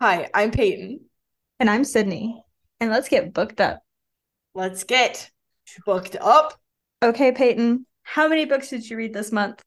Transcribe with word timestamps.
Hi, 0.00 0.30
I'm 0.32 0.52
Peyton. 0.52 1.00
And 1.58 1.68
I'm 1.68 1.82
Sidney. 1.82 2.40
And 2.78 2.88
let's 2.88 3.08
get 3.08 3.34
booked 3.34 3.60
up. 3.60 3.82
Let's 4.54 4.84
get 4.84 5.28
booked 5.84 6.14
up. 6.20 6.54
Okay, 7.02 7.32
Peyton, 7.32 7.84
how 8.04 8.28
many 8.28 8.44
books 8.44 8.70
did 8.70 8.88
you 8.88 8.96
read 8.96 9.12
this 9.12 9.32
month? 9.32 9.60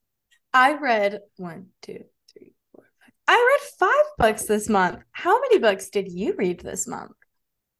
I 0.54 0.76
read 0.76 1.20
one, 1.36 1.68
two, 1.82 2.06
three, 2.32 2.54
four, 2.72 2.86
five. 3.02 3.14
I 3.28 3.58
read 3.60 3.70
five 3.78 4.06
books 4.18 4.46
this 4.46 4.70
month. 4.70 5.00
How 5.12 5.38
many 5.42 5.60
books 5.60 5.90
did 5.90 6.10
you 6.10 6.34
read 6.38 6.62
this 6.62 6.88
month? 6.88 7.12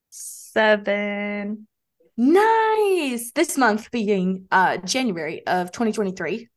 Seven. 0.10 1.70
Nice. 2.18 3.32
This 3.32 3.58
month 3.58 3.90
being 3.92 4.48
uh 4.52 4.76
January 4.76 5.48
of 5.48 5.72
2023. 5.72 6.50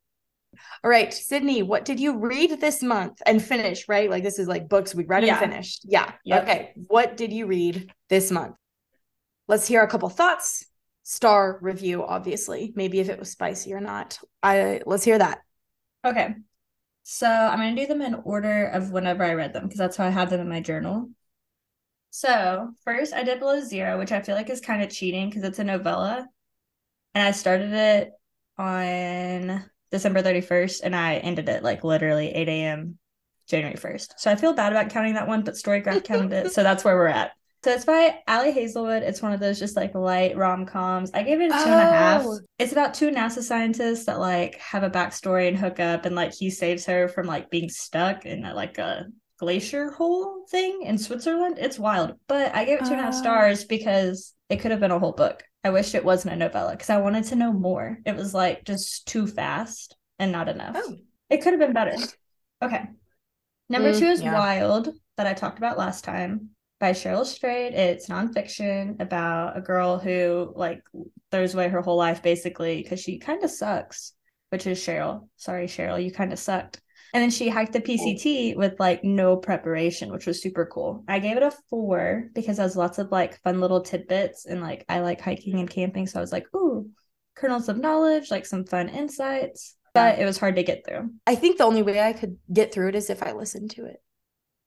All 0.82 0.90
right, 0.90 1.12
Sidney, 1.12 1.62
what 1.62 1.84
did 1.84 2.00
you 2.00 2.18
read 2.18 2.60
this 2.60 2.82
month 2.82 3.20
and 3.26 3.42
finish, 3.42 3.88
right? 3.88 4.10
Like 4.10 4.22
this 4.22 4.38
is 4.38 4.48
like 4.48 4.68
books 4.68 4.94
we 4.94 5.04
read 5.04 5.24
Yeah. 5.24 5.40
and 5.40 5.50
finished. 5.50 5.84
Yeah. 5.88 6.12
Yep. 6.24 6.42
Okay. 6.42 6.72
What 6.88 7.16
did 7.16 7.32
you 7.32 7.46
read 7.46 7.92
this 8.08 8.30
month? 8.30 8.56
Let's 9.48 9.66
hear 9.66 9.82
a 9.82 9.88
couple 9.88 10.08
thoughts. 10.08 10.64
Star 11.02 11.58
review, 11.60 12.02
obviously. 12.04 12.72
Maybe 12.74 12.98
if 13.00 13.08
it 13.10 13.18
was 13.18 13.30
spicy 13.30 13.74
or 13.74 13.80
not. 13.80 14.18
I 14.42 14.80
let's 14.86 15.04
hear 15.04 15.18
that. 15.18 15.40
Okay. 16.04 16.34
So 17.02 17.28
I'm 17.28 17.58
going 17.58 17.76
to 17.76 17.82
do 17.82 17.86
them 17.86 18.00
in 18.00 18.14
order 18.14 18.64
of 18.66 18.90
whenever 18.90 19.22
I 19.22 19.34
read 19.34 19.52
them 19.52 19.64
because 19.64 19.78
that's 19.78 19.96
how 19.98 20.06
I 20.06 20.10
have 20.10 20.30
them 20.30 20.40
in 20.40 20.48
my 20.48 20.60
journal. 20.60 21.10
So 22.08 22.70
first, 22.84 23.12
I 23.12 23.24
did 23.24 23.40
Below 23.40 23.60
Zero, 23.60 23.98
which 23.98 24.12
I 24.12 24.22
feel 24.22 24.34
like 24.36 24.48
is 24.48 24.60
kind 24.60 24.82
of 24.82 24.88
cheating 24.88 25.28
because 25.28 25.42
it's 25.42 25.58
a 25.58 25.64
novella. 25.64 26.26
And 27.14 27.28
I 27.28 27.32
started 27.32 27.72
it 27.72 28.12
on 28.56 29.64
December 29.94 30.22
31st 30.22 30.80
and 30.82 30.96
I 30.96 31.18
ended 31.18 31.48
it 31.48 31.62
like 31.62 31.84
literally 31.84 32.28
8 32.34 32.48
a.m. 32.48 32.98
January 33.46 33.76
1st. 33.76 34.14
So 34.18 34.28
I 34.28 34.34
feel 34.34 34.52
bad 34.52 34.72
about 34.72 34.90
counting 34.90 35.14
that 35.14 35.28
one, 35.28 35.42
but 35.44 35.54
Storygraph 35.54 36.02
counted 36.12 36.32
it. 36.32 36.52
So 36.52 36.64
that's 36.64 36.82
where 36.84 36.96
we're 36.96 37.06
at. 37.06 37.30
So 37.62 37.70
it's 37.70 37.84
by 37.84 38.18
Ali 38.26 38.50
Hazelwood. 38.50 39.04
It's 39.04 39.22
one 39.22 39.32
of 39.32 39.38
those 39.38 39.60
just 39.60 39.76
like 39.76 39.94
light 39.94 40.36
rom 40.36 40.66
coms. 40.66 41.12
I 41.14 41.22
gave 41.22 41.40
it 41.40 41.46
a 41.46 41.48
two 41.50 41.70
and 41.70 41.74
a 41.74 41.92
half. 41.92 42.22
Oh. 42.26 42.40
It's 42.58 42.72
about 42.72 42.92
two 42.92 43.10
NASA 43.10 43.40
scientists 43.40 44.06
that 44.06 44.18
like 44.18 44.56
have 44.56 44.82
a 44.82 44.90
backstory 44.90 45.46
and 45.46 45.56
hook 45.56 45.78
up, 45.78 46.04
and 46.06 46.16
like 46.16 46.34
he 46.34 46.50
saves 46.50 46.84
her 46.86 47.06
from 47.08 47.26
like 47.26 47.50
being 47.50 47.68
stuck 47.70 48.26
in 48.26 48.44
a, 48.44 48.52
like 48.52 48.78
a 48.78 49.06
glacier 49.38 49.92
hole 49.92 50.44
thing 50.50 50.82
in 50.82 50.98
Switzerland. 50.98 51.56
It's 51.58 51.78
wild, 51.78 52.14
but 52.26 52.52
I 52.54 52.64
gave 52.64 52.80
it 52.80 52.84
two 52.86 52.90
and 52.92 53.00
a 53.00 53.04
half 53.04 53.14
Oh. 53.14 53.18
stars 53.18 53.64
because 53.64 54.33
it 54.48 54.56
could 54.58 54.70
have 54.70 54.80
been 54.80 54.90
a 54.90 54.98
whole 54.98 55.12
book. 55.12 55.42
I 55.62 55.70
wish 55.70 55.94
it 55.94 56.04
wasn't 56.04 56.34
a 56.34 56.36
novella 56.36 56.72
because 56.72 56.90
I 56.90 56.98
wanted 56.98 57.24
to 57.24 57.36
know 57.36 57.52
more. 57.52 57.98
It 58.04 58.16
was 58.16 58.34
like 58.34 58.64
just 58.64 59.06
too 59.08 59.26
fast 59.26 59.96
and 60.18 60.32
not 60.32 60.48
enough. 60.48 60.76
Oh. 60.78 60.96
It 61.30 61.38
could 61.42 61.52
have 61.54 61.60
been 61.60 61.72
better. 61.72 61.96
Okay. 62.62 62.84
Number 63.68 63.92
Mm, 63.92 63.98
two 63.98 64.06
is 64.06 64.22
yeah. 64.22 64.32
Wild 64.34 64.90
that 65.16 65.26
I 65.26 65.32
talked 65.34 65.58
about 65.58 65.78
last 65.78 66.04
time 66.04 66.50
by 66.80 66.92
Cheryl 66.92 67.24
Strayed. 67.24 67.72
It's 67.74 68.08
nonfiction 68.08 69.00
about 69.00 69.56
a 69.56 69.60
girl 69.62 69.98
who 69.98 70.52
like 70.54 70.82
throws 71.30 71.54
away 71.54 71.68
her 71.68 71.80
whole 71.80 71.96
life 71.96 72.22
basically 72.22 72.82
because 72.82 73.00
she 73.00 73.18
kind 73.18 73.42
of 73.42 73.50
sucks, 73.50 74.12
which 74.50 74.66
is 74.66 74.78
Cheryl. 74.78 75.28
Sorry, 75.36 75.66
Cheryl, 75.66 76.02
you 76.02 76.12
kind 76.12 76.32
of 76.32 76.38
sucked. 76.38 76.80
And 77.14 77.22
then 77.22 77.30
she 77.30 77.48
hiked 77.48 77.72
the 77.72 77.80
PCT 77.80 78.56
with 78.56 78.78
like 78.80 79.04
no 79.04 79.36
preparation, 79.36 80.10
which 80.10 80.26
was 80.26 80.42
super 80.42 80.66
cool. 80.66 81.04
I 81.08 81.20
gave 81.20 81.36
it 81.36 81.42
a 81.44 81.52
four 81.70 82.28
because 82.34 82.58
it 82.58 82.62
has 82.62 82.76
lots 82.76 82.98
of 82.98 83.12
like 83.12 83.40
fun 83.42 83.60
little 83.60 83.80
tidbits 83.80 84.46
and 84.46 84.60
like 84.60 84.84
I 84.88 84.98
like 85.00 85.20
hiking 85.20 85.60
and 85.60 85.70
camping. 85.70 86.06
So 86.08 86.18
I 86.18 86.20
was 86.20 86.32
like, 86.32 86.46
ooh, 86.54 86.90
kernels 87.36 87.68
of 87.68 87.78
knowledge, 87.78 88.30
like 88.30 88.44
some 88.44 88.64
fun 88.64 88.88
insights. 88.88 89.76
But 89.94 90.18
it 90.18 90.24
was 90.24 90.38
hard 90.38 90.56
to 90.56 90.64
get 90.64 90.84
through. 90.84 91.10
I 91.24 91.36
think 91.36 91.58
the 91.58 91.64
only 91.64 91.82
way 91.82 92.00
I 92.00 92.12
could 92.12 92.36
get 92.52 92.74
through 92.74 92.88
it 92.88 92.96
is 92.96 93.08
if 93.10 93.22
I 93.22 93.32
listened 93.32 93.70
to 93.72 93.86
it. 93.86 94.02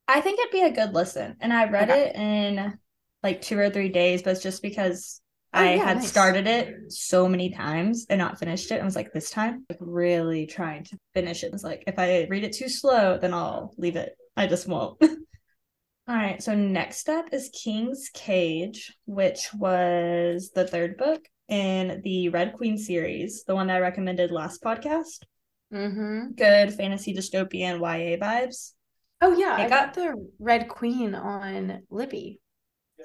I 0.08 0.22
think 0.22 0.40
it'd 0.40 0.50
be 0.50 0.62
a 0.62 0.70
good 0.70 0.94
listen. 0.94 1.36
And 1.40 1.52
I 1.52 1.68
read 1.68 1.90
Okay. 1.90 2.08
it 2.08 2.16
in 2.16 2.78
like 3.22 3.42
two 3.42 3.58
or 3.58 3.68
three 3.68 3.90
days, 3.90 4.22
but 4.22 4.30
it's 4.30 4.42
just 4.42 4.62
because 4.62 5.20
Oh, 5.54 5.60
I 5.60 5.74
yeah, 5.74 5.84
had 5.84 5.96
nice. 5.98 6.08
started 6.08 6.46
it 6.46 6.92
so 6.92 7.28
many 7.28 7.50
times 7.50 8.06
and 8.10 8.18
not 8.18 8.38
finished 8.38 8.70
it. 8.70 8.80
I 8.80 8.84
was 8.84 8.96
like, 8.96 9.12
this 9.12 9.30
time, 9.30 9.64
like 9.70 9.78
really 9.80 10.46
trying 10.46 10.84
to 10.84 10.98
finish 11.14 11.42
it. 11.42 11.52
It's 11.54 11.64
like, 11.64 11.84
if 11.86 11.98
I 11.98 12.26
read 12.28 12.44
it 12.44 12.52
too 12.52 12.68
slow, 12.68 13.18
then 13.18 13.32
I'll 13.32 13.72
leave 13.78 13.96
it. 13.96 14.14
I 14.36 14.46
just 14.46 14.68
won't. 14.68 15.00
All 15.02 16.14
right. 16.14 16.42
So 16.42 16.54
next 16.54 17.08
up 17.08 17.26
is 17.32 17.50
King's 17.52 18.10
Cage, 18.12 18.94
which 19.06 19.48
was 19.54 20.50
the 20.54 20.66
third 20.66 20.96
book 20.98 21.22
in 21.48 22.02
the 22.04 22.28
Red 22.28 22.54
Queen 22.54 22.76
series, 22.78 23.44
the 23.44 23.54
one 23.54 23.68
that 23.68 23.76
I 23.76 23.80
recommended 23.80 24.30
last 24.30 24.62
podcast. 24.62 25.24
Mm-hmm. 25.72 26.32
Good 26.34 26.74
fantasy 26.74 27.14
dystopian 27.14 27.78
YA 27.80 28.16
vibes. 28.18 28.72
Oh 29.20 29.36
yeah, 29.36 29.54
I 29.54 29.68
got 29.68 29.68
got- 29.68 29.94
the 29.94 30.28
Red 30.38 30.68
Queen 30.68 31.14
on 31.14 31.82
Libby. 31.90 32.40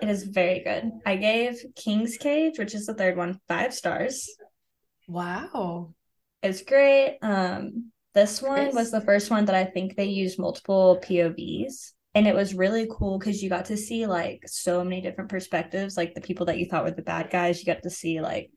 It 0.03 0.09
is 0.09 0.23
very 0.23 0.59
good. 0.59 0.91
I 1.05 1.15
gave 1.15 1.63
King's 1.77 2.17
Cage, 2.17 2.59
which 2.59 2.75
is 2.75 2.85
the 2.85 2.93
third 2.93 3.15
one, 3.15 3.39
five 3.47 3.73
stars. 3.73 4.29
Wow. 5.07 5.93
It's 6.41 6.61
great. 6.61 7.19
Um, 7.21 7.93
this 8.13 8.41
one 8.41 8.75
was 8.75 8.91
the 8.91 8.99
first 8.99 9.31
one 9.31 9.45
that 9.45 9.55
I 9.55 9.63
think 9.63 9.95
they 9.95 10.07
used 10.07 10.37
multiple 10.37 10.99
POVs. 11.01 11.93
And 12.15 12.27
it 12.27 12.35
was 12.35 12.53
really 12.53 12.85
cool 12.91 13.17
because 13.17 13.41
you 13.41 13.47
got 13.49 13.63
to 13.67 13.77
see 13.77 14.05
like 14.05 14.41
so 14.45 14.83
many 14.83 14.99
different 14.99 15.29
perspectives. 15.29 15.95
Like 15.95 16.15
the 16.15 16.19
people 16.19 16.47
that 16.47 16.57
you 16.57 16.65
thought 16.65 16.83
were 16.83 16.91
the 16.91 17.01
bad 17.01 17.29
guys, 17.29 17.59
you 17.59 17.65
got 17.65 17.83
to 17.83 17.89
see 17.89 18.19
like, 18.19 18.51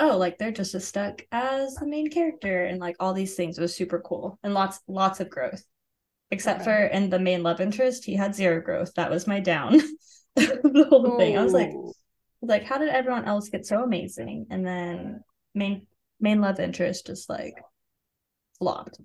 oh, 0.00 0.16
like 0.16 0.36
they're 0.36 0.50
just 0.50 0.74
as 0.74 0.84
stuck 0.84 1.22
as 1.30 1.76
the 1.76 1.86
main 1.86 2.10
character 2.10 2.64
and 2.64 2.80
like 2.80 2.96
all 2.98 3.14
these 3.14 3.36
things. 3.36 3.56
It 3.56 3.62
was 3.62 3.76
super 3.76 4.00
cool 4.00 4.40
and 4.42 4.52
lots, 4.52 4.80
lots 4.88 5.20
of 5.20 5.30
growth. 5.30 5.62
Except 6.32 6.62
Okay. 6.62 6.64
for 6.64 6.86
in 6.86 7.08
the 7.08 7.20
main 7.20 7.44
love 7.44 7.60
interest, 7.60 8.04
he 8.04 8.16
had 8.16 8.34
zero 8.34 8.60
growth. 8.60 8.92
That 8.96 9.12
was 9.12 9.28
my 9.28 9.38
down. 9.38 9.80
the 10.62 10.86
whole 10.88 11.18
thing. 11.18 11.36
I 11.36 11.42
was 11.42 11.52
like, 11.52 11.72
like 12.42 12.64
how 12.64 12.78
did 12.78 12.88
everyone 12.88 13.24
else 13.24 13.48
get 13.48 13.66
so 13.66 13.82
amazing? 13.82 14.46
And 14.50 14.66
then 14.66 15.22
main 15.54 15.86
main 16.20 16.40
love 16.40 16.60
interest 16.60 17.06
just 17.06 17.28
like 17.28 17.54
flopped. 18.58 19.00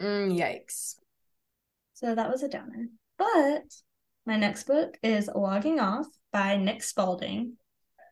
Mm, 0.00 0.38
yikes. 0.38 0.96
so 1.94 2.14
that 2.14 2.30
was 2.30 2.42
a 2.42 2.48
downer. 2.48 2.88
But 3.18 3.64
my 4.26 4.36
next 4.36 4.64
book 4.64 4.98
is 5.02 5.30
logging 5.34 5.80
off 5.80 6.06
by 6.32 6.56
nick 6.56 6.82
spalding 6.82 7.56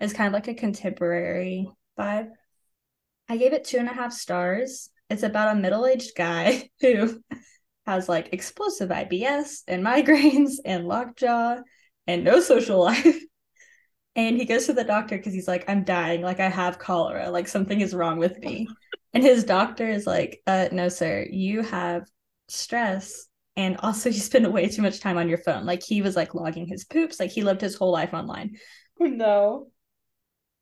it's 0.01 0.13
kind 0.13 0.27
of 0.27 0.33
like 0.33 0.49
a 0.49 0.55
contemporary 0.55 1.69
vibe. 1.99 2.31
I 3.29 3.37
gave 3.37 3.53
it 3.53 3.65
two 3.65 3.79
and 3.79 3.89
a 3.89 3.93
half 3.93 4.13
stars. 4.13 4.91
It's 5.09 5.23
about 5.23 5.57
a 5.57 5.61
middle-aged 5.61 6.15
guy 6.17 6.69
who 6.81 7.21
has 7.87 8.09
like 8.09 8.33
explosive 8.33 8.91
ibs 8.91 9.63
and 9.69 9.85
migraines 9.85 10.55
and 10.65 10.87
lockjaw 10.87 11.57
and 12.07 12.25
no 12.25 12.41
social 12.41 12.81
life. 12.83 13.17
And 14.17 14.37
he 14.37 14.45
goes 14.45 14.67
to 14.67 14.73
the 14.73 14.85
doctor 14.85 15.17
because 15.17 15.33
he's 15.33 15.49
like 15.49 15.65
i'm 15.69 15.83
dying. 15.85 16.23
Like 16.23 16.39
i 16.41 16.49
have 16.49 16.79
cholera. 16.79 17.31
Like 17.31 17.49
something 17.49 17.81
is 17.81 17.95
wrong 17.95 18.19
with 18.19 18.39
me. 18.39 18.69
And 19.13 19.23
his 19.25 19.45
doctor 19.45 19.89
is 19.89 20.07
like 20.07 20.41
uh 20.47 20.69
no 20.71 20.89
sir. 20.89 21.27
You 21.31 21.63
have 21.63 22.05
stress 22.49 23.27
and 23.57 23.77
also 23.79 24.09
you 24.11 24.21
spend 24.21 24.53
way 24.53 24.69
too 24.69 24.83
much 24.83 25.01
time 25.01 25.19
on 25.19 25.29
your 25.29 25.39
phone. 25.39 25.67
Like 25.67 25.83
he 25.83 26.01
was 26.03 26.15
like 26.17 26.35
logging 26.35 26.67
his 26.67 26.85
poops. 26.85 27.19
Like 27.19 27.31
he 27.31 27.43
lived 27.43 27.61
his 27.61 27.75
whole 27.77 27.91
life 27.93 28.15
online. 28.15 28.57
No. 29.01 29.69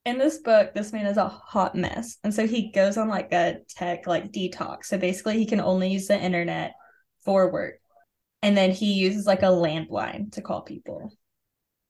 in 0.06 0.18
this 0.18 0.38
book 0.38 0.72
this 0.74 0.92
man 0.92 1.06
is 1.06 1.18
a 1.18 1.28
hot 1.28 1.74
mess. 1.74 2.16
And 2.24 2.34
so 2.34 2.46
he 2.46 2.72
goes 2.72 2.96
on 2.96 3.08
like 3.08 3.32
a 3.32 3.58
tech 3.68 4.06
like 4.06 4.32
detox. 4.32 4.86
So 4.86 4.98
basically 4.98 5.36
he 5.38 5.46
can 5.46 5.60
only 5.60 5.90
use 5.90 6.06
the 6.06 6.18
internet 6.18 6.72
for 7.24 7.52
work. 7.52 7.74
And 8.42 8.56
then 8.56 8.70
he 8.70 8.94
uses 8.94 9.26
like 9.26 9.42
a 9.42 9.46
landline 9.46 10.32
to 10.32 10.40
call 10.42 10.62
people 10.62 11.12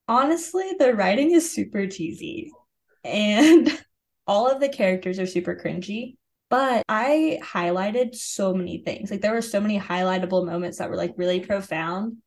honestly 0.07 0.71
the 0.79 0.93
writing 0.93 1.31
is 1.31 1.51
super 1.51 1.87
cheesy 1.87 2.51
and 3.03 3.69
all 4.27 4.49
of 4.49 4.59
the 4.59 4.69
characters 4.69 5.19
are 5.19 5.25
super 5.25 5.55
cringy 5.55 6.15
but 6.49 6.83
i 6.87 7.39
highlighted 7.41 8.13
so 8.13 8.53
many 8.53 8.77
things. 8.77 9.09
Like 9.09 9.21
there 9.21 9.33
were 9.33 9.41
so 9.41 9.59
many 9.59 9.79
highlightable 9.79 10.45
moments 10.45 10.77
that 10.77 10.89
were 10.89 10.95
like 10.95 11.13
really 11.17 11.39
profound 11.39 12.17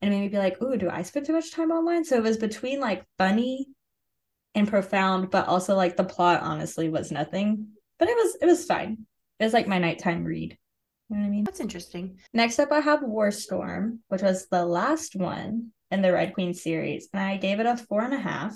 and 0.00 0.10
made 0.12 0.20
me 0.20 0.28
be 0.28 0.38
like 0.38 0.62
ooh 0.62 0.76
do 0.76 0.88
i 0.88 1.02
spend 1.02 1.26
too 1.26 1.32
much 1.32 1.52
time 1.52 1.72
online? 1.72 2.04
So 2.04 2.16
it 2.16 2.22
was 2.22 2.36
between 2.36 2.78
like 2.78 3.04
funny 3.18 3.66
and 4.54 4.68
profound 4.68 5.30
but 5.32 5.48
also 5.48 5.74
like 5.74 5.96
the 5.96 6.04
plot 6.04 6.42
honestly 6.42 6.88
was 6.88 7.10
nothing 7.10 7.66
but 7.98 8.08
it 8.08 8.16
was 8.16 8.36
it 8.40 8.46
was 8.46 8.64
fine. 8.64 9.06
It 9.40 9.44
was 9.44 9.52
like 9.52 9.66
my 9.66 9.78
nighttime 9.78 10.22
read. 10.22 10.56
You 11.08 11.16
know 11.16 11.22
what 11.22 11.26
i 11.26 11.30
mean? 11.30 11.44
That's 11.44 11.60
interesting. 11.60 12.18
Next 12.32 12.58
up, 12.58 12.70
I 12.70 12.80
have 12.80 13.02
War 13.02 13.30
Storm, 13.30 14.00
which 14.08 14.22
was 14.22 14.46
the 14.48 14.64
last 14.64 15.16
one 15.16 15.72
in 15.94 16.02
the 16.02 16.12
Red 16.12 16.34
Queen 16.34 16.52
series, 16.54 17.08
and 17.12 17.22
I 17.22 17.36
gave 17.38 17.60
it 17.60 17.66
a 17.66 17.76
four 17.76 18.02
and 18.02 18.12
a 18.14 18.18
half. 18.18 18.54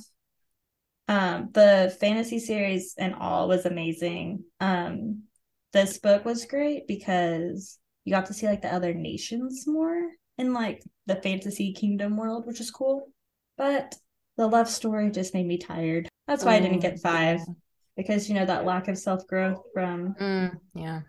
Um, 1.09 1.49
the 1.53 1.97
fantasy 2.01 2.39
series 2.39 2.95
and 2.99 3.15
all 3.15 3.49
was 3.49 3.65
amazing. 3.65 4.45
Um, 4.61 5.23
this 5.73 5.99
book 5.99 6.25
was 6.27 6.45
great 6.45 6.87
because 6.87 7.79
you 8.05 8.13
got 8.13 8.27
to 8.27 8.35
see 8.35 8.47
like 8.47 8.61
the 8.63 8.73
other 8.75 8.93
nations 8.93 9.65
more 9.67 10.11
in 10.37 10.53
like 10.53 10.83
the 11.07 11.17
fantasy 11.17 11.73
kingdom 11.73 12.17
world, 12.17 12.47
which 12.47 12.61
is 12.61 12.71
cool. 12.71 13.09
But 13.57 13.95
the 14.37 14.47
love 14.47 14.69
story 14.69 15.11
just 15.11 15.33
made 15.35 15.47
me 15.47 15.57
tired. 15.59 16.09
That's 16.27 16.45
why 16.45 16.57
I 16.57 16.61
didn't 16.61 16.79
Oh, 16.79 16.81
get 16.83 17.01
five 17.01 17.39
yeah. 17.39 17.55
because 17.97 18.29
you 18.29 18.35
know 18.35 18.45
that 18.45 18.67
lack 18.67 18.89
of 18.89 18.99
self 18.99 19.27
growth 19.27 19.63
from 19.73 20.15
Mm, 20.21 20.53
yeah. 20.75 21.01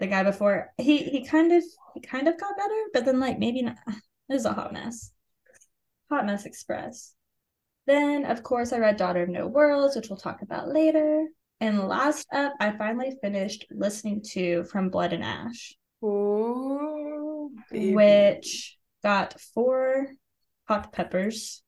the 0.00 0.06
guy 0.06 0.22
before 0.22 0.72
he 0.78 0.96
he 1.04 1.24
kind 1.26 1.52
of 1.52 1.62
he 1.94 2.00
kind 2.00 2.26
of 2.26 2.40
got 2.40 2.56
better 2.56 2.80
but 2.94 3.04
then 3.04 3.20
like 3.20 3.38
maybe 3.38 3.60
not 3.62 3.76
it 3.86 4.32
was 4.32 4.46
a 4.46 4.52
hot 4.52 4.72
mess 4.72 5.12
Hot 6.12 6.26
Mess 6.26 6.46
Express. 6.46 7.14
Then, 7.86 8.24
of 8.24 8.42
course, 8.42 8.72
I 8.72 8.78
read 8.78 8.96
Daughter 8.96 9.22
of 9.24 9.28
No 9.28 9.46
Worlds, 9.48 9.96
which 9.96 10.08
we'll 10.10 10.18
talk 10.18 10.42
about 10.42 10.68
later. 10.68 11.26
And 11.60 11.88
last 11.88 12.26
up, 12.32 12.54
I 12.60 12.72
finally 12.76 13.16
finished 13.22 13.66
listening 13.70 14.22
to 14.32 14.64
From 14.64 14.90
Blood 14.90 15.12
and 15.12 15.24
Ash, 15.24 15.74
Ooh, 16.04 17.50
which 17.70 18.78
got 19.02 19.40
four 19.54 20.08
hot 20.68 20.92
peppers 20.92 21.62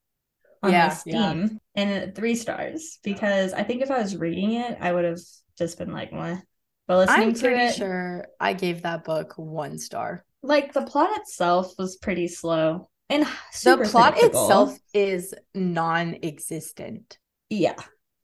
on 0.63 0.71
Yeah, 0.73 0.89
my 0.89 0.99
yeah. 1.07 1.37
Steam 1.39 1.61
and 1.75 2.15
three 2.15 2.35
stars 2.35 2.99
because 3.05 3.53
I 3.53 3.63
think 3.65 3.83
if 3.83 3.91
I 3.91 4.01
was 4.01 4.17
reading 4.17 4.55
it, 4.55 4.79
I 4.81 4.93
would 4.93 5.05
have 5.05 5.21
just 5.59 5.79
been 5.79 5.93
like, 5.93 6.13
Meh. 6.13 6.41
but 6.87 6.99
listening 6.99 7.33
I'm 7.33 7.35
to 7.35 7.41
pretty 7.41 7.65
it, 7.67 7.75
sure 7.75 8.27
I 8.41 8.53
gave 8.55 8.83
that 8.83 9.05
book 9.05 9.35
one 9.37 9.79
star. 9.79 10.25
like 10.43 10.73
the 10.73 10.83
plot 10.83 11.11
itself 11.19 11.75
was 11.79 11.97
pretty 11.97 12.29
slow 12.29 12.89
and 13.11 13.27
The 13.63 13.77
plot 13.91 14.15
predictable. 14.15 14.43
itself 14.45 14.79
is 14.93 15.35
non-existent. 15.55 17.19
Yeah. 17.51 17.77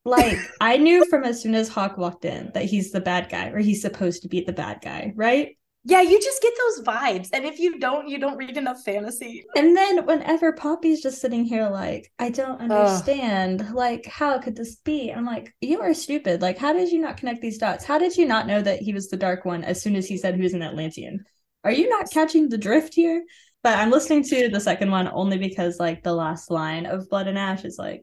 Like 0.05 0.39
I 0.61 0.77
knew 0.79 1.05
from 1.09 1.25
as 1.25 1.43
soon 1.43 1.55
as 1.55 1.69
Hawke 1.69 1.99
walked 1.99 2.25
in 2.25 2.51
that 2.55 2.65
he's 2.65 2.91
the 2.91 3.01
bad 3.01 3.29
guy, 3.29 3.49
or 3.51 3.59
he's 3.59 3.83
supposed 3.83 4.23
to 4.23 4.29
be 4.29 4.41
the 4.43 4.53
bad 4.53 4.81
guy, 4.83 5.13
right? 5.15 5.57
Yeah, 5.83 6.03
you 6.03 6.21
just 6.21 6.43
get 6.43 6.53
those 6.59 6.85
vibes, 6.87 7.31
and 7.33 7.47
if 7.47 7.59
you 7.59 7.79
don't, 7.79 8.07
you 8.07 8.19
don't 8.19 8.37
read 8.37 8.59
enough 8.59 8.83
fantasy. 8.85 9.47
And 9.57 9.75
then 9.75 10.05
whenever 10.05 10.53
Poppy's 10.53 11.01
just 11.03 11.23
sitting 11.23 11.43
here 11.47 11.71
like, 11.71 12.13
I 12.19 12.29
don't 12.29 12.61
understand, 12.61 13.73
like, 13.73 14.05
how 14.05 14.39
could 14.41 14.57
this 14.57 14.77
be? 14.77 15.11
I'm 15.11 15.25
like, 15.25 15.55
you 15.63 15.81
are 15.81 15.95
stupid. 15.95 16.43
Like, 16.43 16.59
how 16.59 16.75
did 16.75 16.93
you 16.93 17.01
not 17.01 17.17
connect 17.17 17.41
these 17.41 17.57
dots? 17.57 17.87
How 17.87 17.99
did 17.99 18.15
you 18.19 18.27
not 18.27 18.47
know 18.47 18.61
that 18.61 18.81
he 18.83 18.93
was 18.93 19.09
the 19.09 19.17
dark 19.17 19.47
one 19.47 19.65
as 19.65 19.81
soon 19.81 19.97
as 19.97 20.07
he 20.07 20.19
said 20.19 20.35
he 20.35 20.43
was 20.43 20.53
an 20.53 20.63
Atlantean? 20.63 21.25
Are 21.65 21.73
you 21.73 21.89
not 21.89 22.11
catching 22.11 22.51
the 22.51 22.59
drift 22.59 22.93
here? 22.93 23.25
But 23.63 23.79
I'm 23.79 23.91
listening 23.91 24.25
to 24.25 24.49
the 24.49 24.61
second 24.61 24.91
one 24.91 25.09
only 25.13 25.37
because 25.39 25.79
like 25.79 26.03
the 26.03 26.15
last 26.15 26.51
line 26.51 26.87
of 26.87 27.09
Blood 27.11 27.27
and 27.29 27.39
Ash 27.39 27.65
is 27.65 27.79
like, 27.79 28.03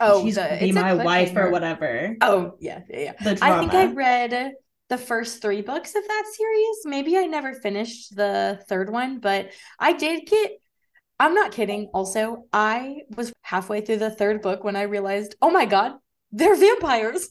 Oh, 0.00 0.24
she's 0.24 0.34
the- 0.34 0.56
be 0.60 0.68
it's 0.68 0.74
my 0.74 0.94
wife 0.94 1.36
or 1.36 1.50
whatever. 1.50 2.16
Oh, 2.20 2.54
yeah, 2.60 2.80
yeah, 2.88 3.12
yeah. 3.22 3.36
I 3.40 3.60
think 3.60 3.72
I 3.72 3.92
read 3.92 4.52
the 4.88 4.98
first 4.98 5.40
three 5.40 5.62
books 5.62 5.94
of 5.94 6.02
that 6.06 6.24
series. 6.36 6.76
Maybe 6.84 7.16
I 7.16 7.26
never 7.26 7.54
finished 7.54 8.14
the 8.16 8.60
third 8.68 8.90
one, 8.90 9.20
but 9.20 9.52
I 9.78 9.92
did 9.92 10.26
get. 10.26 10.52
I'm 11.20 11.34
not 11.34 11.52
kidding. 11.52 11.88
Also, 11.94 12.46
I 12.52 13.02
was 13.16 13.32
halfway 13.42 13.80
through 13.80 13.98
the 13.98 14.10
third 14.10 14.42
book 14.42 14.64
when 14.64 14.74
I 14.74 14.82
realized, 14.82 15.36
oh 15.40 15.50
my 15.50 15.66
god, 15.66 15.92
they're 16.32 16.56
vampires. 16.56 17.28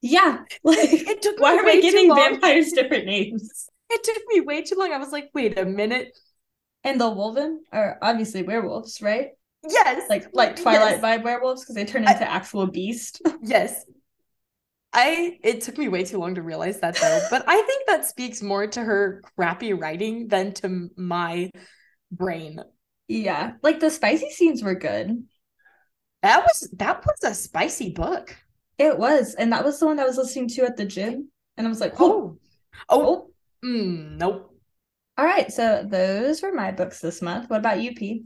Yeah. 0.00 0.38
Like 0.64 0.78
It 0.92 1.22
took 1.22 1.38
why 1.38 1.56
are 1.56 1.64
we 1.64 1.82
giving 1.82 2.14
vampires 2.14 2.72
different 2.72 3.04
names? 3.04 3.68
It 3.90 4.02
took 4.02 4.22
me 4.28 4.40
way 4.40 4.62
too 4.62 4.76
long. 4.76 4.92
I 4.92 4.98
was 4.98 5.12
like, 5.12 5.28
wait 5.34 5.58
a 5.58 5.66
minute. 5.66 6.08
And 6.84 7.00
the 7.00 7.04
Wolven 7.10 7.58
are 7.72 7.98
obviously 8.02 8.42
werewolves, 8.42 9.00
right? 9.02 9.28
Yes, 9.68 10.08
Like 10.10 10.26
like 10.32 10.56
Twilight 10.56 11.00
Yes. 11.00 11.02
vibe 11.02 11.22
werewolves 11.22 11.62
because 11.62 11.76
they 11.76 11.84
turn 11.84 12.06
I- 12.06 12.12
into 12.12 12.28
actual 12.28 12.66
beast. 12.66 13.22
Yes. 13.42 13.84
I 14.92 15.38
it 15.42 15.62
took 15.62 15.78
me 15.78 15.88
way 15.88 16.04
too 16.04 16.18
long 16.18 16.34
to 16.34 16.42
realize 16.42 16.80
that 16.80 16.96
though, 16.96 17.20
but 17.30 17.44
I 17.46 17.62
think 17.62 17.86
that 17.86 18.04
speaks 18.04 18.42
more 18.42 18.66
to 18.66 18.82
her 18.82 19.22
crappy 19.36 19.72
writing 19.72 20.28
than 20.28 20.52
to 20.54 20.90
my 20.96 21.50
brain. 22.10 22.60
yeah. 23.08 23.52
Like 23.62 23.80
the 23.80 23.88
spicy 23.90 24.30
scenes 24.30 24.62
were 24.62 24.74
good. 24.74 25.24
That 26.22 26.42
was 26.44 26.68
that 26.76 27.04
was 27.06 27.18
a 27.24 27.34
spicy 27.34 27.90
book. 27.92 28.36
It 28.78 28.98
was. 28.98 29.34
And 29.34 29.52
that 29.52 29.64
was 29.64 29.78
the 29.80 29.86
one 29.86 29.98
I 30.00 30.04
was 30.04 30.16
listening 30.18 30.48
to 30.48 30.64
at 30.64 30.76
the 30.76 30.84
gym. 30.84 31.30
And 31.56 31.66
I 31.66 31.70
was 31.70 31.80
like, 31.80 31.94
oh, 32.00 32.38
Oh, 32.88 33.06
oh. 33.06 33.66
mm, 33.66 34.16
nope. 34.18 34.51
All 35.18 35.24
right. 35.24 35.52
So 35.52 35.84
those 35.88 36.42
were 36.42 36.52
my 36.52 36.70
books 36.72 37.00
this 37.00 37.22
month. 37.22 37.48
What 37.50 37.60
about 37.60 37.80
you, 37.80 37.94
P? 37.94 38.24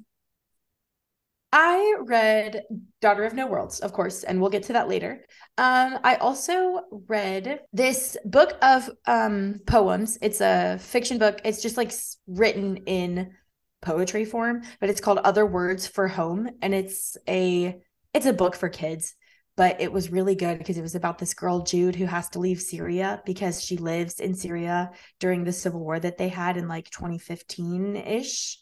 I 1.53 1.97
read 2.01 2.65
Daughter 3.01 3.25
of 3.25 3.33
No 3.33 3.47
Worlds, 3.47 3.81
of 3.81 3.93
course, 3.93 4.25
and 4.25 4.41
we'll 4.41 4.51
get 4.51 4.65
to 4.65 4.75
that 4.75 4.89
later. 4.89 5.25
Um, 5.57 5.99
I 6.05 6.17
also 6.17 6.83
read 7.09 7.61
this 7.73 8.17
book 8.25 8.59
of 8.63 8.91
um 9.07 9.61
poems. 9.67 10.19
It's 10.21 10.41
a 10.41 10.79
fiction 10.79 11.19
book. 11.19 11.41
It's 11.45 11.63
just 11.63 11.77
like 11.77 11.93
written 12.27 12.79
in 12.79 13.33
poetry 13.81 14.25
form, 14.25 14.63
but 14.81 14.91
it's 14.91 15.01
called 15.01 15.19
Other 15.19 15.47
Words 15.47 15.87
for 15.87 16.09
Home, 16.09 16.51
and 16.61 16.75
it's 16.75 17.17
a 17.29 17.81
it's 18.13 18.27
a 18.27 18.33
book 18.33 18.55
for 18.55 18.69
kids. 18.69 19.15
But 19.57 19.81
it 19.81 19.91
was 19.91 20.13
really 20.13 20.35
good 20.35 20.59
because 20.59 20.77
it 20.77 20.83
was 20.83 20.95
about 20.95 21.19
this 21.19 21.33
girl 21.33 21.61
Jude 21.61 21.97
who 21.97 22.05
has 22.05 22.29
to 22.31 22.39
leave 22.39 22.61
Syria 22.61 23.23
because 23.25 23.65
she 23.65 23.79
lives 23.79 24.21
in 24.21 24.35
Syria 24.35 24.91
during 25.19 25.45
the 25.45 25.53
civil 25.53 25.81
war 25.81 25.99
that 25.99 26.19
they 26.19 26.29
had 26.29 26.57
in 26.57 26.69
like 26.69 26.91
2015 26.91 27.97
ish 27.97 28.59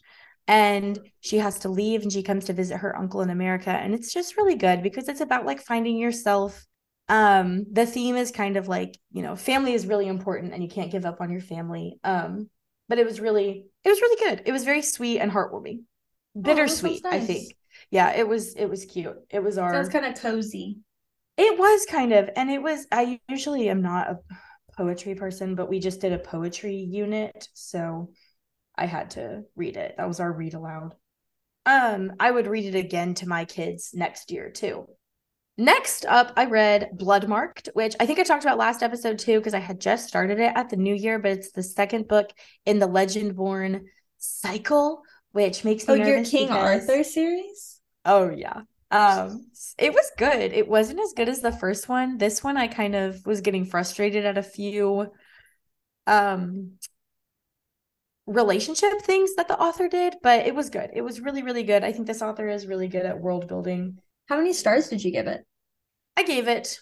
and 0.47 0.99
she 1.21 1.37
has 1.37 1.59
to 1.59 1.69
leave 1.69 2.03
and 2.03 2.11
she 2.11 2.23
comes 2.23 2.45
to 2.45 2.53
visit 2.53 2.77
her 2.77 2.95
uncle 2.95 3.21
in 3.21 3.29
America 3.29 3.71
and 3.71 3.93
it's 3.93 4.13
just 4.13 4.37
really 4.37 4.55
good 4.55 4.83
because 4.83 5.07
it's 5.07 5.21
about 5.21 5.45
like 5.45 5.61
finding 5.61 5.97
yourself. 5.97 6.65
Um 7.07 7.65
the 7.71 7.85
theme 7.85 8.15
is 8.15 8.31
kind 8.31 8.57
of 8.57 8.67
like 8.67 8.97
you 9.11 9.21
know 9.21 9.35
family 9.35 9.73
is 9.73 9.87
really 9.87 10.07
important 10.07 10.53
and 10.53 10.63
you 10.63 10.69
can't 10.69 10.91
give 10.91 11.05
up 11.05 11.21
on 11.21 11.31
your 11.31 11.41
family. 11.41 11.99
Um 12.03 12.49
but 12.87 12.99
it 12.99 13.05
was 13.05 13.19
really 13.19 13.65
it 13.83 13.89
was 13.89 14.01
really 14.01 14.29
good. 14.29 14.43
It 14.45 14.51
was 14.51 14.63
very 14.63 14.81
sweet 14.81 15.19
and 15.19 15.31
heartwarming. 15.31 15.83
Bittersweet 16.39 17.05
i 17.05 17.17
nice. 17.17 17.27
think. 17.27 17.55
Yeah 17.89 18.11
it 18.13 18.27
was 18.27 18.55
it 18.55 18.65
was 18.67 18.85
cute. 18.85 19.17
It 19.29 19.43
was 19.43 19.57
our 19.57 19.73
Sounds 19.73 19.89
kind 19.89 20.05
of 20.05 20.19
cozy. 20.19 20.77
It 21.37 21.59
was 21.59 21.85
kind 21.89 22.13
of 22.13 22.29
and 22.35 22.49
it 22.49 22.61
was 22.61 22.87
i 22.91 23.19
usually 23.27 23.69
am 23.69 23.81
not 23.81 24.09
a 24.09 24.19
poetry 24.77 25.15
person 25.15 25.55
but 25.55 25.69
we 25.69 25.79
just 25.79 26.01
did 26.01 26.13
a 26.13 26.17
poetry 26.19 26.75
unit 26.75 27.47
so 27.53 28.09
i 28.75 28.85
had 28.85 29.11
to 29.11 29.43
read 29.55 29.77
it 29.77 29.95
that 29.97 30.07
was 30.07 30.19
our 30.19 30.31
read 30.31 30.53
aloud 30.53 30.93
um 31.65 32.11
i 32.19 32.29
would 32.31 32.47
read 32.47 32.73
it 32.73 32.77
again 32.77 33.13
to 33.15 33.27
my 33.27 33.45
kids 33.45 33.91
next 33.93 34.31
year 34.31 34.49
too 34.49 34.85
next 35.57 36.05
up 36.05 36.33
i 36.37 36.45
read 36.45 36.89
Bloodmarked 36.97 37.69
which 37.73 37.95
i 37.99 38.05
think 38.05 38.19
i 38.19 38.23
talked 38.23 38.43
about 38.43 38.57
last 38.57 38.83
episode 38.83 39.17
too 39.19 39.39
because 39.39 39.53
i 39.53 39.59
had 39.59 39.79
just 39.79 40.07
started 40.07 40.39
it 40.39 40.51
at 40.55 40.69
the 40.69 40.75
new 40.77 40.93
year 40.95 41.19
but 41.19 41.31
it's 41.31 41.51
the 41.51 41.63
second 41.63 42.07
book 42.07 42.29
in 42.65 42.79
the 42.79 42.87
Legendborn 42.87 43.83
cycle 44.17 45.01
which 45.31 45.63
makes 45.65 45.87
me 45.87 45.93
Oh, 45.93 46.05
your 46.05 46.23
King 46.23 46.47
because- 46.47 46.89
Arthur 46.89 47.03
series? 47.03 47.81
Oh 48.05 48.29
yeah. 48.29 48.61
Um 48.91 49.47
it 49.77 49.93
was 49.93 50.11
good. 50.17 50.53
It 50.53 50.67
wasn't 50.67 50.99
as 51.01 51.13
good 51.13 51.29
as 51.29 51.41
the 51.41 51.51
first 51.51 51.89
one. 51.89 52.17
This 52.17 52.43
one 52.43 52.57
I 52.57 52.67
kind 52.67 52.95
of 52.95 53.25
was 53.25 53.41
getting 53.41 53.65
frustrated 53.65 54.25
at 54.25 54.37
a 54.37 54.43
few 54.43 55.11
um 56.07 56.77
relationship 58.27 59.01
things 59.01 59.35
that 59.35 59.47
the 59.47 59.59
author 59.59 59.87
did, 59.87 60.15
but 60.23 60.45
it 60.47 60.55
was 60.55 60.69
good. 60.69 60.89
It 60.93 61.01
was 61.01 61.19
really 61.21 61.43
really 61.43 61.63
good. 61.63 61.83
I 61.83 61.91
think 61.91 62.07
this 62.07 62.21
author 62.21 62.47
is 62.47 62.67
really 62.67 62.87
good 62.87 63.05
at 63.05 63.19
world 63.19 63.47
building. 63.47 63.99
How 64.27 64.37
many 64.37 64.53
stars 64.53 64.89
did 64.89 65.03
you 65.03 65.11
give 65.11 65.27
it? 65.27 65.45
I 66.17 66.23
gave 66.23 66.47
it 66.47 66.79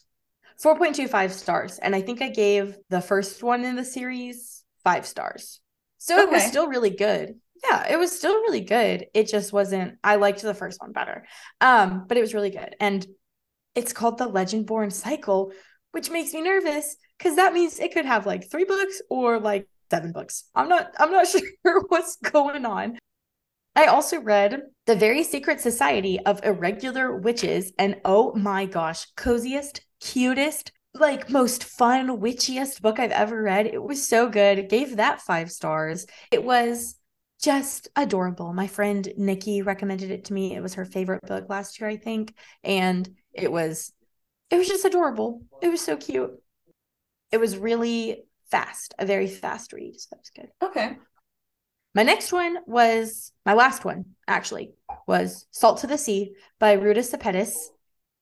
4.25 0.59 1.33
stars 1.33 1.79
and 1.79 1.95
I 1.95 2.01
think 2.01 2.21
I 2.21 2.29
gave 2.29 2.77
the 2.89 3.01
first 3.01 3.43
one 3.43 3.65
in 3.65 3.75
the 3.75 3.85
series 3.85 4.63
5 4.83 5.05
stars. 5.05 5.59
So 5.97 6.19
it 6.19 6.29
was 6.29 6.43
still 6.45 6.67
really 6.67 6.91
good. 6.91 7.39
Yeah, 7.63 7.87
it 7.91 7.97
was 7.97 8.11
still 8.15 8.33
really 8.41 8.61
good. 8.61 9.07
It 9.13 9.27
just 9.27 9.53
wasn't 9.53 9.97
I 10.03 10.15
liked 10.15 10.41
the 10.41 10.53
first 10.53 10.81
one 10.81 10.91
better. 10.91 11.25
Um 11.61 12.05
but 12.07 12.17
it 12.17 12.21
was 12.21 12.33
really 12.33 12.49
good. 12.49 12.75
And 12.79 13.05
it's 13.75 13.93
called 13.93 14.17
the 14.17 14.29
Legendborn 14.29 14.91
Cycle, 14.91 15.51
which 15.91 16.11
makes 16.11 16.33
me 16.33 16.41
nervous 16.41 16.95
cuz 17.19 17.35
that 17.35 17.53
means 17.53 17.79
it 17.79 17.93
could 17.93 18.05
have 18.05 18.25
like 18.25 18.49
3 18.49 18.65
books 18.65 19.01
or 19.09 19.39
like 19.39 19.67
7 19.89 20.11
books. 20.11 20.45
I'm 20.55 20.69
not 20.69 20.91
I'm 20.99 21.11
not 21.11 21.27
sure 21.65 21.83
what's 21.87 22.17
going 22.17 22.65
on. 22.65 22.97
I 23.75 23.85
also 23.85 24.19
read 24.21 24.61
The 24.85 24.95
Very 24.95 25.23
Secret 25.23 25.59
Society 25.59 26.19
of 26.19 26.43
Irregular 26.43 27.17
Witches, 27.17 27.73
and 27.79 27.99
oh 28.05 28.35
my 28.35 28.65
gosh, 28.67 29.07
coziest, 29.15 29.81
cutest, 29.99 30.71
like 30.93 31.29
most 31.31 31.63
fun, 31.63 32.19
witchiest 32.19 32.81
book 32.81 32.99
I've 32.99 33.11
ever 33.11 33.41
read. 33.41 33.65
It 33.65 33.81
was 33.81 34.07
so 34.07 34.29
good. 34.29 34.69
Gave 34.69 34.97
that 34.97 35.21
five 35.21 35.51
stars. 35.51 36.05
It 36.29 36.43
was 36.43 36.95
just 37.43 37.89
adorable. 37.97 38.53
My 38.53 38.67
friend 38.67 39.07
Nikki 39.17 39.61
recommended 39.61 40.11
it 40.11 40.25
to 40.25 40.33
me. 40.33 40.55
It 40.55 40.61
was 40.61 40.75
her 40.75 40.85
favorite 40.85 41.21
book 41.27 41.49
last 41.49 41.79
year, 41.79 41.89
I 41.89 41.97
think, 41.97 42.33
and 42.63 43.07
it 43.33 43.51
was 43.51 43.91
it 44.49 44.57
was 44.57 44.67
just 44.67 44.85
adorable. 44.85 45.41
It 45.61 45.67
was 45.67 45.81
so 45.81 45.97
cute. 45.97 46.31
It 47.31 47.39
was 47.39 47.57
really 47.57 48.23
fast, 48.49 48.93
a 48.97 49.05
very 49.05 49.27
fast 49.27 49.73
read. 49.73 49.99
So 49.99 50.07
that 50.11 50.19
was 50.19 50.31
good. 50.33 50.47
Okay. 50.63 50.97
My 51.93 52.03
next 52.03 52.31
one 52.31 52.57
was 52.65 53.33
my 53.45 53.53
last 53.53 53.83
one, 53.83 54.05
actually, 54.27 54.71
was 55.05 55.45
Salt 55.51 55.79
to 55.79 55.87
the 55.87 55.97
Sea 55.97 56.33
by 56.59 56.73
Ruta 56.73 57.01
Sepetys. 57.01 57.55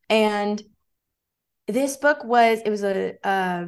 And 0.09 0.61
this 1.67 1.95
book 1.95 2.23
was 2.23 2.59
it 2.65 2.71
was 2.71 2.83
a, 2.83 3.13
a 3.23 3.67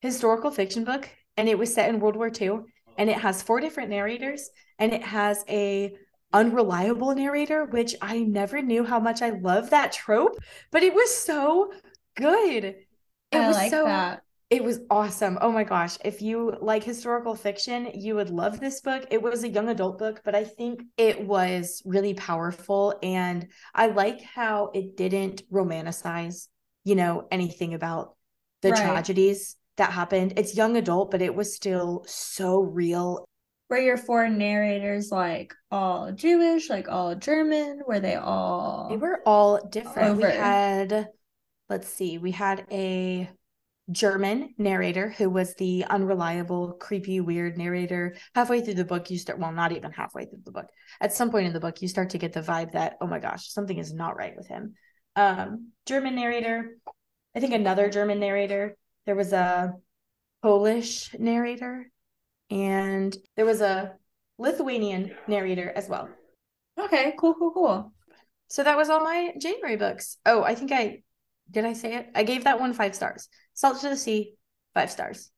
historical 0.00 0.52
fiction 0.52 0.84
book 0.84 1.08
and 1.36 1.48
it 1.48 1.58
was 1.58 1.74
set 1.74 1.88
in 1.88 1.98
World 1.98 2.16
War 2.16 2.30
II 2.40 2.60
and 2.96 3.10
it 3.10 3.16
has 3.18 3.42
four 3.42 3.60
different 3.60 3.90
narrators 3.90 4.50
and 4.78 4.92
it 4.92 5.02
has 5.02 5.44
a 5.48 5.92
unreliable 6.32 7.14
narrator 7.14 7.66
which 7.66 7.94
I 8.00 8.20
never 8.20 8.62
knew 8.62 8.84
how 8.84 8.98
much 9.00 9.20
I 9.22 9.30
love 9.30 9.70
that 9.70 9.92
trope 9.92 10.38
but 10.70 10.82
it 10.82 10.94
was 10.94 11.14
so 11.14 11.72
good 12.16 12.76
it 13.30 13.40
I 13.40 13.46
was 13.46 13.66
like 13.66 13.82
so 13.82 13.84
that. 13.84 14.22
It 14.50 14.62
was 14.62 14.80
awesome. 14.90 15.38
Oh 15.40 15.50
my 15.50 15.64
gosh. 15.64 15.96
If 16.04 16.20
you 16.20 16.58
like 16.60 16.84
historical 16.84 17.34
fiction, 17.34 17.88
you 17.94 18.16
would 18.16 18.28
love 18.28 18.60
this 18.60 18.82
book. 18.82 19.06
It 19.10 19.22
was 19.22 19.44
a 19.44 19.48
young 19.48 19.70
adult 19.70 19.98
book, 19.98 20.20
but 20.26 20.34
I 20.34 20.44
think 20.44 20.82
it 20.98 21.26
was 21.26 21.80
really 21.86 22.12
powerful. 22.12 22.94
And 23.02 23.48
I 23.74 23.86
like 23.86 24.20
how 24.20 24.70
it 24.74 24.94
didn't 24.94 25.50
romanticize, 25.50 26.48
you 26.84 26.94
know, 26.96 27.26
anything 27.30 27.72
about 27.72 28.14
the 28.60 28.72
Right. 28.72 28.74
tragedies 28.74 29.56
that 29.76 29.92
happened. 29.92 30.34
It's 30.36 30.56
young 30.56 30.76
adult, 30.76 31.10
but 31.10 31.22
it 31.22 31.34
was 31.34 31.54
still 31.54 32.04
so 32.06 32.60
real. 32.60 33.24
Were 33.70 33.78
your 33.78 33.96
four 33.96 34.28
narrators 34.28 35.10
like 35.10 35.54
all 35.70 36.12
Jewish, 36.12 36.68
like 36.68 36.88
all 36.88 37.14
German? 37.14 37.80
Were 37.86 38.00
they 38.00 38.16
all 38.16 38.88
They 38.90 38.98
were 38.98 39.20
all 39.24 39.66
different. 39.66 40.18
We 40.18 40.24
had, 40.24 41.08
let's 41.70 41.88
see, 41.88 42.18
we 42.18 42.32
had 42.32 42.66
a 42.70 43.30
German 43.90 44.54
narrator 44.58 45.08
who 45.08 45.30
was 45.30 45.54
the 45.54 45.84
unreliable, 45.88 46.74
creepy, 46.74 47.20
weird 47.20 47.56
narrator. 47.56 48.14
Halfway 48.34 48.60
through 48.60 48.74
the 48.74 48.84
book, 48.84 49.10
you 49.10 49.18
start, 49.18 49.38
well, 49.38 49.52
not 49.52 49.72
even 49.72 49.90
halfway 49.90 50.26
through 50.26 50.42
the 50.44 50.52
book. 50.52 50.66
At 51.00 51.14
some 51.14 51.30
point 51.30 51.46
in 51.46 51.52
the 51.52 51.60
book, 51.60 51.80
you 51.80 51.88
start 51.88 52.10
to 52.10 52.18
get 52.18 52.34
the 52.34 52.42
vibe 52.42 52.72
that, 52.72 52.96
oh 53.00 53.06
my 53.06 53.20
gosh, 53.20 53.50
something 53.50 53.78
is 53.78 53.92
not 53.92 54.16
right 54.16 54.34
with 54.36 54.48
him. 54.48 54.74
Um, 55.16 55.72
German 55.86 56.14
narrator, 56.14 56.76
I 57.34 57.40
think 57.40 57.54
another 57.54 57.88
German 57.88 58.20
narrator. 58.20 58.76
There 59.06 59.14
was 59.14 59.32
a 59.32 59.74
Polish 60.42 61.14
narrator, 61.18 61.90
and 62.50 63.16
there 63.36 63.46
was 63.46 63.60
a 63.60 63.94
Lithuanian 64.38 65.14
narrator 65.26 65.70
as 65.74 65.88
well. 65.88 66.08
Okay, 66.78 67.14
cool, 67.18 67.34
cool, 67.34 67.52
cool. 67.52 67.92
So 68.48 68.62
that 68.64 68.76
was 68.76 68.90
all 68.90 69.02
my 69.02 69.32
January 69.38 69.76
books. 69.76 70.18
Oh, 70.26 70.42
I 70.42 70.54
think 70.54 70.72
I 70.72 71.02
did 71.50 71.64
I 71.64 71.72
say 71.72 71.96
it? 71.96 72.08
I 72.14 72.22
gave 72.22 72.44
that 72.44 72.60
one 72.60 72.72
five 72.72 72.94
stars. 72.94 73.28
Salt 73.54 73.80
to 73.80 73.88
the 73.88 73.96
Sea, 73.96 74.34
five 74.74 74.90
stars. 74.90 75.30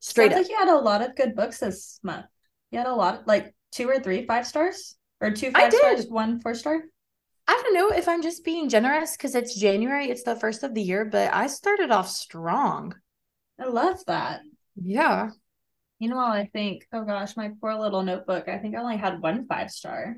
Straight 0.00 0.32
Sounds 0.32 0.34
up. 0.34 0.42
like 0.42 0.50
you 0.50 0.56
had 0.58 0.74
a 0.74 0.80
lot 0.80 1.02
of 1.02 1.16
good 1.16 1.34
books 1.34 1.58
this 1.58 1.98
month. 2.02 2.26
You 2.70 2.78
had 2.78 2.86
a 2.86 2.94
lot, 2.94 3.26
like 3.26 3.54
two 3.72 3.88
or 3.88 3.98
three 3.98 4.26
five 4.26 4.46
stars, 4.46 4.96
or 5.20 5.30
two 5.30 5.50
five 5.50 5.72
stars, 5.72 6.06
one 6.06 6.40
four 6.40 6.54
star. 6.54 6.82
I 7.46 7.60
don't 7.62 7.74
know 7.74 7.90
if 7.96 8.08
I'm 8.08 8.22
just 8.22 8.44
being 8.44 8.68
generous 8.68 9.16
because 9.16 9.34
it's 9.34 9.58
January, 9.58 10.08
it's 10.10 10.22
the 10.22 10.36
first 10.36 10.62
of 10.62 10.74
the 10.74 10.82
year, 10.82 11.04
but 11.04 11.32
I 11.32 11.46
started 11.46 11.90
off 11.90 12.08
strong. 12.08 12.94
I 13.60 13.66
love 13.66 13.98
that. 14.06 14.40
Yeah. 14.76 15.30
You 15.98 16.08
know, 16.08 16.18
I 16.18 16.48
think, 16.52 16.86
oh 16.92 17.04
gosh, 17.04 17.36
my 17.36 17.50
poor 17.60 17.74
little 17.74 18.02
notebook. 18.02 18.48
I 18.48 18.58
think 18.58 18.74
I 18.74 18.80
only 18.80 18.96
had 18.96 19.20
one 19.22 19.46
five 19.46 19.70
star, 19.70 20.16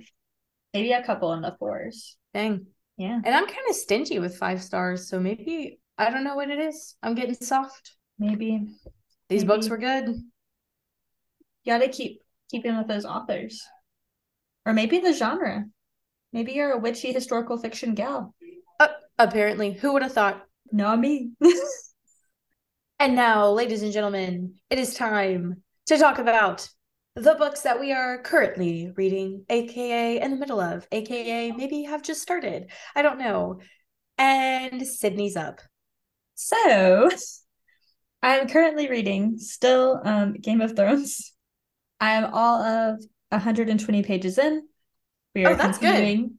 maybe 0.73 0.92
a 0.92 1.02
couple 1.04 1.33
in 1.33 1.42
the 1.42 1.56
fours. 1.59 2.16
Dang. 2.33 2.66
Yeah, 2.97 3.21
And 3.23 3.35
I'm 3.35 3.47
kind 3.47 3.68
of 3.68 3.76
stingy 3.76 4.18
with 4.21 4.38
five 4.38 4.62
stars, 4.62 5.11
so 5.11 5.21
maybe 5.21 5.78
I 5.99 6.09
don't 6.11 6.25
know 6.25 6.35
what 6.35 6.49
it 6.49 6.59
is. 6.59 6.97
I'm 7.02 7.14
getting 7.14 7.35
soft. 7.35 7.95
maybe 8.18 8.66
These 9.28 9.45
books 9.45 9.68
were 9.68 9.76
good. 9.76 10.06
you 10.09 10.23
got 11.66 11.78
to 11.78 11.88
keep 11.88 12.23
keeping 12.50 12.75
with 12.78 12.88
those 12.88 13.04
authors, 13.04 13.62
or 14.64 14.73
maybe 14.73 14.99
the 15.00 15.12
genre. 15.12 15.66
Maybe 16.33 16.52
you're 16.52 16.73
a 16.73 16.78
witchy 16.78 17.12
historical 17.12 17.59
fiction 17.59 17.95
gal. 17.95 18.35
Apparently, 19.18 19.73
who 19.73 19.92
would 19.95 20.02
have 20.02 20.12
thought? 20.12 20.45
Not 20.73 21.00
me. 21.00 21.30
And 22.99 23.14
now, 23.14 23.50
ladies 23.50 23.83
and 23.83 23.92
gentlemen, 23.92 24.54
it 24.71 24.78
is 24.78 24.95
time 24.95 25.62
to 25.87 25.99
talk 25.99 26.18
about 26.18 26.66
the 27.14 27.35
books 27.35 27.61
that 27.61 27.78
we 27.78 27.92
are 27.92 28.23
currently 28.23 28.90
reading, 28.97 29.45
aka 29.50 30.18
in 30.18 30.30
the 30.30 30.37
middle 30.38 30.61
of, 30.61 30.87
aka 30.90 31.52
maybe 31.52 31.83
have 31.83 32.02
just 32.02 32.23
started. 32.23 32.71
I 32.95 33.02
don't 33.02 33.18
know. 33.18 33.61
And 34.16 34.87
Sidney's 34.87 35.37
up. 35.37 35.61
So, 36.37 37.11
I'm 38.23 38.49
currently 38.49 38.88
reading 38.88 39.38
still 39.38 40.00
um, 40.02 40.33
Game 40.33 40.62
of 40.62 40.75
Thrones. 40.75 41.35
I 42.00 42.12
am 42.12 42.30
all 42.33 42.62
of 42.62 43.04
120 43.28 44.02
pages 44.04 44.38
in. 44.38 44.66
We 45.37 45.45
are 45.45 45.52
Oh, 45.52 45.55
that's 45.55 45.76
good. 45.76 46.31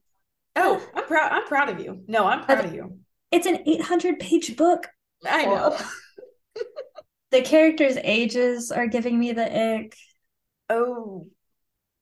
Oh, 0.55 0.83
I'm 0.95 1.05
proud. 1.05 1.31
I'm 1.31 1.45
proud 1.45 1.69
of 1.69 1.79
you. 1.79 2.03
No, 2.07 2.25
I'm 2.25 2.43
proud 2.43 2.65
of 2.65 2.73
you. 2.73 2.97
It's 3.31 3.45
an 3.45 3.59
800 3.67 4.19
page 4.19 4.57
book. 4.57 4.87
I 5.25 5.45
know. 5.45 5.77
The 7.29 7.41
characters' 7.41 7.97
ages 8.03 8.71
are 8.71 8.87
giving 8.87 9.19
me 9.19 9.33
the 9.33 9.75
ick. 9.75 9.97
Oh, 10.69 11.27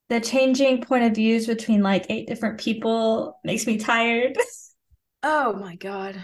The 0.08 0.22
changing 0.22 0.84
point 0.84 1.04
of 1.04 1.16
views 1.16 1.48
between 1.48 1.82
like 1.82 2.06
eight 2.10 2.28
different 2.28 2.60
people 2.60 3.40
makes 3.44 3.66
me 3.66 3.78
tired. 3.78 4.38
oh 5.24 5.54
my 5.54 5.76
God. 5.78 6.22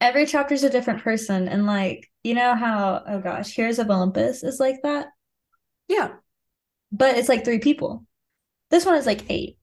Every 0.00 0.24
chapter's 0.24 0.64
a 0.64 0.70
different 0.70 1.02
person. 1.02 1.46
And 1.46 1.66
like, 1.66 2.10
you 2.24 2.34
know 2.34 2.54
how, 2.54 3.02
oh 3.06 3.20
gosh, 3.20 3.50
Heroes 3.50 3.78
of 3.78 3.90
Olympus 3.90 4.42
is 4.42 4.58
like 4.58 4.80
that, 4.82 5.08
Yeah. 5.86 6.14
but 6.90 7.18
it's 7.18 7.28
like 7.28 7.44
three 7.44 7.58
people. 7.58 8.06
This 8.70 8.86
one 8.86 8.94
is 8.94 9.04
like 9.06 9.26
eight. 9.28 9.57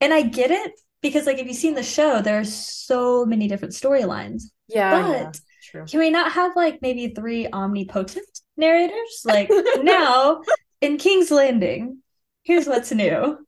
And 0.00 0.14
I 0.14 0.22
get 0.22 0.50
it 0.50 0.72
because, 1.02 1.26
like, 1.26 1.38
if 1.38 1.46
you've 1.46 1.56
seen 1.56 1.74
the 1.74 1.82
show, 1.82 2.22
there 2.22 2.38
are 2.38 2.44
so 2.44 3.24
many 3.24 3.48
different 3.48 3.74
storylines. 3.74 4.44
Yeah. 4.68 5.10
yeah. 5.10 5.32
True. 5.62 5.84
Can 5.84 6.00
we 6.00 6.10
not 6.10 6.32
have 6.32 6.56
like 6.56 6.80
maybe 6.80 7.08
three 7.08 7.46
omnipotent 7.46 8.26
narrators? 8.56 9.22
Like 9.24 9.50
now 9.82 10.42
in 10.80 10.96
King's 10.96 11.30
Landing, 11.30 11.98
here's 12.42 12.66
what's 12.66 12.90
new. 12.90 13.38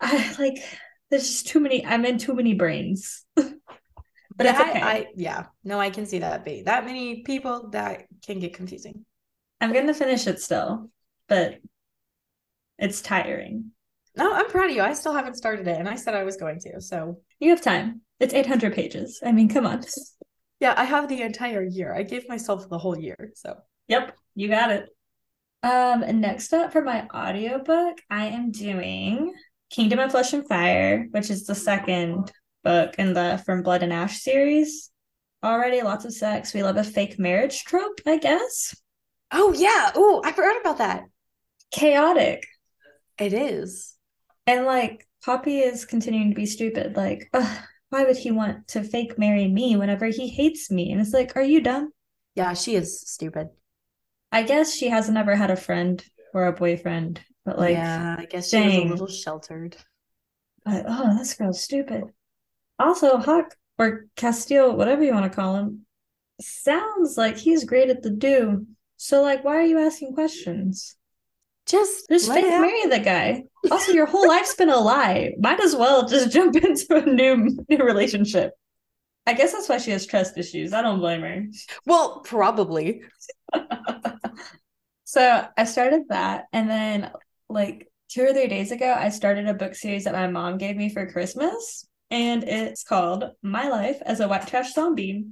I 0.00 0.36
like 0.38 0.62
there's 1.10 1.26
just 1.26 1.48
too 1.48 1.60
many, 1.60 1.84
I'm 1.84 2.04
in 2.04 2.18
too 2.18 2.34
many 2.34 2.54
brains. 2.54 3.24
but 3.34 3.54
That- 4.38 4.68
okay. 4.68 4.80
I, 4.80 5.06
yeah. 5.16 5.46
No, 5.64 5.80
I 5.80 5.90
can 5.90 6.06
see 6.06 6.20
that 6.20 6.44
be 6.44 6.62
that 6.62 6.84
many 6.84 7.22
people 7.22 7.70
that 7.70 8.06
can 8.24 8.38
get 8.38 8.54
confusing. 8.54 9.04
I'm 9.60 9.72
gonna 9.72 9.94
finish 9.94 10.26
it 10.26 10.40
still, 10.40 10.90
but 11.28 11.58
it's 12.78 13.00
tiring. 13.00 13.72
No, 14.16 14.32
I'm 14.32 14.48
proud 14.48 14.70
of 14.70 14.76
you. 14.76 14.82
I 14.82 14.94
still 14.94 15.12
haven't 15.12 15.36
started 15.36 15.68
it, 15.68 15.78
and 15.78 15.88
I 15.88 15.96
said 15.96 16.14
I 16.14 16.24
was 16.24 16.36
going 16.36 16.58
to. 16.60 16.80
So 16.80 17.20
You 17.38 17.50
have 17.50 17.60
time. 17.60 18.00
It's 18.18 18.32
800 18.34 18.74
pages. 18.74 19.20
I 19.24 19.32
mean, 19.32 19.48
come 19.48 19.66
on. 19.66 19.84
yeah, 20.60 20.74
I 20.76 20.84
have 20.84 21.08
the 21.08 21.22
entire 21.22 21.62
year. 21.62 21.94
I 21.94 22.02
gave 22.02 22.28
myself 22.28 22.68
the 22.68 22.78
whole 22.78 22.98
year. 22.98 23.32
So 23.34 23.56
Yep, 23.88 24.16
you 24.34 24.48
got 24.48 24.70
it. 24.70 24.88
Um, 25.62 26.20
next 26.20 26.52
up 26.52 26.72
for 26.72 26.82
my 26.82 27.06
audiobook, 27.12 27.98
I 28.10 28.26
am 28.26 28.50
doing 28.50 29.34
Kingdom 29.70 29.98
of 29.98 30.12
Flesh 30.12 30.32
and 30.32 30.46
Fire, 30.46 31.06
which 31.10 31.30
is 31.30 31.44
the 31.44 31.54
second 31.54 32.32
book 32.64 32.94
in 32.98 33.12
the 33.12 33.42
From 33.44 33.62
Blood 33.62 33.82
and 33.82 33.92
Ash 33.92 34.20
series. 34.20 34.90
Already 35.44 35.82
lots 35.82 36.04
of 36.04 36.12
sex. 36.14 36.54
We 36.54 36.62
love 36.62 36.76
a 36.76 36.84
fake 36.84 37.18
marriage 37.18 37.64
trope, 37.64 38.00
I 38.06 38.18
guess. 38.18 38.74
Oh 39.30 39.52
yeah. 39.52 39.90
Oh, 39.94 40.22
I 40.24 40.32
forgot 40.32 40.60
about 40.60 40.78
that. 40.78 41.04
Chaotic. 41.70 42.44
It 43.18 43.32
is. 43.32 43.95
And 44.46 44.64
like 44.64 45.06
Poppy 45.24 45.58
is 45.58 45.84
continuing 45.84 46.30
to 46.30 46.36
be 46.36 46.46
stupid. 46.46 46.96
Like, 46.96 47.28
ugh, 47.32 47.58
why 47.90 48.04
would 48.04 48.16
he 48.16 48.30
want 48.30 48.68
to 48.68 48.82
fake 48.82 49.18
marry 49.18 49.48
me 49.48 49.76
whenever 49.76 50.06
he 50.06 50.28
hates 50.28 50.70
me? 50.70 50.92
And 50.92 51.00
it's 51.00 51.12
like, 51.12 51.36
are 51.36 51.42
you 51.42 51.60
dumb? 51.60 51.92
Yeah, 52.34 52.54
she 52.54 52.74
is 52.76 53.00
stupid. 53.00 53.48
I 54.30 54.42
guess 54.42 54.74
she 54.74 54.88
hasn't 54.88 55.18
ever 55.18 55.34
had 55.34 55.50
a 55.50 55.56
friend 55.56 56.04
or 56.34 56.46
a 56.46 56.52
boyfriend, 56.52 57.20
but 57.44 57.58
like 57.58 57.76
yeah, 57.76 58.16
I 58.18 58.26
guess 58.26 58.50
she 58.50 58.58
was 58.58 58.74
a 58.74 58.84
little 58.84 59.06
sheltered. 59.08 59.76
But 60.64 60.84
oh, 60.86 61.16
this 61.16 61.34
girl's 61.34 61.62
stupid. 61.62 62.04
Also, 62.78 63.16
Hawke 63.18 63.56
or 63.78 64.06
Casteel, 64.16 64.76
whatever 64.76 65.02
you 65.02 65.14
want 65.14 65.30
to 65.30 65.34
call 65.34 65.56
him, 65.56 65.86
sounds 66.40 67.16
like 67.16 67.36
he's 67.36 67.64
great 67.64 67.88
at 67.88 68.02
the 68.02 68.10
do. 68.10 68.66
So, 68.96 69.22
like, 69.22 69.44
why 69.44 69.56
are 69.56 69.64
you 69.64 69.78
asking 69.78 70.14
questions? 70.14 70.96
Just 71.66 72.08
Just 72.08 72.28
let 72.28 72.42
fake 72.42 72.50
marry 72.50 72.86
the 72.86 73.00
guy. 73.00 73.44
Also, 73.70 73.92
your 73.92 74.06
whole 74.06 74.28
life's 74.28 74.54
been 74.54 74.70
a 74.70 74.76
lie. 74.76 75.32
Might 75.38 75.60
as 75.60 75.74
well 75.74 76.06
just 76.08 76.30
jump 76.32 76.56
into 76.56 76.96
a 76.96 77.04
new 77.04 77.58
new 77.68 77.84
relationship. 77.84 78.52
I 79.26 79.34
guess 79.34 79.52
that's 79.52 79.68
why 79.68 79.78
she 79.78 79.90
has 79.90 80.06
trust 80.06 80.38
issues. 80.38 80.72
I 80.72 80.82
don't 80.82 81.00
blame 81.00 81.22
her. 81.22 81.46
Well, 81.84 82.20
probably. 82.20 83.02
So 85.06 85.46
I 85.56 85.64
started 85.64 86.02
that, 86.08 86.46
and 86.52 86.68
then 86.68 87.12
like 87.48 87.90
two 88.08 88.24
or 88.24 88.32
three 88.32 88.48
days 88.48 88.72
ago, 88.72 88.92
I 88.92 89.08
started 89.08 89.46
a 89.46 89.54
book 89.54 89.76
series 89.76 90.04
that 90.04 90.12
my 90.12 90.26
mom 90.26 90.58
gave 90.58 90.76
me 90.76 90.90
for 90.90 91.10
Christmas, 91.10 91.86
and 92.10 92.42
it's 92.42 92.82
called 92.82 93.24
My 93.40 93.68
Life 93.68 94.02
as 94.04 94.18
a 94.18 94.26
White 94.26 94.48
Trash 94.48 94.74
Zombie. 94.74 95.26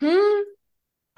Hmm. 0.00 0.40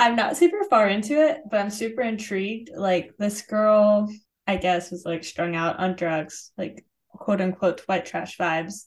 I'm 0.00 0.16
not 0.16 0.36
super 0.36 0.64
far 0.68 0.88
into 0.88 1.24
it, 1.24 1.42
but 1.48 1.60
I'm 1.60 1.70
super 1.70 2.02
intrigued. 2.02 2.70
Like 2.76 3.12
this 3.16 3.42
girl, 3.42 4.10
I 4.50 4.56
guess, 4.56 4.90
was 4.90 5.04
like 5.04 5.24
strung 5.24 5.54
out 5.56 5.78
on 5.78 5.96
drugs, 5.96 6.52
like 6.58 6.84
quote 7.08 7.40
unquote 7.40 7.80
white 7.86 8.06
trash 8.06 8.36
vibes. 8.36 8.86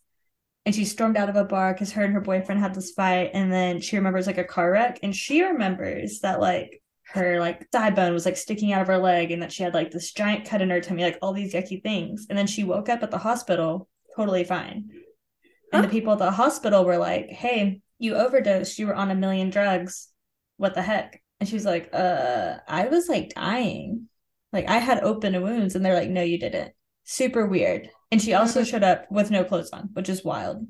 And 0.66 0.74
she 0.74 0.86
stormed 0.86 1.18
out 1.18 1.30
of 1.30 1.36
a 1.36 1.44
bar 1.44 1.74
because 1.74 1.92
her 1.94 2.04
and 2.04 2.14
her 2.14 2.22
boyfriend 2.22 2.62
had 2.62 2.74
this 2.74 2.92
fight, 2.92 3.32
and 3.34 3.52
then 3.52 3.82
she 3.82 3.98
remembers 3.98 4.28
like 4.28 4.38
a 4.38 4.44
car 4.44 4.72
wreck, 4.72 5.00
and 5.04 5.16
she 5.16 5.42
remembers 5.44 6.20
that 6.20 6.40
like 6.40 6.82
her 7.08 7.40
like 7.40 7.70
thigh 7.72 7.90
bone 7.90 8.14
was 8.14 8.26
like 8.26 8.38
sticking 8.38 8.72
out 8.72 8.82
of 8.82 8.88
her 8.88 8.98
leg, 8.98 9.32
and 9.32 9.42
that 9.42 9.52
she 9.52 9.64
had 9.64 9.74
like 9.74 9.92
this 9.92 10.14
giant 10.14 10.46
cut 10.46 10.62
in 10.62 10.70
her 10.70 10.82
tummy, 10.82 11.04
like 11.04 11.20
all 11.22 11.34
these 11.34 11.54
yucky 11.54 11.82
things. 11.82 12.28
And 12.30 12.38
then 12.38 12.48
she 12.48 12.64
woke 12.64 12.90
up 12.90 13.04
at 13.04 13.12
the 13.12 13.18
hospital 13.18 13.88
totally 14.16 14.44
fine. 14.44 14.90
And 15.72 15.84
the 15.84 15.90
people 15.90 16.14
at 16.14 16.20
the 16.20 16.32
hospital 16.32 16.86
were 16.86 16.98
like, 16.98 17.30
"Hey, 17.30 17.82
you 18.00 18.16
overdosed. 18.16 18.78
You 18.78 18.88
were 18.88 18.96
on 18.96 19.12
a 19.12 19.16
million 19.16 19.50
drugs 19.50 20.14
what 20.58 20.76
the 20.76 20.82
heck? 20.82 21.22
And 21.40 21.50
she 21.50 21.56
was 21.56 21.66
like, 21.66 21.90
uh, 21.94 22.56
I 22.68 22.88
was 22.88 23.10
like 23.10 23.34
dying. 23.36 24.08
Like 24.54 24.70
I 24.70 24.78
had 24.78 25.04
open 25.04 25.42
wounds. 25.42 25.76
And 25.76 25.86
they're 25.86 25.96
like, 25.96 26.10
no, 26.10 26.24
you 26.24 26.40
didn't. 26.40 26.74
Super 27.04 27.46
weird. 27.48 27.90
And 28.12 28.22
she 28.22 28.34
also 28.34 28.62
Mhm. 28.62 28.66
showed 28.66 28.84
up 28.84 29.12
with 29.12 29.32
no 29.32 29.44
clothes 29.44 29.72
on, 29.72 29.90
which 29.94 30.10
is 30.10 30.24
wild. 30.24 30.68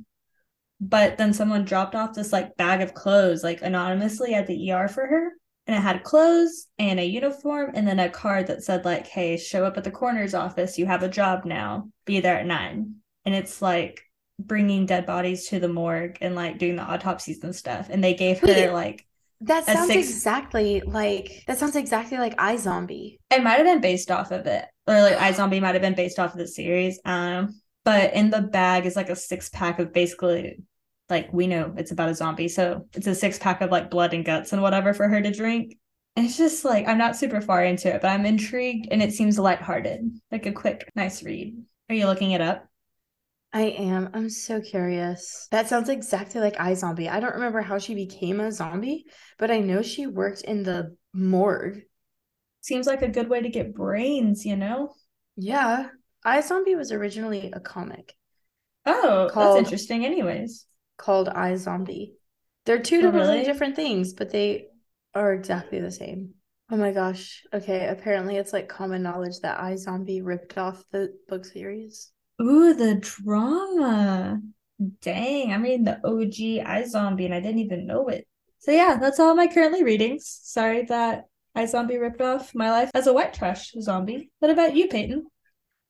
But 0.80 1.18
then 1.18 1.34
someone 1.34 1.66
dropped 1.66 1.96
off 1.96 2.14
this 2.14 2.34
like 2.34 2.58
bag 2.58 2.82
of 2.82 2.94
clothes, 2.94 3.44
like 3.44 3.62
anonymously 3.62 4.34
at 4.34 4.48
the 4.48 4.56
ER 4.56 4.88
for 4.88 5.06
her. 5.08 5.32
And 5.66 5.76
it 5.78 5.82
had 5.82 6.04
clothes 6.04 6.68
and 6.78 7.00
a 7.00 7.06
uniform 7.06 7.72
and 7.74 7.88
then 7.88 8.00
a 8.00 8.10
card 8.10 8.48
that 8.48 8.64
said, 8.64 8.84
like, 8.84 9.08
hey, 9.08 9.38
show 9.38 9.64
up 9.66 9.78
at 9.78 9.86
the 9.86 9.92
coroner's 9.92 10.34
office. 10.34 10.78
You 10.78 10.86
have 10.88 11.04
a 11.04 11.10
job 11.10 11.46
now. 11.46 11.90
Be 12.06 12.20
there 12.20 12.38
at 12.40 12.46
nine. 12.46 12.96
And 13.26 13.34
it's 13.34 13.62
like 13.62 14.02
bringing 14.40 14.86
dead 14.86 15.06
bodies 15.06 15.48
to 15.50 15.60
the 15.60 15.70
morgue 15.70 16.18
and 16.20 16.36
like 16.36 16.58
doing 16.58 16.76
the 16.76 16.84
autopsies 16.84 17.44
and 17.44 17.56
stuff. 17.56 17.88
And 17.90 18.04
they 18.04 18.14
gave 18.14 18.40
her 18.40 18.72
like 18.74 19.06
That 19.46 19.66
sounds 19.66 19.88
six- 19.88 20.10
exactly 20.10 20.82
like 20.82 21.44
that 21.48 21.58
sounds 21.58 21.76
exactly 21.76 22.18
like 22.18 22.38
iZombie. 22.38 23.18
it 23.32 23.44
might 23.44 23.58
have 23.58 23.66
been 23.66 23.82
based 23.82 24.12
off 24.12 24.32
of 24.32 24.46
it, 24.48 24.66
or 24.88 25.02
like 25.02 25.18
iZombie 25.18 25.62
might 25.62 25.76
have 25.76 25.82
been 25.82 25.96
based 25.96 26.20
off 26.20 26.34
of 26.34 26.40
the 26.40 26.48
series. 26.48 27.00
Um, 27.06 27.60
but 27.84 28.14
in 28.14 28.30
the 28.30 28.42
bag 28.42 28.86
is 28.86 28.96
like 28.96 29.10
a 29.10 29.16
six 29.16 29.50
pack 29.50 29.80
of 29.80 29.92
basically 29.94 30.64
like 31.10 31.32
we 31.34 31.48
know 31.48 31.74
it's 31.78 31.92
about 31.92 32.10
a 32.10 32.16
zombie, 32.16 32.48
so 32.48 32.88
it's 32.94 33.08
a 33.08 33.16
six 33.16 33.38
pack 33.38 33.62
of 33.62 33.72
like 33.72 33.92
blood 33.92 34.14
and 34.14 34.26
guts 34.26 34.54
and 34.54 34.62
whatever 34.62 34.94
for 34.94 35.08
her 35.08 35.22
to 35.22 35.32
drink. 35.32 35.78
And 36.16 36.26
it's 36.26 36.38
just 36.38 36.64
like 36.64 36.88
I'm 36.88 36.98
not 36.98 37.16
super 37.16 37.42
far 37.42 37.64
into 37.64 37.94
it, 37.94 38.02
but 38.02 38.10
I'm 38.10 38.26
intrigued, 38.26 38.88
and 38.92 39.02
it 39.02 39.14
seems 39.14 39.38
lighthearted, 39.40 40.12
like 40.32 40.46
a 40.46 40.52
quick, 40.52 40.90
nice 40.96 41.24
read. 41.24 41.56
Are 41.90 41.96
you 41.96 42.06
looking 42.06 42.32
it 42.32 42.42
up? 42.42 42.68
I 43.54 43.62
am. 43.64 44.10
I'm 44.16 44.30
so 44.30 44.60
curious. 44.62 45.48
That 45.52 45.68
sounds 45.68 45.88
exactly 45.90 46.42
like 46.42 46.56
iZombie. 46.56 47.10
I 47.10 47.20
don't 47.20 47.36
remember 47.36 47.62
how 47.62 47.78
she 47.78 47.94
became 47.94 48.40
a 48.40 48.52
zombie, 48.52 49.06
but 49.38 49.52
I 49.52 49.60
know 49.60 49.82
she 49.84 50.08
worked 50.08 50.42
in 50.42 50.64
the 50.64 50.96
morgue. 51.14 51.84
Seems 52.62 52.88
like 52.88 53.04
a 53.04 53.08
good 53.08 53.30
way 53.30 53.42
to 53.42 53.50
get 53.50 53.76
brains, 53.76 54.44
you 54.46 54.56
know? 54.56 54.94
Yeah. 55.36 55.90
iZombie 56.26 56.76
was 56.78 56.92
originally 56.92 57.52
a 57.52 57.60
comic 57.60 58.16
Oh, 58.86 59.30
Called- 59.32 59.58
that's 59.58 59.66
interesting. 59.68 60.06
Anyways, 60.06 60.66
called 60.98 61.28
iZombie. 61.28 62.14
They're 62.66 62.82
two 62.82 62.98
Oh, 63.00 63.02
totally 63.12 63.24
really? 63.36 63.44
different 63.44 63.76
things, 63.76 64.14
but 64.14 64.30
they 64.32 64.68
are 65.14 65.34
exactly 65.34 65.80
the 65.80 65.92
same. 65.92 66.34
Oh 66.72 66.78
my 66.78 66.92
gosh. 66.92 67.44
Okay, 67.54 67.88
apparently 67.88 68.38
it's 68.38 68.52
like 68.54 68.68
common 68.68 69.04
knowledge 69.04 69.40
that 69.42 69.60
iZombie 69.60 70.22
ripped 70.26 70.58
off 70.58 70.84
the 70.92 71.14
book 71.28 71.46
series. 71.46 72.12
Ooh, 72.42 72.74
the 72.74 72.96
drama. 72.96 74.42
Dang, 75.02 75.52
I'm 75.52 75.64
reading 75.64 75.86
the 75.86 75.98
OG 76.06 76.66
iZombie 76.66 77.26
and 77.26 77.34
I 77.34 77.40
didn't 77.40 77.60
even 77.60 77.88
know 77.88 78.08
it. 78.08 78.28
So 78.60 78.72
yeah, 78.72 78.98
that's 79.00 79.20
all 79.20 79.36
my 79.36 79.48
currently 79.48 79.84
readings. 79.84 80.40
Sorry 80.44 80.84
that 80.86 81.26
iZombie 81.56 82.00
ripped 82.00 82.22
off 82.22 82.56
my 82.56 82.72
life 82.72 82.90
as 82.94 83.08
a 83.08 83.14
white 83.14 83.34
trash 83.34 83.72
zombie. 83.80 84.32
What 84.40 84.52
about 84.52 84.76
you, 84.76 84.88
Peyton? 84.88 85.28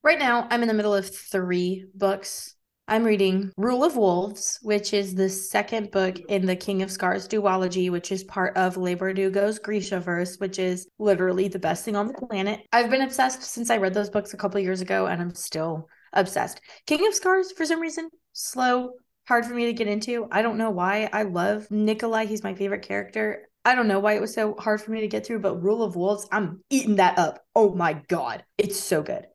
Right 0.04 0.20
now, 0.20 0.48
I'm 0.50 0.62
in 0.62 0.68
the 0.68 0.74
middle 0.74 0.94
of 0.94 1.10
three 1.10 1.86
books. 1.96 2.56
I'm 2.86 3.06
reading 3.06 3.54
Rule 3.56 3.86
of 3.86 3.96
Wolves, 3.96 4.60
which 4.62 4.94
is 4.94 5.16
the 5.16 5.30
second 5.30 5.92
book 5.92 6.20
in 6.28 6.46
the 6.46 6.58
King 6.58 6.82
of 6.82 6.92
Scars 6.92 7.30
duology, 7.30 7.90
which 7.90 8.12
is 8.12 8.26
part 8.26 8.58
of 8.58 8.76
Leigh 8.76 8.98
Bardugo's 8.98 9.58
Grishaverse, 9.58 10.42
which 10.42 10.60
is 10.60 10.90
literally 11.00 11.48
the 11.48 11.60
best 11.60 11.86
thing 11.86 11.96
on 11.96 12.08
the 12.08 12.14
planet. 12.14 12.60
I've 12.74 12.90
been 12.90 13.02
obsessed 13.02 13.42
since 13.44 13.70
I 13.70 13.78
read 13.78 13.94
those 13.94 14.10
books 14.10 14.34
a 14.34 14.38
couple 14.38 14.60
years 14.60 14.82
ago, 14.82 15.06
and 15.06 15.22
I'm 15.22 15.34
still 15.34 15.88
obsessed. 16.14 16.62
King 16.86 17.08
of 17.08 17.14
Scars, 17.14 17.52
for 17.52 17.66
some 17.66 17.80
reason, 17.80 18.10
slow, 18.34 18.92
hard 19.28 19.46
for 19.46 19.54
me 19.54 19.66
to 19.66 19.74
get 19.74 19.88
into. 19.88 20.28
I 20.32 20.42
don't 20.42 20.58
know 20.58 20.70
why. 20.70 21.10
I 21.12 21.24
love 21.24 21.70
Nikolai. 21.72 22.26
He's 22.26 22.44
my 22.44 22.56
favorite 22.56 22.84
character. 22.84 23.48
I 23.66 23.76
don't 23.76 23.88
know 23.88 24.00
why 24.00 24.14
it 24.14 24.22
was 24.22 24.34
so 24.34 24.56
hard 24.56 24.82
for 24.82 24.92
me 24.92 25.02
to 25.02 25.08
get 25.08 25.26
through, 25.26 25.40
but 25.40 25.64
Rule 25.64 25.84
of 25.84 25.96
Wolves, 25.96 26.28
I'm 26.32 26.62
eating 26.70 26.98
that 26.98 27.18
up. 27.18 27.46
Oh 27.56 27.74
my 27.74 27.94
God. 27.94 28.44
It's 28.58 28.80
so 28.80 29.02
good. 29.02 29.26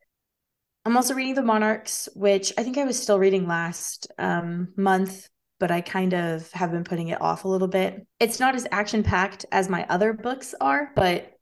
I'm 0.85 0.97
also 0.97 1.14
reading 1.14 1.35
The 1.35 1.43
Monarchs, 1.43 2.09
which 2.14 2.53
I 2.57 2.62
think 2.62 2.79
I 2.79 2.85
was 2.85 3.01
still 3.01 3.19
reading 3.19 3.47
last 3.47 4.07
um, 4.19 4.69
month, 4.77 5.29
but 5.59 5.71
I 5.71 5.81
kind 5.81 6.14
of 6.14 6.51
have 6.53 6.71
been 6.71 6.85
putting 6.85 7.09
it 7.09 7.21
off 7.21 7.45
a 7.45 7.49
little 7.49 7.69
bit. 7.69 8.07
It's 8.21 8.41
not 8.41 8.55
as 8.55 8.67
action 8.71 9.03
packed 9.03 9.45
as 9.51 9.69
my 9.69 9.87
other 9.88 10.12
books 10.12 10.55
are, 10.61 10.93
but 10.95 11.33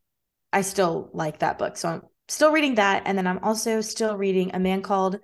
I 0.53 0.62
still 0.62 1.11
like 1.12 1.40
that 1.40 1.59
book. 1.59 1.77
So 1.77 1.88
I'm 1.88 2.03
still 2.28 2.52
reading 2.52 2.76
that. 2.76 3.02
And 3.06 3.16
then 3.16 3.26
I'm 3.26 3.42
also 3.42 3.80
still 3.80 4.16
reading 4.16 4.50
a 4.54 4.58
man 4.58 4.82
called 4.82 5.20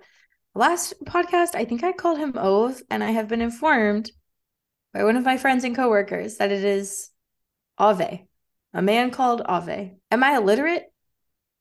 last 0.55 0.93
podcast, 1.05 1.55
I 1.55 1.65
think 1.65 1.83
I 1.83 1.91
called 1.91 2.19
him 2.19 2.33
Ove, 2.37 2.81
and 2.89 3.03
I 3.03 3.11
have 3.11 3.27
been 3.27 3.41
informed 3.41 4.11
by 4.93 5.03
one 5.03 5.15
of 5.15 5.25
my 5.25 5.37
friends 5.37 5.63
and 5.63 5.75
coworkers 5.75 6.37
that 6.37 6.51
it 6.51 6.63
is 6.63 7.09
Ave, 7.77 8.25
a 8.73 8.81
man 8.81 9.11
called 9.11 9.41
Ave. 9.45 9.95
Am 10.11 10.23
I 10.23 10.35
illiterate? 10.35 10.83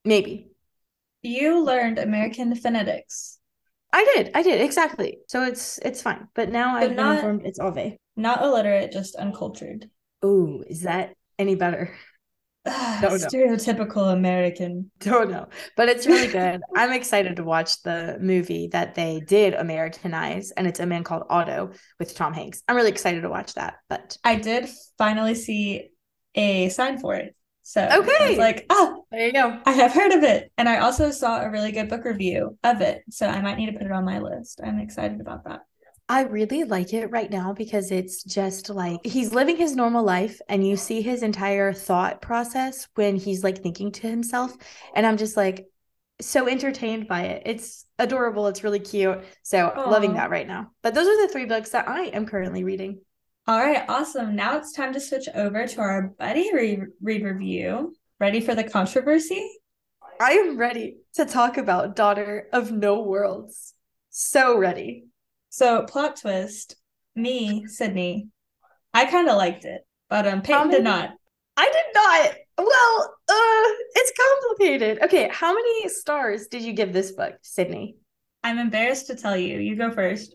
Maybe. 0.04 0.50
You 1.22 1.64
learned 1.64 1.98
American 1.98 2.54
phonetics. 2.54 3.38
I 3.92 4.04
did. 4.14 4.30
I 4.34 4.42
did. 4.42 4.60
Exactly. 4.60 5.18
So 5.28 5.44
it's 5.44 5.78
it's 5.78 6.02
fine. 6.02 6.28
But 6.34 6.50
now 6.50 6.76
I've 6.76 6.96
been 6.96 7.06
informed 7.06 7.42
it's 7.44 7.58
Ave. 7.58 7.98
Not 8.16 8.42
illiterate, 8.42 8.92
just 8.92 9.16
uncultured. 9.16 9.88
Ooh, 10.24 10.64
is 10.66 10.82
that 10.82 11.14
any 11.38 11.54
better? 11.54 11.94
Ah, 12.66 13.08
no. 13.18 13.28
Stereotypical 13.28 14.12
American. 14.12 14.90
Don't 15.00 15.30
know. 15.30 15.48
But 15.76 15.88
it's 15.88 16.06
really 16.06 16.28
good. 16.28 16.60
I'm 16.74 16.92
excited 16.92 17.36
to 17.36 17.44
watch 17.44 17.82
the 17.82 18.18
movie 18.20 18.68
that 18.68 18.94
they 18.94 19.20
did 19.20 19.54
Americanize, 19.54 20.52
and 20.52 20.66
it's 20.66 20.80
a 20.80 20.86
man 20.86 21.02
called 21.04 21.24
Otto 21.28 21.72
with 21.98 22.14
Tom 22.14 22.32
Hanks. 22.32 22.62
I'm 22.68 22.76
really 22.76 22.90
excited 22.90 23.22
to 23.22 23.28
watch 23.28 23.54
that. 23.54 23.78
But 23.88 24.16
I 24.24 24.36
did 24.36 24.68
finally 24.98 25.34
see 25.34 25.90
a 26.34 26.68
sign 26.68 26.98
for 26.98 27.14
it. 27.14 27.34
So 27.64 27.80
I 27.82 27.98
Okay. 27.98 28.28
was 28.28 28.38
like, 28.38 28.66
oh, 28.70 29.04
there 29.10 29.26
you 29.26 29.32
go. 29.32 29.60
I 29.64 29.72
have 29.72 29.92
heard 29.92 30.12
of 30.12 30.24
it. 30.24 30.50
And 30.58 30.68
I 30.68 30.78
also 30.78 31.10
saw 31.10 31.40
a 31.42 31.50
really 31.50 31.72
good 31.72 31.88
book 31.88 32.04
review 32.04 32.58
of 32.64 32.80
it. 32.80 33.02
So 33.10 33.26
I 33.26 33.40
might 33.40 33.56
need 33.56 33.66
to 33.66 33.72
put 33.72 33.82
it 33.86 33.92
on 33.92 34.04
my 34.04 34.18
list. 34.18 34.60
I'm 34.64 34.80
excited 34.80 35.20
about 35.20 35.44
that. 35.44 35.60
I 36.12 36.24
really 36.24 36.64
like 36.64 36.92
it 36.92 37.06
right 37.06 37.30
now 37.30 37.54
because 37.54 37.90
it's 37.90 38.22
just 38.22 38.68
like 38.68 39.00
he's 39.02 39.32
living 39.32 39.56
his 39.56 39.74
normal 39.74 40.04
life 40.04 40.42
and 40.46 40.62
you 40.62 40.76
see 40.76 41.00
his 41.00 41.22
entire 41.22 41.72
thought 41.72 42.20
process 42.20 42.86
when 42.96 43.16
he's 43.16 43.42
like 43.42 43.62
thinking 43.62 43.92
to 43.92 44.08
himself. 44.08 44.54
And 44.94 45.06
I'm 45.06 45.16
just 45.16 45.38
like 45.38 45.68
so 46.20 46.46
entertained 46.48 47.08
by 47.08 47.22
it. 47.22 47.44
It's 47.46 47.86
adorable. 47.98 48.46
It's 48.48 48.62
really 48.62 48.78
cute. 48.78 49.24
So 49.42 49.72
loving 49.74 50.12
that 50.12 50.28
right 50.28 50.46
now. 50.46 50.72
But 50.82 50.92
those 50.92 51.08
are 51.08 51.26
the 51.26 51.32
three 51.32 51.46
books 51.46 51.70
that 51.70 51.88
I 51.88 52.02
am 52.08 52.26
currently 52.26 52.62
reading. 52.62 53.00
All 53.46 53.58
right, 53.58 53.82
awesome. 53.88 54.36
Now 54.36 54.58
it's 54.58 54.74
time 54.74 54.92
to 54.92 55.00
switch 55.00 55.30
over 55.34 55.66
to 55.66 55.80
our 55.80 56.12
buddy 56.18 56.52
re- 56.52 56.82
read 57.00 57.24
review. 57.24 57.96
Ready 58.20 58.42
for 58.42 58.54
the 58.54 58.64
controversy? 58.64 59.48
I 60.20 60.32
am 60.32 60.58
ready 60.58 60.98
to 61.14 61.24
talk 61.24 61.56
about 61.56 61.96
Daughter 61.96 62.48
of 62.52 62.70
No 62.70 63.00
Worlds. 63.00 63.72
So 64.10 64.58
ready. 64.58 65.06
So, 65.52 65.82
plot 65.82 66.16
twist 66.16 66.76
me, 67.14 67.66
Sidney, 67.66 68.28
I 68.94 69.04
kind 69.04 69.28
of 69.28 69.36
liked 69.36 69.66
it, 69.66 69.82
but 70.08 70.26
um, 70.26 70.40
Peyton 70.40 70.68
many- 70.68 70.78
did 70.78 70.84
not. 70.84 71.10
I 71.58 71.66
did 71.70 71.94
not. 71.94 72.34
Well, 72.56 73.14
uh, 73.28 73.68
it's 73.94 74.12
complicated. 74.18 75.02
Okay, 75.02 75.28
how 75.30 75.52
many 75.52 75.90
stars 75.90 76.46
did 76.46 76.62
you 76.62 76.72
give 76.72 76.94
this 76.94 77.12
book, 77.12 77.34
Sidney? 77.42 77.96
I'm 78.42 78.58
embarrassed 78.58 79.08
to 79.08 79.14
tell 79.14 79.36
you. 79.36 79.58
You 79.58 79.76
go 79.76 79.90
first. 79.90 80.34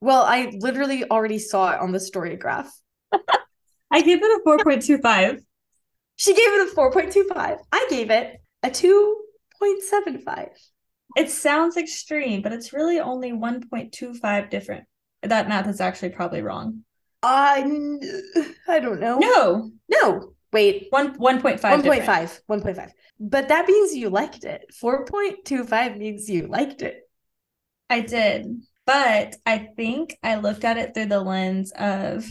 Well, 0.00 0.22
I 0.22 0.52
literally 0.60 1.02
already 1.10 1.40
saw 1.40 1.72
it 1.72 1.80
on 1.80 1.90
the 1.90 1.98
story 1.98 2.36
graph. 2.36 2.70
I 3.90 4.00
gave 4.00 4.22
it 4.22 4.40
a 4.46 4.48
4.25. 4.48 5.40
She 6.14 6.34
gave 6.34 6.48
it 6.52 6.72
a 6.72 6.76
4.25. 6.76 7.58
I 7.72 7.86
gave 7.90 8.12
it 8.12 8.36
a 8.62 8.70
2.75. 8.70 10.50
It 11.16 11.30
sounds 11.30 11.76
extreme, 11.76 12.42
but 12.42 12.52
it's 12.52 12.72
really 12.72 13.00
only 13.00 13.32
1.25 13.32 14.50
different. 14.50 14.84
That 15.22 15.48
math 15.48 15.68
is 15.68 15.80
actually 15.80 16.10
probably 16.10 16.42
wrong. 16.42 16.84
I 17.22 17.60
I 18.68 18.78
don't 18.80 19.00
know. 19.00 19.18
No, 19.18 19.70
No. 19.88 20.32
Wait. 20.52 20.86
one 20.90 21.18
1.5. 21.18 21.60
1.5. 21.60 22.40
1.5. 22.48 22.90
But 23.18 23.48
that 23.48 23.66
means 23.66 23.94
you 23.94 24.10
liked 24.10 24.44
it. 24.44 24.62
4.25 24.82 25.98
means 25.98 26.28
you 26.28 26.46
liked 26.46 26.82
it. 26.82 27.02
I 27.88 28.00
did, 28.00 28.62
but 28.84 29.36
I 29.44 29.68
think 29.76 30.16
I 30.22 30.36
looked 30.36 30.64
at 30.64 30.76
it 30.76 30.94
through 30.94 31.06
the 31.06 31.20
lens 31.20 31.72
of, 31.72 32.26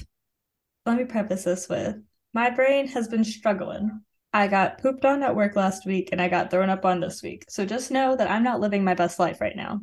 let 0.85 0.97
me 0.97 1.05
preface 1.05 1.43
this 1.43 1.69
with, 1.69 1.95
my 2.33 2.49
brain 2.49 2.88
has 2.89 3.07
been 3.07 3.23
struggling. 3.23 4.01
I 4.36 4.48
got 4.48 4.80
pooped 4.80 5.06
on 5.06 5.24
at 5.24 5.34
work 5.34 5.56
last 5.56 5.86
week 5.86 6.10
and 6.12 6.21
I 6.21 6.28
got 6.28 6.52
thrown 6.52 6.69
up 6.69 6.84
on 6.84 7.00
this 7.00 7.24
week. 7.24 7.45
So 7.48 7.65
just 7.65 7.89
know 7.89 8.17
that 8.17 8.30
I'm 8.30 8.43
not 8.43 8.60
living 8.60 8.84
my 8.84 8.93
best 8.93 9.17
life 9.17 9.39
right 9.39 9.56
now. 9.56 9.80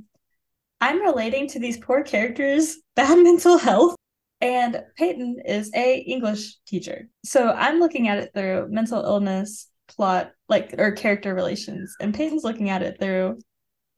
I'm 0.79 1.01
relating 1.01 1.49
to 1.49 1.59
these 1.59 1.79
poor 1.79 2.03
characters' 2.03 2.77
bad 2.95 3.17
mental 3.25 3.57
health. 3.57 3.97
And 4.43 4.83
Peyton 4.99 5.41
is 5.47 5.71
a 5.75 6.01
English 6.01 6.57
teacher. 6.67 7.09
So 7.25 7.51
I'm 7.51 7.81
looking 7.81 8.09
at 8.09 8.19
it 8.19 8.33
through 8.35 8.69
mental 8.69 9.03
illness, 9.03 9.71
plot, 9.89 10.33
like 10.51 10.75
or 10.77 10.93
character 10.93 11.35
relations. 11.35 11.97
And 11.99 12.13
Peyton's 12.13 12.45
looking 12.45 12.69
at 12.69 12.83
it 12.83 13.01
through 13.01 13.39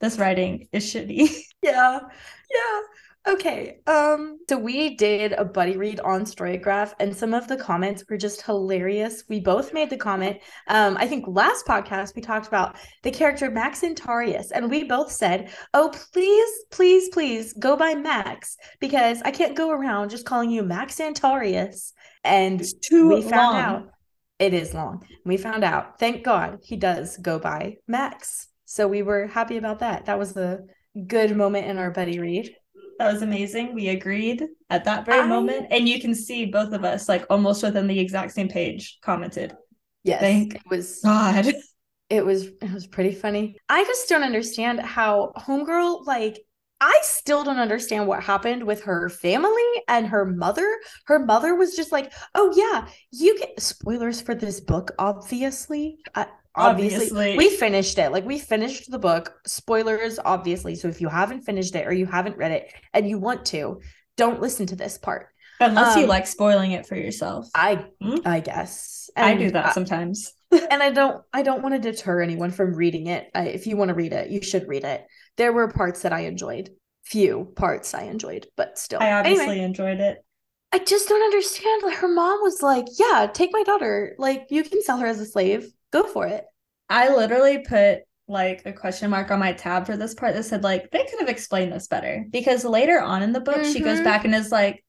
this 0.00 0.18
writing 0.18 0.68
is 0.72 0.84
shitty. 0.84 1.30
Yeah. 1.64 1.98
Yeah. 1.98 2.80
Okay. 3.26 3.78
Um, 3.86 4.36
so 4.48 4.58
we 4.58 4.96
did 4.96 5.32
a 5.32 5.46
buddy 5.46 5.78
read 5.78 5.98
on 6.00 6.24
Storygraph, 6.26 6.92
and 7.00 7.16
some 7.16 7.32
of 7.32 7.48
the 7.48 7.56
comments 7.56 8.04
were 8.08 8.18
just 8.18 8.42
hilarious. 8.42 9.24
We 9.30 9.40
both 9.40 9.72
made 9.72 9.88
the 9.88 9.96
comment. 9.96 10.38
Um, 10.68 10.98
I 10.98 11.06
think 11.06 11.24
last 11.26 11.66
podcast 11.66 12.14
we 12.14 12.20
talked 12.20 12.46
about 12.46 12.76
the 13.02 13.10
character 13.10 13.50
Maxantarius, 13.50 14.48
and 14.54 14.68
we 14.70 14.84
both 14.84 15.10
said, 15.10 15.50
Oh, 15.72 15.90
please, 16.12 16.50
please, 16.70 17.08
please 17.08 17.54
go 17.54 17.76
by 17.76 17.94
Max 17.94 18.58
because 18.78 19.22
I 19.22 19.30
can't 19.30 19.56
go 19.56 19.70
around 19.70 20.10
just 20.10 20.26
calling 20.26 20.50
you 20.50 20.62
Maxantarius. 20.62 21.92
And 22.24 22.60
It's 22.60 22.74
too 22.74 23.08
we 23.08 23.22
found 23.22 23.32
long. 23.32 23.56
out 23.56 23.88
it 24.38 24.52
is 24.52 24.74
long. 24.74 25.06
We 25.24 25.36
found 25.36 25.64
out, 25.64 25.98
thank 25.98 26.24
God, 26.24 26.58
he 26.62 26.76
does 26.76 27.16
go 27.16 27.38
by 27.38 27.76
Max. 27.86 28.48
So 28.64 28.88
we 28.88 29.02
were 29.02 29.28
happy 29.28 29.56
about 29.56 29.78
that. 29.78 30.06
That 30.06 30.18
was 30.18 30.32
the 30.32 30.66
good 31.06 31.36
moment 31.36 31.66
in 31.66 31.78
our 31.78 31.90
buddy 31.90 32.18
read. 32.18 32.54
That 32.98 33.12
was 33.12 33.22
amazing. 33.22 33.74
We 33.74 33.88
agreed 33.88 34.44
at 34.70 34.84
that 34.84 35.04
very 35.06 35.20
I- 35.20 35.26
moment. 35.26 35.68
And 35.70 35.88
you 35.88 36.00
can 36.00 36.14
see 36.14 36.46
both 36.46 36.72
of 36.72 36.84
us, 36.84 37.08
like 37.08 37.26
almost 37.30 37.62
within 37.62 37.86
the 37.86 37.98
exact 37.98 38.32
same 38.32 38.48
page, 38.48 38.98
commented. 39.02 39.56
Yes, 40.04 40.20
Thank 40.20 40.54
it 40.56 40.62
was 40.68 41.00
God. 41.02 41.46
it 42.10 42.24
was 42.24 42.46
it 42.46 42.72
was 42.72 42.86
pretty 42.86 43.14
funny. 43.14 43.56
I 43.68 43.84
just 43.84 44.08
don't 44.08 44.22
understand 44.22 44.80
how 44.80 45.32
Homegirl 45.38 46.06
like 46.06 46.40
I 46.80 46.98
still 47.02 47.44
don't 47.44 47.58
understand 47.58 48.06
what 48.06 48.22
happened 48.22 48.64
with 48.64 48.82
her 48.82 49.08
family 49.08 49.62
and 49.88 50.06
her 50.06 50.26
mother. 50.26 50.68
Her 51.06 51.18
mother 51.18 51.54
was 51.54 51.74
just 51.74 51.92
like, 51.92 52.12
"Oh 52.34 52.52
yeah, 52.54 52.86
you 53.10 53.38
get 53.38 53.60
spoilers 53.60 54.20
for 54.20 54.34
this 54.34 54.60
book 54.60 54.92
obviously." 54.98 55.98
Obviously. 56.56 57.06
Obviously. 57.06 57.36
We 57.36 57.50
finished 57.50 57.98
it. 57.98 58.10
Like 58.12 58.24
we 58.24 58.38
finished 58.38 58.90
the 58.90 58.98
book. 58.98 59.34
Spoilers 59.46 60.18
obviously. 60.24 60.74
So 60.74 60.88
if 60.88 61.00
you 61.00 61.08
haven't 61.08 61.42
finished 61.42 61.74
it 61.74 61.86
or 61.86 61.92
you 61.92 62.06
haven't 62.06 62.36
read 62.36 62.52
it 62.52 62.72
and 62.92 63.08
you 63.08 63.18
want 63.18 63.44
to, 63.46 63.80
don't 64.16 64.40
listen 64.40 64.66
to 64.66 64.76
this 64.76 64.98
part. 64.98 65.28
Unless 65.60 65.96
you 65.96 66.02
Um, 66.04 66.08
like 66.08 66.26
spoiling 66.26 66.72
it 66.72 66.86
for 66.86 66.96
yourself. 66.96 67.48
I 67.54 67.86
Hmm? 68.00 68.16
I 68.24 68.40
guess. 68.40 69.08
I 69.16 69.34
do 69.34 69.50
that 69.52 69.66
I- 69.66 69.72
sometimes. 69.72 70.32
and 70.70 70.82
I 70.82 70.90
don't 70.90 71.22
I 71.32 71.42
don't 71.42 71.62
want 71.62 71.74
to 71.74 71.80
deter 71.90 72.20
anyone 72.22 72.50
from 72.50 72.74
reading 72.74 73.06
it. 73.08 73.28
I, 73.34 73.46
if 73.48 73.66
you 73.66 73.76
want 73.76 73.88
to 73.88 73.94
read 73.94 74.12
it, 74.12 74.30
you 74.30 74.42
should 74.42 74.68
read 74.68 74.84
it. 74.84 75.04
There 75.36 75.52
were 75.52 75.68
parts 75.68 76.02
that 76.02 76.12
I 76.12 76.20
enjoyed. 76.20 76.70
Few 77.04 77.52
parts 77.56 77.92
I 77.92 78.04
enjoyed, 78.04 78.46
but 78.56 78.78
still. 78.78 79.00
I 79.00 79.12
obviously 79.12 79.44
Anyway, 79.44 79.64
enjoyed 79.64 80.00
it. 80.00 80.24
I 80.72 80.78
just 80.78 81.08
don't 81.08 81.22
understand. 81.22 81.82
Like 81.84 81.96
her 81.98 82.08
mom 82.08 82.40
was 82.42 82.62
like, 82.62 82.86
"Yeah, 82.98 83.28
take 83.32 83.50
my 83.52 83.62
daughter. 83.62 84.14
Like 84.18 84.46
you 84.50 84.64
can 84.64 84.82
sell 84.82 84.98
her 84.98 85.06
as 85.06 85.20
a 85.20 85.26
slave. 85.26 85.70
Go 85.94 86.02
for 86.08 86.26
it." 86.26 86.44
I 86.90 87.14
literally 87.14 87.58
put 87.60 88.00
like 88.28 88.62
a 88.66 88.72
question 88.72 89.08
mark 89.10 89.30
on 89.30 89.38
my 89.38 89.52
tab 89.52 89.86
for 89.86 89.96
this 89.96 90.14
part 90.14 90.34
that 90.34 90.44
said 90.44 90.62
like 90.62 90.90
they 90.90 91.04
could 91.04 91.20
have 91.20 91.28
explained 91.28 91.72
this 91.72 91.86
better 91.88 92.24
because 92.30 92.64
later 92.64 93.00
on 93.00 93.22
in 93.22 93.32
the 93.32 93.40
book 93.40 93.64
she 93.64 93.80
goes 93.80 94.00
Mhm. 94.00 94.04
back 94.04 94.24
and 94.24 94.34
is 94.34 94.50
like 94.52 94.82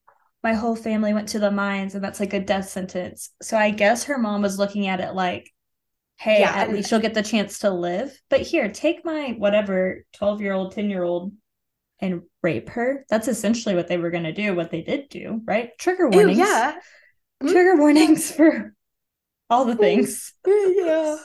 my 0.43 0.53
whole 0.53 0.75
family 0.75 1.13
went 1.13 1.29
to 1.29 1.39
the 1.39 1.51
mines 1.51 1.95
and 1.95 2.03
that's 2.03 2.19
like 2.19 2.33
a 2.33 2.39
death 2.39 2.69
sentence. 2.69 3.31
So 3.41 3.57
I 3.57 3.71
guess 3.71 4.03
her 4.05 4.17
mom 4.17 4.41
was 4.41 4.59
looking 4.59 4.87
at 4.87 4.99
it 5.01 5.13
like 5.15 5.49
hey, 6.17 6.39
Yeah, 6.41 6.51
at 6.55 6.67
and- 6.67 6.77
least 6.77 6.91
you'll 6.91 7.01
get 7.01 7.13
the 7.13 7.21
chance 7.23 7.59
to 7.59 7.69
live. 7.71 8.17
But 8.29 8.39
here, 8.41 8.69
take 8.71 9.03
my 9.03 9.35
whatever 9.37 10.05
12-year-old, 10.15 10.73
10-year-old 10.73 11.33
and 11.99 12.21
rape 12.41 12.69
her. 12.69 13.05
That's 13.09 13.27
essentially 13.27 13.75
what 13.75 13.87
they 13.89 13.97
were 13.97 14.11
going 14.11 14.23
to 14.23 14.31
do, 14.31 14.55
what 14.55 14.71
they 14.71 14.81
did 14.81 15.09
do, 15.09 15.41
right? 15.45 15.71
Trigger 15.77 16.05
Ew, 16.09 16.17
warnings. 16.19 16.37
yeah. 16.39 16.75
Mm. 17.43 17.51
Trigger 17.51 17.75
warnings 17.75 18.31
for 18.35 18.74
all 19.49 19.65
the 19.65 19.75
things. 19.75 20.33
Yeah. 20.47 21.17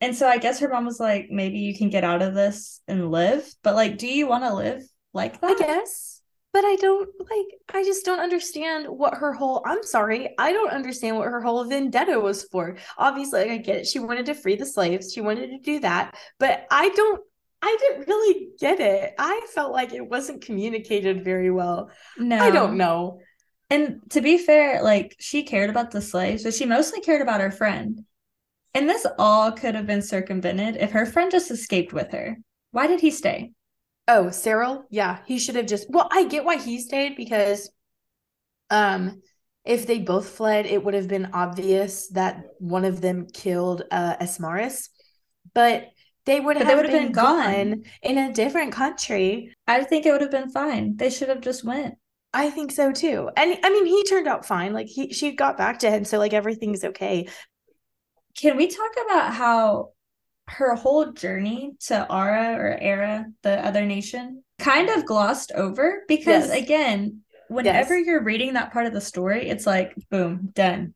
And 0.00 0.14
so 0.14 0.28
I 0.28 0.38
guess 0.38 0.60
her 0.60 0.68
mom 0.68 0.84
was 0.84 1.00
like, 1.00 1.26
maybe 1.28 1.58
you 1.58 1.76
can 1.76 1.90
get 1.90 2.04
out 2.04 2.22
of 2.22 2.34
this 2.34 2.80
and 2.86 3.10
live. 3.10 3.44
But 3.64 3.74
like, 3.74 3.98
do 3.98 4.06
you 4.06 4.28
want 4.28 4.44
to 4.44 4.54
live 4.54 4.82
like 5.12 5.40
that? 5.40 5.50
I 5.50 5.54
guess. 5.58 6.20
But 6.52 6.64
I 6.64 6.76
don't 6.76 7.08
like 7.18 7.46
I 7.74 7.84
just 7.84 8.04
don't 8.04 8.20
understand 8.20 8.86
what 8.88 9.14
her 9.14 9.32
whole 9.32 9.62
I'm 9.66 9.82
sorry, 9.82 10.34
I 10.38 10.52
don't 10.52 10.70
understand 10.70 11.16
what 11.16 11.28
her 11.28 11.40
whole 11.40 11.64
vendetta 11.64 12.18
was 12.18 12.44
for. 12.44 12.76
Obviously, 12.96 13.40
like, 13.40 13.50
I 13.50 13.56
get 13.58 13.76
it. 13.76 13.86
She 13.86 13.98
wanted 13.98 14.26
to 14.26 14.34
free 14.34 14.56
the 14.56 14.64
slaves. 14.64 15.12
She 15.12 15.20
wanted 15.20 15.50
to 15.50 15.58
do 15.58 15.80
that. 15.80 16.16
But 16.38 16.66
I 16.70 16.88
don't 16.90 17.20
I 17.60 17.76
didn't 17.80 18.06
really 18.06 18.48
get 18.58 18.80
it. 18.80 19.14
I 19.18 19.46
felt 19.52 19.72
like 19.72 19.92
it 19.92 20.06
wasn't 20.06 20.44
communicated 20.44 21.24
very 21.24 21.50
well. 21.50 21.90
No. 22.16 22.38
I 22.38 22.50
don't 22.50 22.76
know. 22.76 23.20
And 23.70 24.00
to 24.10 24.20
be 24.20 24.38
fair, 24.38 24.82
like 24.82 25.16
she 25.18 25.42
cared 25.42 25.70
about 25.70 25.90
the 25.90 26.00
slaves, 26.00 26.42
but 26.44 26.54
she 26.54 26.66
mostly 26.66 27.00
cared 27.00 27.22
about 27.22 27.40
her 27.40 27.50
friend. 27.50 28.04
And 28.74 28.88
this 28.88 29.06
all 29.18 29.52
could 29.52 29.74
have 29.74 29.86
been 29.86 30.02
circumvented 30.02 30.76
if 30.76 30.92
her 30.92 31.06
friend 31.06 31.30
just 31.30 31.50
escaped 31.50 31.92
with 31.92 32.12
her. 32.12 32.38
Why 32.72 32.86
did 32.86 33.00
he 33.00 33.10
stay? 33.10 33.52
Oh, 34.08 34.26
Serel? 34.26 34.84
Yeah, 34.90 35.20
he 35.26 35.38
should 35.38 35.54
have 35.56 35.66
just 35.66 35.88
Well, 35.90 36.08
I 36.10 36.24
get 36.24 36.44
why 36.44 36.56
he 36.58 36.80
stayed 36.80 37.16
because 37.16 37.70
um 38.70 39.22
if 39.64 39.86
they 39.86 39.98
both 39.98 40.30
fled, 40.30 40.64
it 40.64 40.82
would 40.82 40.94
have 40.94 41.08
been 41.08 41.28
obvious 41.34 42.08
that 42.08 42.44
one 42.58 42.84
of 42.86 43.00
them 43.02 43.26
killed 43.32 43.82
uh 43.90 44.16
Esmaris. 44.16 44.88
But 45.54 45.88
they 46.24 46.40
would 46.40 46.56
But 46.56 46.66
have 46.66 46.68
they 46.68 46.74
would 46.74 46.84
have 46.84 46.92
been, 46.92 47.06
been 47.06 47.12
gone. 47.12 47.70
gone 47.70 47.84
in 48.02 48.18
a 48.18 48.32
different 48.32 48.72
country. 48.72 49.54
I 49.66 49.84
think 49.84 50.06
it 50.06 50.12
would 50.12 50.20
have 50.22 50.30
been 50.30 50.50
fine. 50.50 50.96
They 50.96 51.10
should 51.10 51.28
have 51.28 51.40
just 51.40 51.64
went. 51.64 51.96
I 52.32 52.50
think 52.50 52.72
so 52.72 52.92
too. 52.92 53.30
And 53.36 53.58
I 53.62 53.70
mean, 53.70 53.86
he 53.86 54.04
turned 54.04 54.28
out 54.28 54.44
fine. 54.46 54.72
Like 54.72 54.86
he 54.86 55.12
she 55.12 55.32
got 55.32 55.56
back 55.56 55.80
to 55.80 55.90
him, 55.90 56.04
so 56.04 56.18
like 56.18 56.32
everything's 56.32 56.84
okay. 56.84 57.28
Can 58.36 58.56
we 58.56 58.68
talk 58.68 58.90
about 59.06 59.34
how 59.34 59.90
her 60.48 60.74
whole 60.74 61.12
journey 61.12 61.72
to 61.86 62.06
Ara 62.10 62.54
or 62.56 62.78
Era, 62.80 63.26
the 63.42 63.64
other 63.64 63.84
nation, 63.84 64.44
kind 64.58 64.88
of 64.90 65.04
glossed 65.06 65.52
over? 65.54 66.02
Because 66.06 66.48
Yes. 66.48 66.62
again, 66.62 67.22
whenever 67.48 67.96
Yes. 67.96 68.06
you're 68.06 68.22
reading 68.22 68.54
that 68.54 68.72
part 68.72 68.86
of 68.86 68.92
the 68.92 69.00
story, 69.00 69.48
it's 69.48 69.66
like, 69.66 69.94
boom, 70.10 70.50
done. 70.54 70.94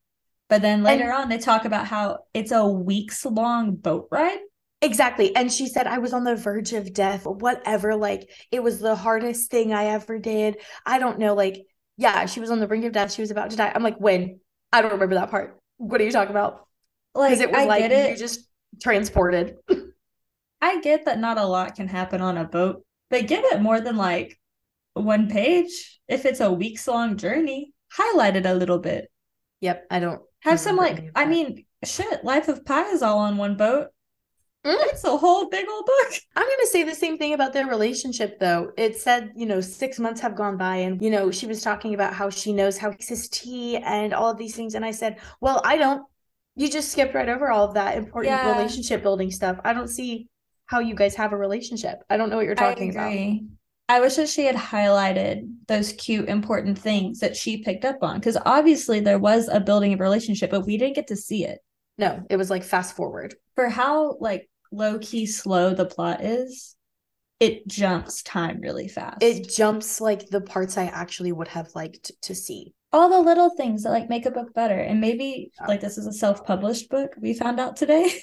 But 0.48 0.62
then 0.62 0.82
later 0.82 1.10
on, 1.12 1.28
they 1.30 1.38
talk 1.38 1.64
about 1.64 1.86
how 1.86 2.18
it's 2.34 2.52
a 2.52 2.66
weeks 2.66 3.24
long 3.24 3.74
boat 3.74 4.08
ride. 4.10 4.38
Exactly. 4.82 5.34
And 5.36 5.50
she 5.50 5.68
said, 5.68 5.86
I 5.86 5.98
was 5.98 6.12
on 6.12 6.24
the 6.24 6.34
verge 6.34 6.72
of 6.72 6.92
death, 6.92 7.24
whatever. 7.24 7.94
Like, 7.94 8.28
it 8.50 8.62
was 8.62 8.80
the 8.80 8.96
hardest 8.96 9.50
thing 9.50 9.72
I 9.72 9.86
ever 9.86 10.18
did. 10.18 10.56
I 10.84 10.98
don't 10.98 11.20
know. 11.20 11.34
Like, 11.34 11.64
yeah, 11.96 12.26
she 12.26 12.40
was 12.40 12.50
on 12.50 12.58
the 12.58 12.66
brink 12.66 12.84
of 12.84 12.92
death. 12.92 13.12
She 13.12 13.22
was 13.22 13.30
about 13.30 13.50
to 13.50 13.56
die. 13.56 13.70
I'm 13.72 13.84
like, 13.84 13.98
when? 13.98 14.40
I 14.72 14.82
don't 14.82 14.92
remember 14.92 15.14
that 15.14 15.30
part. 15.30 15.58
What 15.76 16.00
are 16.00 16.04
you 16.04 16.10
talking 16.10 16.32
about? 16.32 16.66
Like, 17.14 17.38
it 17.38 17.50
was 17.50 17.58
I 17.58 17.64
like 17.66 17.82
get 17.82 17.92
it. 17.92 18.10
you 18.10 18.16
just 18.16 18.48
transported. 18.82 19.56
I 20.60 20.80
get 20.80 21.04
that 21.04 21.18
not 21.18 21.38
a 21.38 21.44
lot 21.44 21.76
can 21.76 21.88
happen 21.88 22.20
on 22.20 22.36
a 22.36 22.44
boat, 22.44 22.84
but 23.08 23.26
give 23.26 23.44
it 23.44 23.60
more 23.60 23.80
than 23.80 23.96
like 23.96 24.38
one 24.94 25.28
page. 25.28 26.00
If 26.08 26.24
it's 26.24 26.40
a 26.40 26.52
weeks 26.52 26.88
long 26.88 27.16
journey, 27.16 27.72
highlight 27.92 28.36
it 28.36 28.46
a 28.46 28.54
little 28.54 28.78
bit. 28.78 29.10
Yep. 29.60 29.86
I 29.90 30.00
don't 30.00 30.22
Have 30.40 30.58
some 30.58 30.76
like, 30.76 31.10
I 31.14 31.26
mean, 31.26 31.66
shit, 31.84 32.24
Life 32.24 32.48
of 32.48 32.64
Pi 32.64 32.90
is 32.90 33.02
all 33.02 33.18
on 33.18 33.36
one 33.36 33.56
boat. 33.56 33.88
Mm. 34.64 34.76
It's 34.86 35.04
a 35.04 35.16
whole 35.16 35.48
big 35.48 35.66
old 35.68 35.86
book. 35.86 36.12
I'm 36.36 36.46
going 36.46 36.58
to 36.60 36.68
say 36.68 36.84
the 36.84 36.94
same 36.94 37.18
thing 37.18 37.34
about 37.34 37.52
their 37.52 37.66
relationship, 37.66 38.38
though. 38.38 38.70
It 38.76 38.96
said, 38.96 39.32
you 39.34 39.46
know, 39.46 39.60
six 39.60 39.98
months 39.98 40.20
have 40.20 40.36
gone 40.36 40.56
by, 40.56 40.76
and, 40.76 41.02
you 41.02 41.10
know, 41.10 41.30
she 41.32 41.46
was 41.46 41.62
talking 41.62 41.94
about 41.94 42.14
how 42.14 42.30
she 42.30 42.52
knows 42.52 42.78
how 42.78 42.94
his 42.98 43.28
tea 43.28 43.78
and 43.78 44.14
all 44.14 44.30
of 44.30 44.38
these 44.38 44.54
things. 44.54 44.74
And 44.74 44.84
I 44.84 44.92
said, 44.92 45.18
well, 45.40 45.60
I 45.64 45.76
don't. 45.76 46.04
You 46.54 46.68
just 46.70 46.92
skipped 46.92 47.14
right 47.14 47.28
over 47.28 47.50
all 47.50 47.66
of 47.66 47.74
that 47.74 47.96
important 47.96 48.34
Yeah. 48.34 48.56
relationship 48.56 49.02
building 49.02 49.30
stuff. 49.30 49.58
I 49.64 49.72
don't 49.72 49.88
see 49.88 50.28
how 50.66 50.80
you 50.80 50.94
guys 50.94 51.14
have 51.16 51.32
a 51.32 51.36
relationship. 51.36 52.02
I 52.08 52.16
don't 52.16 52.30
know 52.30 52.36
what 52.36 52.44
you're 52.46 52.54
talking 52.54 52.90
I 52.90 52.92
about. 52.92 53.40
I 53.88 54.00
wish 54.00 54.14
that 54.16 54.28
she 54.28 54.44
had 54.44 54.56
highlighted 54.56 55.50
those 55.66 55.92
cute, 55.94 56.28
important 56.28 56.78
things 56.78 57.18
that 57.20 57.36
she 57.36 57.62
picked 57.62 57.84
up 57.84 57.98
on 58.02 58.18
because 58.18 58.38
obviously 58.46 59.00
there 59.00 59.18
was 59.18 59.48
a 59.48 59.60
building 59.60 59.92
of 59.92 60.00
relationship, 60.00 60.50
but 60.50 60.66
we 60.66 60.76
didn't 60.76 60.94
get 60.94 61.08
to 61.08 61.16
see 61.16 61.44
it. 61.44 61.58
No, 61.98 62.24
it 62.30 62.36
was 62.36 62.48
like 62.48 62.62
fast 62.64 62.96
forward. 62.96 63.34
For 63.54 63.68
how 63.68 64.16
like 64.18 64.48
low 64.72 64.98
key 64.98 65.26
slow 65.26 65.74
the 65.74 65.86
plot 65.86 66.24
is, 66.24 66.76
it 67.40 67.66
jumps 67.66 68.22
time 68.22 68.60
really 68.60 68.88
fast. 68.88 69.22
It 69.22 69.48
jumps 69.48 70.00
like 70.00 70.28
the 70.28 70.40
parts 70.40 70.76
I 70.78 70.84
actually 70.86 71.32
would 71.32 71.48
have 71.48 71.68
liked 71.74 72.12
to 72.22 72.34
see. 72.34 72.74
all 72.92 73.08
the 73.08 73.20
little 73.20 73.50
things 73.56 73.82
that 73.84 73.90
like 73.90 74.08
make 74.10 74.26
a 74.26 74.30
book 74.30 74.52
better. 74.54 74.78
And 74.78 75.00
maybe 75.00 75.50
Yeah. 75.60 75.66
like 75.66 75.80
this 75.80 75.96
is 75.98 76.06
a 76.06 76.12
self-published 76.12 76.90
book 76.90 77.14
we 77.20 77.32
found 77.34 77.58
out 77.60 77.76
today. 77.76 78.10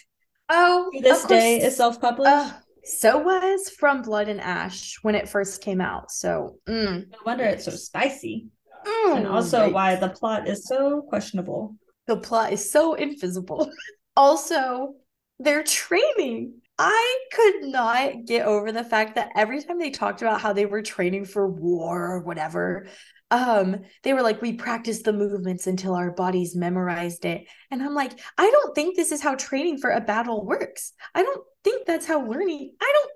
Oh, 0.51 0.89
this 1.03 1.25
day 1.25 1.61
is 1.61 1.77
self-published. 1.77 2.27
Uh, 2.31 2.51
so 2.83 3.19
was 3.19 3.69
From 3.69 4.01
Blood 4.01 4.29
and 4.29 4.41
Ash 4.41 4.97
when 5.03 5.13
it 5.13 5.29
first 5.29 5.61
came 5.61 5.79
out. 5.79 6.09
So, 6.11 6.55
mm, 6.67 7.07
no 7.07 7.17
wonder 7.23 7.43
it's 7.43 7.65
so 7.65 7.71
spicy. 7.71 8.47
mm, 8.83 9.17
and 9.17 9.27
also 9.27 9.61
right. 9.61 9.73
why 9.73 9.95
the 9.95 10.09
plot 10.09 10.47
is 10.47 10.65
so 10.67 11.03
questionable. 11.03 11.75
the 12.07 12.17
plot 12.17 12.51
is 12.51 12.71
so 12.71 12.95
invisible. 12.95 13.69
also, 14.17 14.95
their 15.39 15.63
training. 15.63 16.55
I 16.77 17.19
could 17.33 17.63
not 17.63 18.25
get 18.25 18.45
over 18.45 18.71
the 18.71 18.85
fact 18.85 19.15
that 19.15 19.31
every 19.35 19.61
time 19.61 19.79
they 19.79 19.89
talked 19.89 20.21
about 20.21 20.39
how 20.39 20.53
they 20.53 20.65
were 20.65 20.81
training 20.81 21.25
for 21.25 21.47
war 21.47 22.05
or 22.05 22.19
whatever, 22.21 22.87
um, 23.31 23.81
they 24.03 24.13
were 24.13 24.21
like, 24.21 24.41
we 24.41 24.53
practiced 24.53 25.03
the 25.03 25.13
movements 25.13 25.67
until 25.67 25.93
our 25.93 26.11
bodies 26.11 26.55
memorized 26.55 27.25
it. 27.25 27.45
And 27.69 27.83
I'm 27.83 27.93
like, 27.93 28.19
I 28.37 28.49
don't 28.49 28.73
think 28.73 28.95
this 28.95 29.11
is 29.11 29.21
how 29.21 29.35
training 29.35 29.79
for 29.79 29.91
a 29.91 30.01
battle 30.01 30.45
works. 30.45 30.93
I 31.13 31.23
don't 31.23 31.45
think 31.63 31.85
that's 31.85 32.05
how 32.05 32.25
learning. 32.25 32.73
I 32.81 32.91
don't 32.93 33.11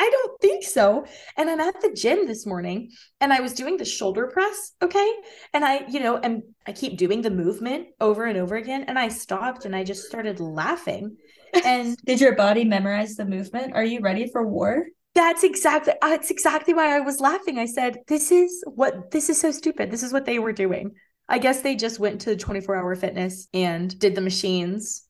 I 0.00 0.08
don't 0.10 0.40
think 0.40 0.62
so. 0.62 1.06
And 1.36 1.50
I'm 1.50 1.58
at 1.58 1.80
the 1.80 1.92
gym 1.92 2.24
this 2.24 2.46
morning 2.46 2.92
and 3.20 3.32
I 3.32 3.40
was 3.40 3.52
doing 3.52 3.76
the 3.76 3.84
shoulder 3.84 4.28
press. 4.28 4.72
Okay. 4.80 5.12
And 5.52 5.64
I, 5.64 5.86
you 5.88 5.98
know, 5.98 6.16
and 6.16 6.44
I 6.68 6.72
keep 6.72 6.96
doing 6.96 7.20
the 7.20 7.30
movement 7.30 7.88
over 8.00 8.24
and 8.24 8.38
over 8.38 8.54
again. 8.54 8.84
And 8.84 8.96
I 8.96 9.08
stopped 9.08 9.64
and 9.64 9.74
I 9.74 9.82
just 9.82 10.06
started 10.06 10.38
laughing. 10.38 11.16
And 11.64 11.96
did 12.06 12.20
your 12.20 12.34
body 12.34 12.64
memorize 12.64 13.16
the 13.16 13.24
movement? 13.24 13.74
Are 13.74 13.84
you 13.84 14.00
ready 14.00 14.28
for 14.28 14.46
war? 14.46 14.86
That's 15.14 15.42
exactly 15.42 15.94
uh, 16.00 16.10
that's 16.10 16.30
exactly 16.30 16.74
why 16.74 16.96
I 16.96 17.00
was 17.00 17.20
laughing. 17.20 17.58
I 17.58 17.66
said, 17.66 17.98
"This 18.06 18.30
is 18.30 18.62
what 18.66 19.10
this 19.10 19.28
is 19.28 19.40
so 19.40 19.50
stupid. 19.50 19.90
This 19.90 20.02
is 20.02 20.12
what 20.12 20.26
they 20.26 20.38
were 20.38 20.52
doing." 20.52 20.92
I 21.28 21.38
guess 21.38 21.60
they 21.60 21.76
just 21.76 21.98
went 21.98 22.22
to 22.22 22.30
the 22.30 22.36
24 22.36 22.76
hour 22.76 22.94
fitness 22.96 23.48
and 23.52 23.96
did 23.98 24.14
the 24.14 24.20
machines. 24.20 25.04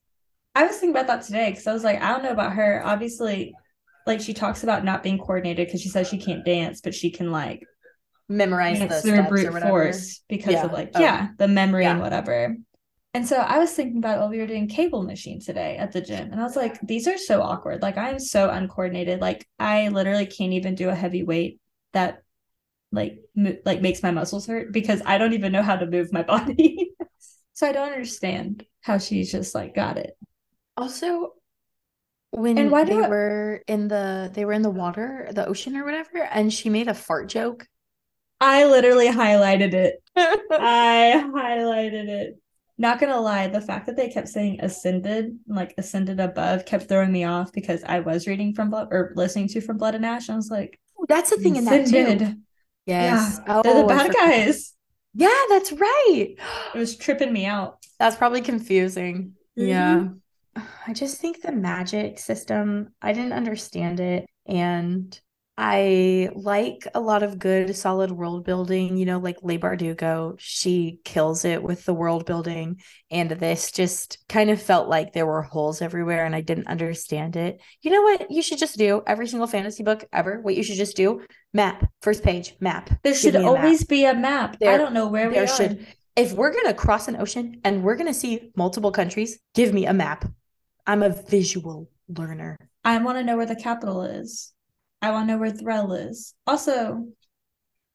I 0.54 0.66
was 0.66 0.76
thinking 0.76 0.90
about 0.90 1.06
that 1.06 1.22
today 1.22 1.50
because 1.50 1.66
I 1.66 1.72
was 1.72 1.84
like, 1.84 2.02
I 2.02 2.10
don't 2.10 2.24
know 2.24 2.32
about 2.32 2.54
her. 2.54 2.82
Obviously, 2.84 3.54
like 4.06 4.20
she 4.20 4.34
talks 4.34 4.64
about 4.64 4.84
not 4.84 5.02
being 5.02 5.18
coordinated 5.18 5.68
because 5.68 5.80
she 5.80 5.88
says 5.88 6.08
she 6.08 6.18
can't 6.18 6.44
dance, 6.44 6.80
but 6.80 6.94
she 6.94 7.10
can 7.10 7.30
like 7.30 7.62
memorize 8.28 8.80
the 8.80 9.00
through 9.00 9.22
brute 9.28 9.62
force 9.62 10.20
because 10.28 10.54
yeah. 10.54 10.64
of 10.64 10.72
like 10.72 10.90
oh. 10.94 11.00
yeah 11.00 11.28
the 11.38 11.48
memory 11.48 11.84
yeah. 11.84 11.92
and 11.92 12.00
whatever. 12.00 12.56
And 13.14 13.26
so 13.26 13.36
I 13.36 13.58
was 13.58 13.72
thinking 13.72 13.98
about 13.98 14.18
while 14.18 14.28
we 14.28 14.38
were 14.38 14.46
doing 14.46 14.68
cable 14.68 15.02
machine 15.02 15.40
today 15.40 15.76
at 15.76 15.92
the 15.92 16.00
gym, 16.00 16.30
and 16.30 16.40
I 16.40 16.44
was 16.44 16.56
like, 16.56 16.78
these 16.82 17.08
are 17.08 17.16
so 17.16 17.40
awkward. 17.40 17.82
Like 17.82 17.96
I 17.96 18.10
am 18.10 18.18
so 18.18 18.50
uncoordinated. 18.50 19.20
Like 19.20 19.46
I 19.58 19.88
literally 19.88 20.26
can't 20.26 20.52
even 20.52 20.74
do 20.74 20.88
a 20.90 20.94
heavy 20.94 21.22
weight 21.22 21.60
that 21.92 22.22
like 22.92 23.18
mo- 23.34 23.56
like 23.64 23.80
makes 23.80 24.02
my 24.02 24.10
muscles 24.10 24.46
hurt 24.46 24.72
because 24.72 25.02
I 25.04 25.18
don't 25.18 25.32
even 25.32 25.52
know 25.52 25.62
how 25.62 25.76
to 25.76 25.86
move 25.86 26.12
my 26.12 26.22
body. 26.34 26.92
so 27.54 27.66
I 27.66 27.72
don't 27.72 27.92
understand 27.92 28.64
how 28.82 28.98
she's 28.98 29.32
just 29.32 29.54
like 29.54 29.74
got 29.74 29.96
it. 29.96 30.16
Also, 30.76 31.32
when 32.30 32.58
and 32.58 32.70
why 32.70 32.84
they 32.84 33.02
I... 33.02 33.08
were 33.08 33.62
in 33.66 33.88
the 33.88 34.30
they 34.32 34.44
were 34.44 34.52
in 34.52 34.62
the 34.62 34.70
water, 34.70 35.28
the 35.32 35.46
ocean 35.46 35.76
or 35.76 35.84
whatever, 35.84 36.18
and 36.18 36.52
she 36.52 36.68
made 36.68 36.88
a 36.88 36.94
fart 36.94 37.28
joke. 37.28 37.66
I 38.40 38.66
literally 38.66 39.08
highlighted 39.08 39.72
it. 39.72 40.02
I 40.16 41.24
highlighted 41.34 42.08
it. 42.08 42.38
Not 42.80 43.00
gonna 43.00 43.20
lie, 43.20 43.48
the 43.48 43.60
fact 43.60 43.86
that 43.86 43.96
they 43.96 44.08
kept 44.08 44.28
saying 44.28 44.60
ascended, 44.60 45.36
like 45.48 45.74
ascended 45.76 46.20
above, 46.20 46.64
kept 46.64 46.88
throwing 46.88 47.10
me 47.10 47.24
off 47.24 47.52
because 47.52 47.82
I 47.84 48.00
was 48.00 48.28
reading 48.28 48.54
from 48.54 48.70
blood 48.70 48.88
or 48.92 49.12
listening 49.16 49.48
to 49.48 49.60
from 49.60 49.78
Blood 49.78 49.96
and 49.96 50.06
Ash. 50.06 50.28
And 50.28 50.34
I 50.34 50.36
was 50.36 50.50
like, 50.50 50.78
that's 51.08 51.30
the 51.30 51.36
thing 51.36 51.56
in 51.56 51.64
that 51.64 51.86
too. 51.86 52.36
Yes. 52.86 53.40
Yeah. 53.44 53.44
Oh, 53.48 53.62
They're 53.62 53.74
the 53.74 53.82
oh, 53.82 53.88
bad 53.88 54.14
guys. 54.14 54.74
Yeah, 55.14 55.36
that's 55.48 55.72
right. 55.72 56.34
It 56.74 56.78
was 56.78 56.96
tripping 56.96 57.32
me 57.32 57.44
out. 57.44 57.84
That's 57.98 58.16
probably 58.16 58.40
confusing. 58.40 59.32
Mm-hmm. 59.58 59.68
Yeah. 59.68 60.08
I 60.86 60.92
just 60.92 61.20
think 61.20 61.42
the 61.42 61.52
magic 61.52 62.18
system, 62.18 62.90
I 63.02 63.12
didn't 63.12 63.32
understand 63.32 64.00
it. 64.00 64.26
And 64.46 65.18
I 65.60 66.30
like 66.36 66.86
a 66.94 67.00
lot 67.00 67.24
of 67.24 67.40
good, 67.40 67.74
solid 67.74 68.12
world 68.12 68.44
building. 68.44 68.96
You 68.96 69.06
know, 69.06 69.18
like 69.18 69.42
Leigh 69.42 69.58
Bardugo, 69.58 70.36
she 70.38 71.00
kills 71.04 71.44
it 71.44 71.64
with 71.64 71.84
the 71.84 71.92
world 71.92 72.26
building. 72.26 72.80
And 73.10 73.28
this 73.28 73.72
just 73.72 74.18
kind 74.28 74.50
of 74.50 74.62
felt 74.62 74.88
like 74.88 75.12
there 75.12 75.26
were 75.26 75.42
holes 75.42 75.82
everywhere 75.82 76.24
and 76.24 76.36
I 76.36 76.42
didn't 76.42 76.68
understand 76.68 77.34
it. 77.34 77.60
You 77.82 77.90
know 77.90 78.02
what 78.02 78.30
you 78.30 78.40
should 78.40 78.58
just 78.58 78.78
do? 78.78 79.02
Every 79.04 79.26
single 79.26 79.48
fantasy 79.48 79.82
book 79.82 80.04
ever, 80.12 80.40
what 80.40 80.54
you 80.54 80.62
should 80.62 80.76
just 80.76 80.96
do 80.96 81.22
map, 81.52 81.90
first 82.02 82.22
page, 82.22 82.54
map. 82.60 82.90
There 83.02 83.14
should 83.14 83.34
always 83.34 83.80
map. 83.80 83.88
be 83.88 84.04
a 84.04 84.14
map. 84.14 84.58
There, 84.60 84.72
I 84.72 84.76
don't 84.76 84.92
know 84.92 85.08
where 85.08 85.28
we 85.28 85.38
are. 85.38 85.48
Should, 85.48 85.84
if 86.14 86.34
we're 86.34 86.52
going 86.52 86.66
to 86.66 86.74
cross 86.74 87.08
an 87.08 87.16
ocean 87.16 87.60
and 87.64 87.82
we're 87.82 87.96
going 87.96 88.06
to 88.06 88.14
see 88.14 88.52
multiple 88.54 88.92
countries, 88.92 89.40
give 89.56 89.74
me 89.74 89.86
a 89.86 89.92
map. 89.92 90.24
I'm 90.86 91.02
a 91.02 91.08
visual 91.10 91.90
learner. 92.06 92.56
I 92.84 92.96
want 92.98 93.18
to 93.18 93.24
know 93.24 93.36
where 93.36 93.44
the 93.44 93.56
capital 93.56 94.02
is. 94.04 94.52
I 95.00 95.10
want 95.10 95.28
to 95.28 95.34
know 95.34 95.38
where 95.38 95.50
Threll 95.50 95.92
is. 95.92 96.34
Also, 96.46 97.08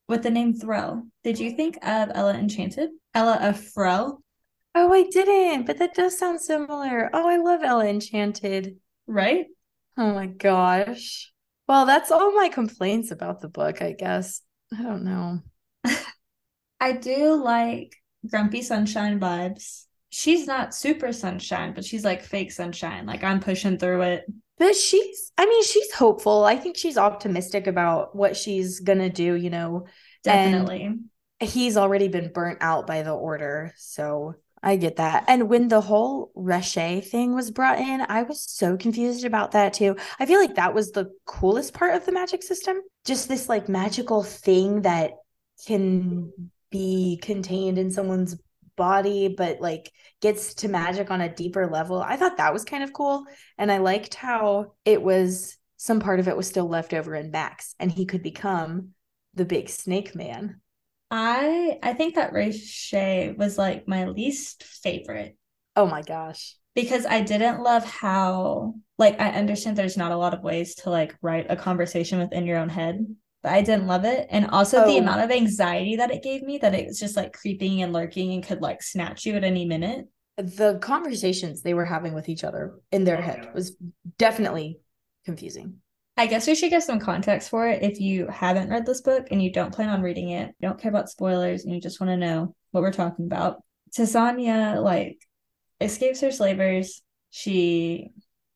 with 0.08 0.24
the 0.24 0.32
name 0.32 0.54
Threll, 0.54 1.08
did 1.24 1.39
you 1.39 1.52
think 1.52 1.76
of 1.78 2.12
Ella 2.13 2.34
Enchanted? 2.34 2.89
Ella 3.13 3.38
of 3.42 3.60
Frell? 3.60 4.18
Oh, 4.76 4.92
I 4.92 5.04
didn't, 5.04 5.66
but 5.66 5.78
that 5.80 5.94
does 5.94 6.18
sound 6.18 6.42
similar. 6.42 7.10
Oh, 7.13 7.28
I 7.28 7.38
love 7.38 7.62
Ella 7.63 7.88
Enchanted. 7.88 8.78
Right? 9.06 9.46
Oh 9.98 10.13
my 10.13 10.28
gosh. 10.28 11.32
Well, 11.68 11.86
that's 11.86 12.12
all 12.12 12.34
my 12.34 12.50
complaints 12.50 13.12
about 13.12 13.42
the 13.42 13.50
book, 13.50 13.82
I 13.82 13.92
guess. 13.92 14.42
I 14.78 14.82
don't 14.82 15.04
know. 15.04 15.39
I 16.80 16.94
do 16.94 17.36
like 17.36 17.96
Grumpy 18.30 18.62
Sunshine 18.62 19.20
vibes 19.20 19.86
she's 20.13 20.46
not 20.46 20.76
super 20.76 21.12
sunshine, 21.12 21.74
but 21.74 21.84
she's 21.84 22.06
like 22.06 22.22
fake 22.22 22.52
sunshine. 22.52 23.08
Like 23.08 23.24
I'm 23.24 23.39
pushing 23.39 23.80
through 23.80 24.02
it. 24.04 24.26
But 24.58 24.76
she's, 24.76 25.32
I 25.38 25.46
mean, 25.46 25.63
she's 25.63 25.92
hopeful. 25.94 26.44
I 26.44 26.56
think 26.56 26.78
she's 26.78 26.98
optimistic 26.98 27.68
about 27.68 28.16
what 28.16 28.38
she's 28.38 28.80
gonna 28.80 29.10
do, 29.10 29.36
you 29.36 29.50
know. 29.50 29.88
Definitely. 30.24 30.84
And 30.84 31.10
he's 31.39 31.76
already 31.76 32.08
been 32.08 32.32
burnt 32.32 32.60
out 32.62 32.88
by 32.88 33.02
the 33.02 33.13
order. 33.13 33.74
So 33.78 34.36
I 34.62 34.78
get 34.78 34.96
that. 34.96 35.26
And 35.28 35.50
when 35.50 35.68
the 35.68 35.82
whole 35.82 36.32
Reshaye 36.38 37.06
thing 37.06 37.36
was 37.36 37.52
brought 37.52 37.80
in, 37.80 38.06
I 38.08 38.24
was 38.24 38.42
so 38.42 38.78
confused 38.78 39.26
about 39.26 39.52
that 39.52 39.74
too. 39.74 39.98
I 40.20 40.26
feel 40.26 40.39
like 40.39 40.56
that 40.56 40.74
was 40.74 40.92
the 40.92 41.12
coolest 41.26 41.74
part 41.74 41.96
of 41.96 42.06
the 42.06 42.13
magic 42.13 42.44
system. 42.44 42.80
Just 43.04 43.28
this 43.28 43.50
like 43.50 43.68
magical 43.68 44.24
thing 44.24 44.84
that 44.84 45.16
can 45.68 46.32
be 46.72 47.20
contained 47.22 47.78
in 47.78 47.92
someone's 47.92 48.38
body 48.76 49.28
but 49.28 49.62
like 49.62 49.92
gets 50.22 50.54
to 50.56 50.68
magic 50.68 51.12
on 51.12 51.22
a 51.22 51.34
deeper 51.34 51.68
level. 51.68 52.02
I 52.02 52.16
thought 52.16 52.38
that 52.38 52.54
was 52.54 52.64
kind 52.64 52.84
of 52.84 52.94
cool 52.94 53.26
and 53.58 53.72
i 53.72 53.78
liked 53.78 54.16
how 54.16 54.74
it 54.86 55.02
was 55.02 55.58
some 55.78 56.00
part 56.00 56.20
of 56.20 56.28
it 56.28 56.38
was 56.38 56.48
still 56.48 56.68
left 56.68 56.94
over 56.94 57.16
in 57.16 57.32
max 57.32 57.76
and 57.80 57.92
he 57.92 58.06
could 58.06 58.24
become 58.24 58.90
the 59.34 59.46
big 59.46 59.70
snake 59.70 60.16
man. 60.16 60.62
I 61.12 61.78
i 61.84 61.94
think 61.94 62.16
that 62.16 62.34
Reshaye 62.34 63.38
was 63.38 63.58
like 63.58 63.88
my 63.88 64.06
least 64.06 64.64
favorite. 64.64 65.38
Oh 65.76 65.88
my 65.88 66.02
gosh. 66.02 66.56
Because 66.76 67.06
i 67.06 67.22
didn't 67.22 67.62
love 67.62 67.86
how 67.86 68.76
like 68.98 69.20
i 69.20 69.30
understand 69.30 69.78
there's 69.78 69.98
not 69.98 70.12
a 70.12 70.18
lot 70.18 70.34
of 70.34 70.44
ways 70.44 70.76
to 70.76 70.90
like 70.90 71.16
write 71.22 71.48
a 71.50 71.56
conversation 71.56 72.20
within 72.20 72.46
your 72.46 72.58
own 72.58 72.70
head 72.70 73.06
I 73.52 73.62
didn't 73.62 73.88
love 73.88 74.06
it. 74.06 74.28
And 74.30 74.48
also 74.48 74.84
oh. 74.84 74.88
the 74.88 74.98
amount 74.98 75.22
of 75.22 75.32
anxiety 75.32 75.98
that 75.98 76.12
it 76.12 76.24
gave 76.24 76.44
me 76.44 76.60
that 76.60 76.74
it 76.74 76.88
was 76.88 77.00
just 77.00 77.18
like 77.18 77.34
creeping 77.34 77.82
and 77.82 77.92
lurking 77.92 78.32
and 78.34 78.44
could 78.44 78.62
like 78.62 78.82
snatch 78.82 79.26
you 79.26 79.36
at 79.36 79.44
any 79.44 79.66
minute. 79.66 80.08
The 80.38 80.80
conversations 80.82 81.62
they 81.62 81.74
were 81.74 81.86
having 81.86 82.14
with 82.14 82.30
each 82.30 82.44
other 82.44 82.76
in 82.92 83.04
their 83.04 83.22
head 83.22 83.54
was 83.54 83.76
definitely 84.18 84.80
confusing. 85.26 85.76
I 86.16 86.28
guess 86.28 86.48
we 86.48 86.56
should 86.56 86.70
give 86.70 86.84
some 86.84 87.00
context 87.00 87.50
for 87.50 87.68
it 87.68 87.82
if 87.82 88.00
you 88.00 88.28
haven't 88.28 88.70
read 88.70 88.86
this 88.86 89.02
book 89.02 89.28
and 89.32 89.42
you 89.42 89.52
don't 89.52 89.74
plan 89.74 89.90
on 89.90 90.02
reading 90.02 90.30
it, 90.30 90.54
you 90.60 90.68
don't 90.68 90.80
care 90.80 90.90
about 90.90 91.10
spoilers, 91.10 91.66
and 91.66 91.74
you 91.74 91.82
just 91.82 92.00
want 92.00 92.12
to 92.12 92.18
know 92.18 92.56
what 92.72 92.82
we're 92.82 92.94
talking 92.94 93.26
about. 93.26 93.64
Tisaanah 93.98 94.82
like 94.84 95.18
escapes 95.82 96.22
her 96.22 96.32
slavers. 96.32 97.02
She 97.32 98.12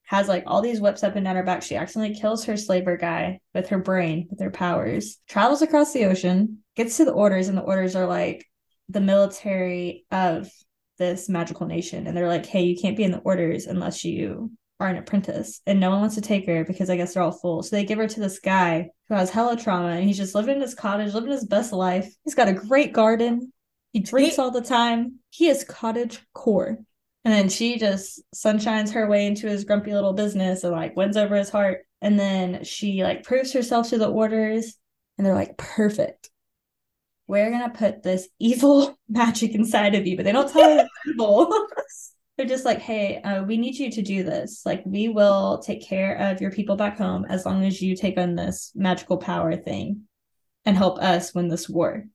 has 0.08 0.30
like 0.30 0.44
all 0.48 0.62
these 0.62 0.80
whips 0.80 1.04
up 1.04 1.16
and 1.16 1.26
down 1.26 1.36
her 1.36 1.44
back. 1.44 1.62
She 1.62 1.76
accidentally 1.76 2.20
kills 2.20 2.46
her 2.46 2.56
slaver 2.56 2.96
guy 2.96 3.40
with 3.54 3.68
her 3.70 3.78
brain, 3.78 4.28
with 4.30 4.40
her 4.40 4.50
powers, 4.50 5.18
travels 5.28 5.62
across 5.62 5.92
the 5.92 6.06
ocean, 6.06 6.60
gets 6.78 6.98
to 6.98 7.06
the 7.06 7.12
orders, 7.12 7.50
and 7.50 7.58
the 7.58 7.62
orders 7.62 7.96
are 7.96 8.08
like 8.08 8.46
the 8.88 9.02
military 9.02 10.06
of 10.10 10.50
this 10.98 11.28
magical 11.28 11.68
nation. 11.68 12.08
And 12.08 12.16
they're 12.16 12.28
like, 12.28 12.46
hey, 12.46 12.64
you 12.64 12.80
can't 12.80 12.96
be 12.96 13.04
in 13.04 13.12
the 13.12 13.20
orders 13.20 13.66
unless 13.66 14.06
you 14.06 14.52
are 14.80 14.88
an 14.88 14.96
apprentice. 14.96 15.62
And 15.66 15.82
no 15.82 15.90
one 15.90 16.00
wants 16.00 16.16
to 16.16 16.22
take 16.22 16.46
her 16.48 16.64
because 16.64 16.90
I 16.90 16.96
guess 16.96 17.14
they're 17.14 17.24
all 17.24 17.32
full. 17.32 17.62
So 17.62 17.76
they 17.76 17.84
give 17.84 17.98
her 17.98 18.08
to 18.08 18.20
this 18.22 18.40
guy 18.40 18.90
who 19.10 19.16
has 19.16 19.30
hella 19.30 19.58
trauma 19.58 19.90
and 19.90 20.06
he's 20.06 20.18
just 20.18 20.36
living 20.36 20.56
in 20.56 20.62
his 20.62 20.74
cottage, 20.74 21.14
living 21.14 21.32
his 21.32 21.46
best 21.46 21.74
life. 21.74 22.10
He's 22.24 22.36
got 22.36 22.48
a 22.48 22.54
great 22.54 22.94
garden. 22.94 23.52
He 23.92 24.00
drinks 24.00 24.38
he- 24.38 24.42
all 24.42 24.52
the 24.52 24.62
time. 24.62 25.20
He 25.32 25.48
is 25.48 25.66
cottage 25.66 26.22
core. 26.34 26.80
And 27.28 27.36
then 27.36 27.50
she 27.50 27.78
just 27.78 28.22
sunshines 28.34 28.94
her 28.94 29.06
way 29.06 29.28
into 29.28 29.48
his 29.48 29.66
grumpy 29.66 29.94
little 29.94 30.14
business 30.14 30.64
and 30.64 30.72
like 30.72 30.96
wins 30.96 31.18
over 31.18 31.36
his 31.36 31.50
heart. 31.50 31.82
And 32.02 32.18
then 32.18 32.64
she 32.64 33.04
like 33.04 33.24
proves 33.24 33.52
herself 33.52 33.90
to 33.90 33.98
the 33.98 34.08
orders 34.08 34.76
and 35.18 35.28
they're 35.28 35.36
like, 35.36 35.58
perfect. 35.58 36.30
We're 37.28 37.52
gonna 37.52 37.70
put 37.70 38.02
this 38.02 38.30
evil 38.40 38.98
magic 39.10 39.52
inside 39.56 39.94
of 39.94 40.08
you, 40.08 40.16
but 40.16 40.24
they 40.24 40.32
don't 40.32 40.50
tell 40.50 40.74
you 40.74 40.88
evil. 41.06 41.52
they're 42.38 42.46
just 42.46 42.64
like, 42.64 42.80
hey, 42.80 43.18
uh, 43.22 43.44
we 43.44 43.58
need 43.58 43.76
you 43.76 43.92
to 43.92 44.02
do 44.02 44.24
this. 44.24 44.62
Like, 44.66 44.84
we 44.86 45.10
will 45.10 45.58
take 45.58 45.86
care 45.86 46.16
of 46.16 46.40
your 46.40 46.52
people 46.52 46.78
back 46.78 46.98
home 46.98 47.26
as 47.28 47.46
long 47.46 47.66
as 47.66 47.82
you 47.82 47.98
take 47.98 48.18
on 48.18 48.36
this 48.36 48.72
magical 48.74 49.18
power 49.18 49.54
thing 49.58 50.04
and 50.64 50.78
help 50.78 50.98
us 51.00 51.36
win 51.36 51.50
this 51.50 51.68
war. 51.68 52.06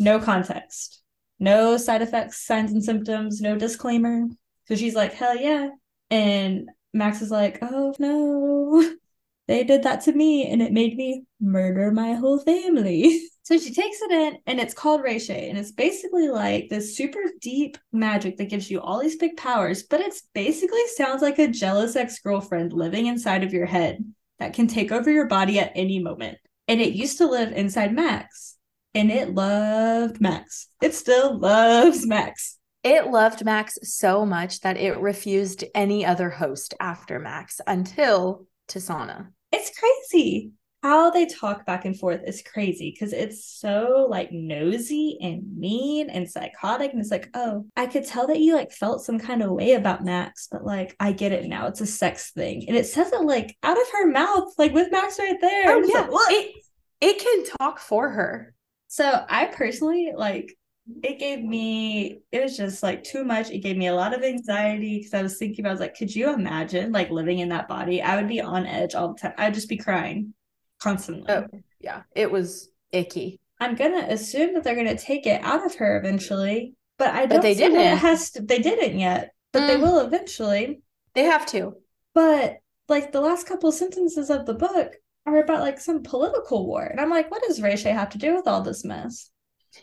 No 0.00 0.18
context, 0.18 1.00
no 1.38 1.76
side 1.76 2.02
effects, 2.02 2.44
signs 2.44 2.72
and 2.72 2.82
symptoms, 2.82 3.40
no 3.40 3.56
disclaimer. 3.56 4.26
So 4.68 4.76
she's 4.76 4.94
like, 4.94 5.14
hell 5.14 5.36
yeah. 5.36 5.70
And 6.10 6.68
Max 6.92 7.22
is 7.22 7.30
like, 7.30 7.58
oh 7.62 7.94
no, 7.98 8.94
they 9.48 9.64
did 9.64 9.84
that 9.84 10.02
to 10.02 10.12
me 10.12 10.46
and 10.46 10.62
it 10.62 10.72
made 10.72 10.96
me 10.96 11.24
murder 11.40 11.90
my 11.90 12.14
whole 12.14 12.38
family. 12.38 13.20
So 13.48 13.56
she 13.56 13.72
takes 13.72 14.02
it 14.02 14.10
in 14.10 14.36
and 14.46 14.60
it's 14.60 14.74
called 14.74 15.00
Reshaye. 15.00 15.48
And 15.48 15.56
it's 15.56 15.72
basically 15.72 16.28
like 16.28 16.68
this 16.68 16.94
super 16.94 17.22
deep 17.40 17.78
magic 17.94 18.36
that 18.36 18.50
gives 18.50 18.70
you 18.70 18.78
all 18.78 19.00
these 19.00 19.16
big 19.16 19.38
powers, 19.38 19.84
but 19.84 20.00
it's 20.00 20.20
basically 20.34 20.86
sounds 20.88 21.22
like 21.22 21.38
a 21.38 21.48
jealous 21.48 21.96
ex 21.96 22.18
girlfriend 22.18 22.74
living 22.74 23.06
inside 23.06 23.42
of 23.42 23.54
your 23.54 23.64
head. 23.64 24.04
that 24.38 24.52
can 24.52 24.66
take 24.66 24.92
over 24.92 25.10
your 25.10 25.26
body 25.26 25.58
at 25.58 25.72
any 25.74 25.98
moment. 25.98 26.36
And 26.68 26.78
it 26.82 26.92
used 26.92 27.16
to 27.18 27.26
live 27.26 27.52
inside 27.52 27.94
Max, 27.94 28.56
and 28.94 29.10
it 29.10 29.34
loved 29.34 30.20
Max. 30.20 30.68
It 30.82 30.94
still 30.94 31.38
loves 31.38 32.06
Max. 32.06 32.57
It 32.84 33.08
loved 33.08 33.44
Max 33.44 33.78
so 33.82 34.24
much 34.24 34.60
that 34.60 34.76
it 34.76 34.98
refused 34.98 35.64
any 35.74 36.06
other 36.06 36.30
host 36.30 36.74
after 36.80 37.18
Max 37.18 37.60
until 37.66 38.46
Tisaanah. 38.68 39.28
It's 39.50 39.72
crazy. 39.76 40.52
How 40.82 41.10
they 41.10 41.26
talk 41.26 41.66
back 41.66 41.86
and 41.86 41.98
forth 41.98 42.20
is 42.24 42.40
crazy 42.40 42.92
because 42.92 43.12
it's 43.12 43.44
so 43.44 44.06
like 44.08 44.30
nosy 44.30 45.18
and 45.20 45.42
mean 45.56 46.08
and 46.08 46.30
psychotic 46.30 46.92
and 46.92 47.00
it's 47.00 47.10
like 47.10 47.28
oh 47.34 47.66
i 47.76 47.84
could 47.84 48.06
tell 48.06 48.28
that 48.28 48.38
you 48.38 48.54
like 48.54 48.70
felt 48.70 49.04
some 49.04 49.18
kind 49.18 49.42
of 49.42 49.50
way 49.50 49.72
about 49.72 50.04
max 50.04 50.46
but 50.48 50.64
like 50.64 50.94
i 51.00 51.10
get 51.10 51.32
it 51.32 51.46
now. 51.46 51.66
It's 51.66 51.80
a 51.80 51.86
sex 51.86 52.30
thing. 52.30 52.64
And 52.68 52.76
it 52.76 52.86
says 52.86 53.12
it 53.12 53.22
like 53.22 53.56
out 53.64 53.76
of 53.76 53.90
her 53.90 54.06
mouth 54.06 54.52
like 54.56 54.72
with 54.72 54.92
max 54.92 55.18
right 55.18 55.40
there. 55.40 55.68
Oh 55.68 55.82
yeah. 55.84 56.06
like, 56.06 56.12
it, 56.30 56.54
it 57.00 57.18
can 57.18 57.56
talk 57.58 57.80
for 57.80 58.10
her. 58.10 58.54
So 58.86 59.24
i 59.28 59.46
personally 59.46 60.12
like 60.16 60.56
it 61.02 61.18
gave 61.18 61.44
me 61.44 62.20
it 62.32 62.42
was 62.42 62.56
just 62.56 62.82
like 62.82 63.04
too 63.04 63.24
much 63.24 63.50
it 63.50 63.58
gave 63.58 63.76
me 63.76 63.88
a 63.88 63.94
lot 63.94 64.14
of 64.14 64.22
anxiety 64.22 64.98
because 64.98 65.12
i 65.12 65.22
was 65.22 65.36
thinking 65.36 65.66
i 65.66 65.70
was 65.70 65.80
like 65.80 65.94
could 65.94 66.14
you 66.14 66.32
imagine 66.32 66.92
like 66.92 67.10
living 67.10 67.40
in 67.40 67.50
that 67.50 67.68
body 67.68 68.00
i 68.00 68.16
would 68.16 68.28
be 68.28 68.40
on 68.40 68.64
edge 68.64 68.94
all 68.94 69.12
the 69.12 69.20
time 69.20 69.34
i'd 69.36 69.52
just 69.52 69.68
be 69.68 69.76
crying 69.76 70.32
constantly. 70.78 71.26
Oh, 71.28 71.46
yeah. 71.80 72.02
It 72.14 72.30
was 72.30 72.68
icky. 72.92 73.40
I'm 73.60 73.74
gonna 73.74 74.06
assume 74.08 74.54
that 74.54 74.64
they're 74.64 74.76
gonna 74.76 74.96
take 74.96 75.26
it 75.26 75.42
out 75.42 75.66
of 75.66 75.74
her 75.76 75.98
eventually, 75.98 76.74
but 76.96 77.08
I 77.08 77.26
don't. 77.26 77.38
But 77.38 77.42
they 77.42 77.54
didn't. 77.54 77.80
It 77.80 77.98
has 77.98 78.30
to. 78.32 78.42
They 78.42 78.60
didn't 78.60 78.98
yet, 78.98 79.32
but 79.52 79.62
mm. 79.62 79.66
they 79.66 79.76
will 79.76 79.98
eventually. 80.00 80.80
They 81.14 81.24
have 81.24 81.44
to. 81.46 81.74
But 82.14 82.58
like 82.88 83.10
the 83.10 83.20
last 83.20 83.48
couple 83.48 83.72
sentences 83.72 84.30
of 84.30 84.46
the 84.46 84.54
book 84.54 84.92
are 85.26 85.42
about 85.42 85.60
like 85.60 85.80
some 85.80 86.02
political 86.02 86.66
war, 86.66 86.84
and 86.84 87.00
I'm 87.00 87.10
like, 87.10 87.30
what 87.30 87.42
does 87.42 87.60
Reshaye 87.60 87.92
have 87.92 88.10
to 88.10 88.18
do 88.18 88.34
with 88.34 88.46
all 88.46 88.62
this 88.62 88.84
mess? 88.84 89.30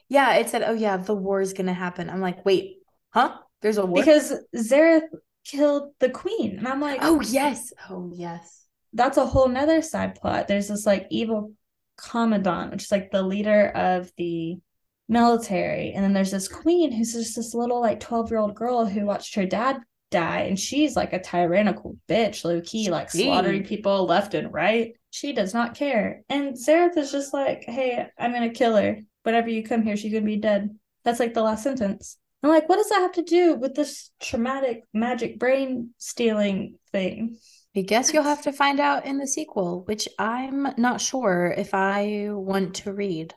Yeah, 0.09 0.35
it 0.35 0.49
said, 0.49 0.63
"Oh 0.63 0.73
yeah, 0.73 0.97
the 0.97 1.15
war 1.15 1.41
is 1.41 1.53
gonna 1.53 1.73
happen." 1.73 2.09
I'm 2.09 2.21
like, 2.21 2.45
wait, 2.45 2.77
huh? 3.11 3.37
There's 3.61 3.77
a 3.77 3.85
war 3.85 3.99
because 4.01 4.33
Zeryth 4.55 5.07
killed 5.45 5.93
the 5.99 6.09
queen, 6.09 6.57
and 6.57 6.67
I'm 6.67 6.81
like, 6.81 6.99
oh 7.01 7.21
yes, 7.21 7.73
oh 7.89 8.11
yes 8.13 8.65
that's 8.95 9.17
a 9.17 9.25
whole 9.25 9.49
nother 9.49 9.81
side 9.81 10.15
plot. 10.15 10.47
There's 10.47 10.69
this 10.69 10.85
like 10.85 11.05
evil 11.11 11.51
commandant, 11.97 12.71
which 12.71 12.85
is 12.85 12.91
like 12.91 13.11
the 13.11 13.21
leader 13.21 13.67
of 13.67 14.11
the 14.17 14.57
military. 15.07 15.91
And 15.91 16.03
then 16.03 16.13
there's 16.13 16.31
this 16.31 16.47
queen 16.47 16.91
who's 16.91 17.13
just 17.13 17.35
this 17.35 17.53
little 17.53 17.81
like 17.81 17.99
12 17.99 18.31
year 18.31 18.39
old 18.39 18.55
girl 18.55 18.85
who 18.85 19.05
watched 19.05 19.35
her 19.35 19.45
dad 19.45 19.81
die. 20.11 20.41
And 20.41 20.57
she's 20.57 20.95
like 20.95 21.11
a 21.11 21.21
tyrannical 21.21 21.97
bitch, 22.07 22.45
low 22.45 22.61
key, 22.61 22.89
like 22.89 23.11
slaughtering 23.11 23.65
people 23.65 24.05
left 24.05 24.33
and 24.33 24.51
right. 24.51 24.93
She 25.11 25.33
does 25.33 25.53
not 25.53 25.75
care. 25.75 26.23
And 26.29 26.55
Zeryth 26.55 26.97
is 26.97 27.11
just 27.11 27.33
like, 27.33 27.63
hey, 27.65 28.07
I'm 28.17 28.31
going 28.31 28.49
to 28.49 28.57
kill 28.57 28.77
her. 28.77 28.99
Whenever 29.25 29.49
you 29.49 29.63
come 29.63 29.81
here, 29.81 29.97
she's 29.97 30.11
going 30.11 30.23
to 30.23 30.29
be 30.29 30.37
dead. 30.37 30.77
That's 31.03 31.19
like 31.19 31.33
the 31.33 31.41
last 31.41 31.63
sentence. 31.63 32.17
I'm 32.43 32.51
like, 32.51 32.69
what 32.69 32.75
does 32.75 32.89
that 32.89 32.99
have 32.99 33.13
to 33.13 33.23
do 33.23 33.55
with 33.55 33.73
this 33.73 34.11
traumatic 34.21 34.83
magic 34.93 35.39
brain 35.39 35.95
stealing 35.97 36.75
thing? 36.91 37.39
I 37.75 37.81
guess 37.81 38.13
you'll 38.13 38.21
have 38.21 38.43
to 38.43 38.53
find 38.53 38.79
out 38.79 39.07
in 39.07 39.17
the 39.17 39.25
sequel, 39.25 39.81
which 39.85 40.07
I'm 40.19 40.67
not 40.77 41.01
sure 41.01 41.51
if 41.57 41.73
I 41.73 42.27
want 42.29 42.75
to 42.75 42.93
read. 42.93 43.33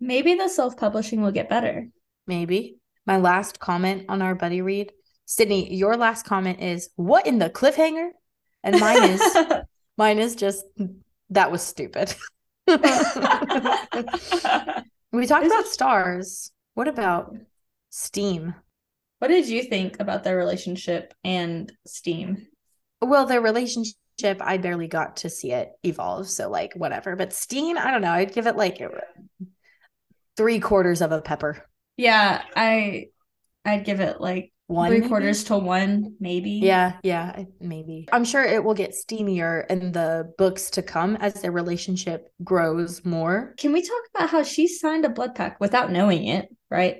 Maybe 0.00 0.34
the 0.34 0.48
self 0.48 0.76
publishing 0.76 1.22
will 1.22 1.30
get 1.30 1.48
better. 1.48 1.86
Maybe. 2.26 2.78
My 3.06 3.18
last 3.18 3.60
comment 3.60 4.06
on 4.08 4.22
our 4.22 4.34
buddy 4.34 4.60
read 4.60 4.90
Sidney, 5.24 5.72
your 5.72 5.96
last 5.96 6.26
comment 6.26 6.60
is, 6.60 6.90
What 6.96 7.28
in 7.28 7.38
the 7.38 7.48
cliffhanger? 7.48 8.08
And 8.64 8.80
mine 8.80 9.04
is, 9.04 9.36
mine 9.96 10.18
is 10.18 10.34
just, 10.34 10.64
That 11.30 11.52
was 11.52 11.62
stupid. 11.62 12.12
we 15.12 15.26
talked 15.26 15.46
about 15.46 15.66
stars. 15.66 16.50
What 16.74 16.88
about 16.88 17.34
Steam? 17.90 18.54
What 19.18 19.28
did 19.28 19.48
you 19.48 19.62
think 19.62 20.00
about 20.00 20.24
their 20.24 20.36
relationship 20.36 21.14
and 21.22 21.72
Steam? 21.86 22.48
well, 23.02 23.26
their 23.26 23.40
relationship, 23.40 24.40
I 24.40 24.58
barely 24.58 24.86
got 24.86 25.16
to 25.18 25.30
see 25.30 25.52
it 25.52 25.72
evolve. 25.82 26.28
So, 26.28 26.48
like, 26.48 26.72
whatever. 26.74 27.16
But 27.16 27.32
Steam, 27.32 27.76
I 27.76 27.90
don't 27.90 28.02
know. 28.02 28.12
I'd 28.12 28.32
give 28.32 28.46
it 28.46 28.56
like 28.56 28.80
three 30.36 30.60
quarters 30.60 31.02
of 31.02 31.12
a 31.12 31.20
pepper. 31.20 31.66
Yeah, 31.96 32.42
I, 32.56 33.06
I'd 33.64 33.84
give 33.84 34.00
it 34.00 34.20
like 34.20 34.52
one 34.66 34.88
three 34.88 34.98
maybe? 34.98 35.08
quarters 35.08 35.44
to 35.44 35.58
one, 35.58 36.16
maybe. 36.20 36.52
Yeah, 36.52 36.94
yeah, 37.02 37.44
maybe. 37.60 38.08
I'm 38.12 38.24
sure 38.24 38.44
it 38.44 38.62
will 38.62 38.74
get 38.74 38.94
steamier 38.94 39.66
in 39.68 39.92
the 39.92 40.32
books 40.38 40.70
to 40.70 40.82
come 40.82 41.16
as 41.16 41.34
their 41.34 41.52
relationship 41.52 42.32
grows 42.42 43.04
more. 43.04 43.54
Can 43.58 43.72
we 43.72 43.82
talk 43.82 44.02
about 44.14 44.30
how 44.30 44.42
she 44.42 44.68
signed 44.68 45.04
a 45.04 45.10
blood 45.10 45.34
pact 45.34 45.60
without 45.60 45.90
knowing 45.90 46.26
it, 46.26 46.48
right? 46.70 46.98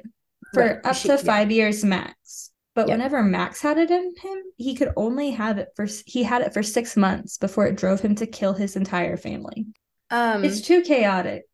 For 0.53 0.63
right. 0.63 0.77
up 0.85 0.97
she, 0.97 1.09
to 1.09 1.19
five 1.19 1.51
yeah. 1.51 1.57
years 1.57 1.85
max. 1.85 2.51
But 2.75 2.89
yep. 2.89 2.97
whenever 2.97 3.23
Max 3.23 3.61
had 3.61 3.77
it 3.77 3.91
in 3.91 4.15
him, 4.17 4.39
he 4.57 4.75
could 4.75 4.93
only 4.97 5.31
have 5.33 5.59
it 5.59 5.69
for 5.77 5.87
he 6.07 6.23
had 6.23 6.41
it 6.41 6.55
for 6.55 6.63
six 6.63 6.97
months 6.97 7.37
before 7.37 7.67
it 7.67 7.77
drove 7.77 8.01
him 8.01 8.15
to 8.15 8.27
kill 8.27 8.55
his 8.55 8.77
entire 8.77 9.19
family. 9.19 9.67
Um, 10.11 10.43
it's 10.43 10.63
too 10.63 10.81
chaotic. 10.81 11.45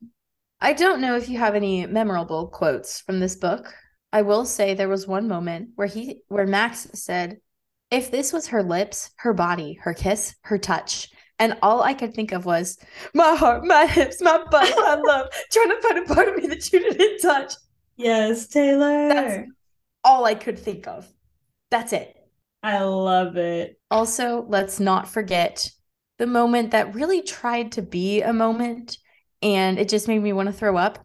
I 0.61 0.73
don't 0.73 1.01
know 1.01 1.17
if 1.17 1.29
you 1.29 1.39
have 1.39 1.55
any 1.55 1.87
memorable 1.87 2.49
quotes 2.49 3.01
from 3.01 3.21
this 3.21 3.37
book. 3.37 3.73
I 4.13 4.23
will 4.23 4.45
say 4.45 4.75
there 4.75 4.89
was 4.89 5.07
one 5.07 5.29
moment 5.29 5.71
where 5.75 5.87
he 5.87 6.23
where 6.29 6.47
Max 6.47 6.89
said, 6.95 7.41
"If 7.91 8.11
this 8.11 8.33
was 8.33 8.49
her 8.49 8.63
lips, 8.63 9.11
her 9.19 9.33
body, 9.33 9.75
her 9.83 9.95
kiss, 9.95 10.35
her 10.43 10.59
touch." 10.59 11.11
And 11.39 11.57
all 11.63 11.83
I 11.83 11.95
could 11.95 12.15
think 12.15 12.33
of 12.33 12.45
was 12.47 12.79
my 13.15 13.37
heart, 13.37 13.65
my 13.65 13.87
hips, 13.87 14.21
my 14.21 14.39
butt, 14.51 14.75
my 14.77 14.95
love, 15.07 15.29
trying 15.53 15.69
to 15.69 15.81
find 15.81 15.99
a 15.99 16.15
part 16.15 16.29
of 16.29 16.37
me 16.37 16.49
that 16.49 16.73
you 16.73 16.81
didn't 16.81 17.21
touch. 17.21 17.55
Yes, 17.97 18.49
Taylor. 18.49 19.09
That's, 19.09 19.49
all 20.05 20.25
I 20.25 20.35
could 20.35 20.59
think 20.59 20.87
of. 20.87 21.07
That's 21.71 21.93
it. 21.93 22.17
I 22.63 22.83
love 22.83 23.37
it. 23.37 23.79
Also, 23.91 24.47
let's 24.49 24.81
not 24.81 25.09
forget 25.09 25.71
the 26.19 26.27
moment 26.27 26.71
that 26.71 26.95
really 26.95 27.23
tried 27.23 27.73
to 27.73 27.83
be 27.83 28.23
a 28.23 28.33
moment 28.33 28.99
and 29.43 29.79
it 29.79 29.89
just 29.89 30.09
made 30.09 30.23
me 30.23 30.33
want 30.33 30.47
to 30.47 30.53
throw 30.53 30.77
up. 30.77 31.05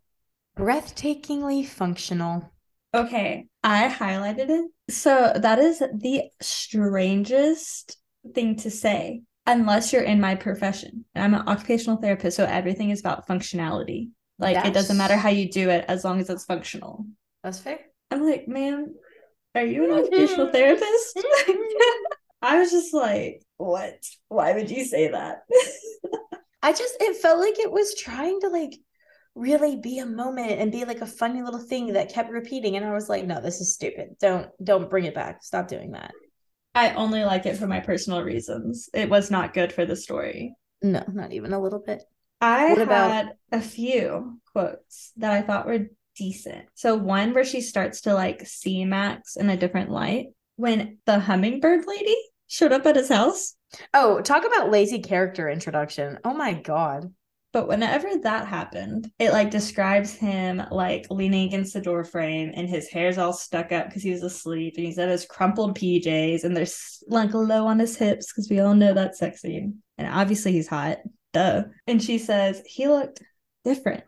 Breathtakingly 0.58 1.66
functional. 1.68 2.53
Okay, 2.93 3.47
I 3.63 3.89
highlighted 3.89 4.49
it. 4.49 4.71
So 4.89 5.34
that 5.36 5.60
is 5.60 5.79
the 5.79 6.23
strangest 6.41 7.97
thing 8.34 8.58
to 8.58 8.69
say, 8.69 9.23
unless 9.47 9.91
you're 9.91 10.03
in 10.03 10.21
my 10.21 10.36
profession. 10.36 11.06
I'm 11.15 11.34
an 11.34 11.47
occupational 11.47 11.97
therapist, 11.97 12.38
so 12.38 12.45
everything 12.45 12.91
is 12.91 12.99
about 12.99 13.27
functionality. 13.27 14.10
Like 14.38 14.56
That's... 14.56 14.67
it 14.67 14.73
doesn't 14.73 14.97
matter 14.97 15.15
how 15.15 15.29
you 15.29 15.49
do 15.49 15.69
it 15.69 15.86
as 15.88 16.03
long 16.03 16.19
as 16.19 16.29
it's 16.29 16.45
functional. 16.45 17.06
That's 17.43 17.60
fair. 17.60 17.79
I'm 18.12 18.23
like, 18.23 18.47
man, 18.47 18.93
are 19.56 19.65
you 19.65 19.86
an 19.86 19.99
occupational 19.99 20.51
therapist? 20.51 21.19
I 22.41 22.60
was 22.60 22.71
just 22.71 22.93
like, 22.93 23.41
what? 23.58 23.95
Why 24.27 24.53
would 24.53 24.69
you 24.69 24.86
say 24.86 25.08
that? 25.10 25.43
I 26.62 26.71
just, 26.73 26.95
it 26.99 27.17
felt 27.17 27.39
like 27.39 27.60
it 27.60 27.71
was 27.71 27.95
trying 27.95 28.39
to 28.41 28.49
like 28.49 28.75
really 29.36 29.76
be 29.76 30.00
a 30.00 30.06
moment 30.06 30.52
and 30.52 30.72
be 30.72 30.86
like 30.86 31.02
a 31.02 31.08
funny 31.08 31.41
little 31.41 31.60
thing 31.60 31.93
that 31.93 32.13
kept 32.13 32.32
repeating. 32.32 32.76
And 32.76 32.86
I 32.86 32.93
was 32.93 33.10
like, 33.10 33.26
no, 33.26 33.41
this 33.41 33.62
is 33.62 33.74
stupid. 33.74 34.15
Don't, 34.19 34.48
don't 34.63 34.89
bring 34.89 35.06
it 35.06 35.15
back. 35.15 35.43
Stop 35.43 35.67
doing 35.67 35.91
that. 35.91 36.12
I 36.76 36.93
only 36.93 37.24
like 37.24 37.46
it 37.46 37.58
for 37.58 37.67
my 37.67 37.80
personal 37.80 38.24
reasons. 38.24 38.89
It 38.93 39.10
was 39.10 39.32
not 39.32 39.54
good 39.54 39.72
for 39.72 39.86
the 39.86 39.96
story. 39.96 40.56
No, 40.82 41.04
not 41.08 41.32
even 41.34 41.54
a 41.54 41.62
little 41.62 41.80
bit. 41.80 42.04
I 42.41 42.69
what 42.69 42.78
had 42.80 42.88
about... 42.88 43.34
a 43.52 43.62
few 43.62 44.39
quotes 44.52 45.12
that 45.17 45.32
I 45.32 45.41
thought 45.41 45.65
were 45.65 45.88
decent. 46.15 46.65
So 46.76 46.96
one 46.96 47.34
where 47.34 47.46
she 47.46 47.62
starts 47.62 48.02
to 48.02 48.13
like 48.13 48.46
see 48.46 48.86
Max 48.86 49.36
in 49.36 49.50
a 49.50 49.58
different 49.58 49.89
light 49.89 50.28
when 50.56 50.98
the 51.06 51.19
hummingbird 51.19 51.86
lady 51.88 52.17
showed 52.48 52.72
up 52.72 52.86
at 52.86 52.96
his 52.96 53.10
house. 53.10 53.56
Oh, 53.93 54.22
talk 54.22 54.46
about 54.46 54.69
lazy 54.69 55.00
character 55.00 55.50
introduction. 55.50 56.19
Oh 56.24 56.34
my 56.34 56.54
god. 56.54 57.12
But 57.54 57.68
whenever 57.68 58.10
that 58.24 58.48
happened, 58.48 59.12
it 59.20 59.32
like 59.32 59.52
describes 59.52 60.12
him 60.12 60.62
like 60.71 61.06
leaning 61.12 61.48
against 61.48 61.73
the 61.73 61.82
door 61.82 62.04
frame 62.04 62.52
and 62.56 62.67
his 62.67 62.90
hair's 62.90 63.19
all 63.19 63.32
stuck 63.32 63.71
up 63.71 63.86
because 63.88 64.02
he 64.02 64.10
was 64.10 64.23
asleep 64.23 64.73
and 64.75 64.88
he's 64.88 64.98
at 64.98 65.08
his 65.08 65.25
crumpled 65.25 65.77
PJs 65.77 66.44
and 66.44 66.58
they're 66.58 66.65
like 67.08 67.32
low 67.34 67.67
on 67.67 67.77
his 67.77 67.96
hips 67.96 68.32
because 68.32 68.50
we 68.50 68.60
all 68.60 68.73
know 68.73 68.96
that's 68.96 69.19
sexy. 69.19 69.71
And 70.00 70.08
obviously 70.08 70.52
he's 70.52 70.67
hot. 70.67 70.98
Duh. 71.32 71.65
And 71.86 72.02
she 72.02 72.17
says 72.17 72.63
he 72.65 72.88
looked 72.88 73.21
different 73.63 74.04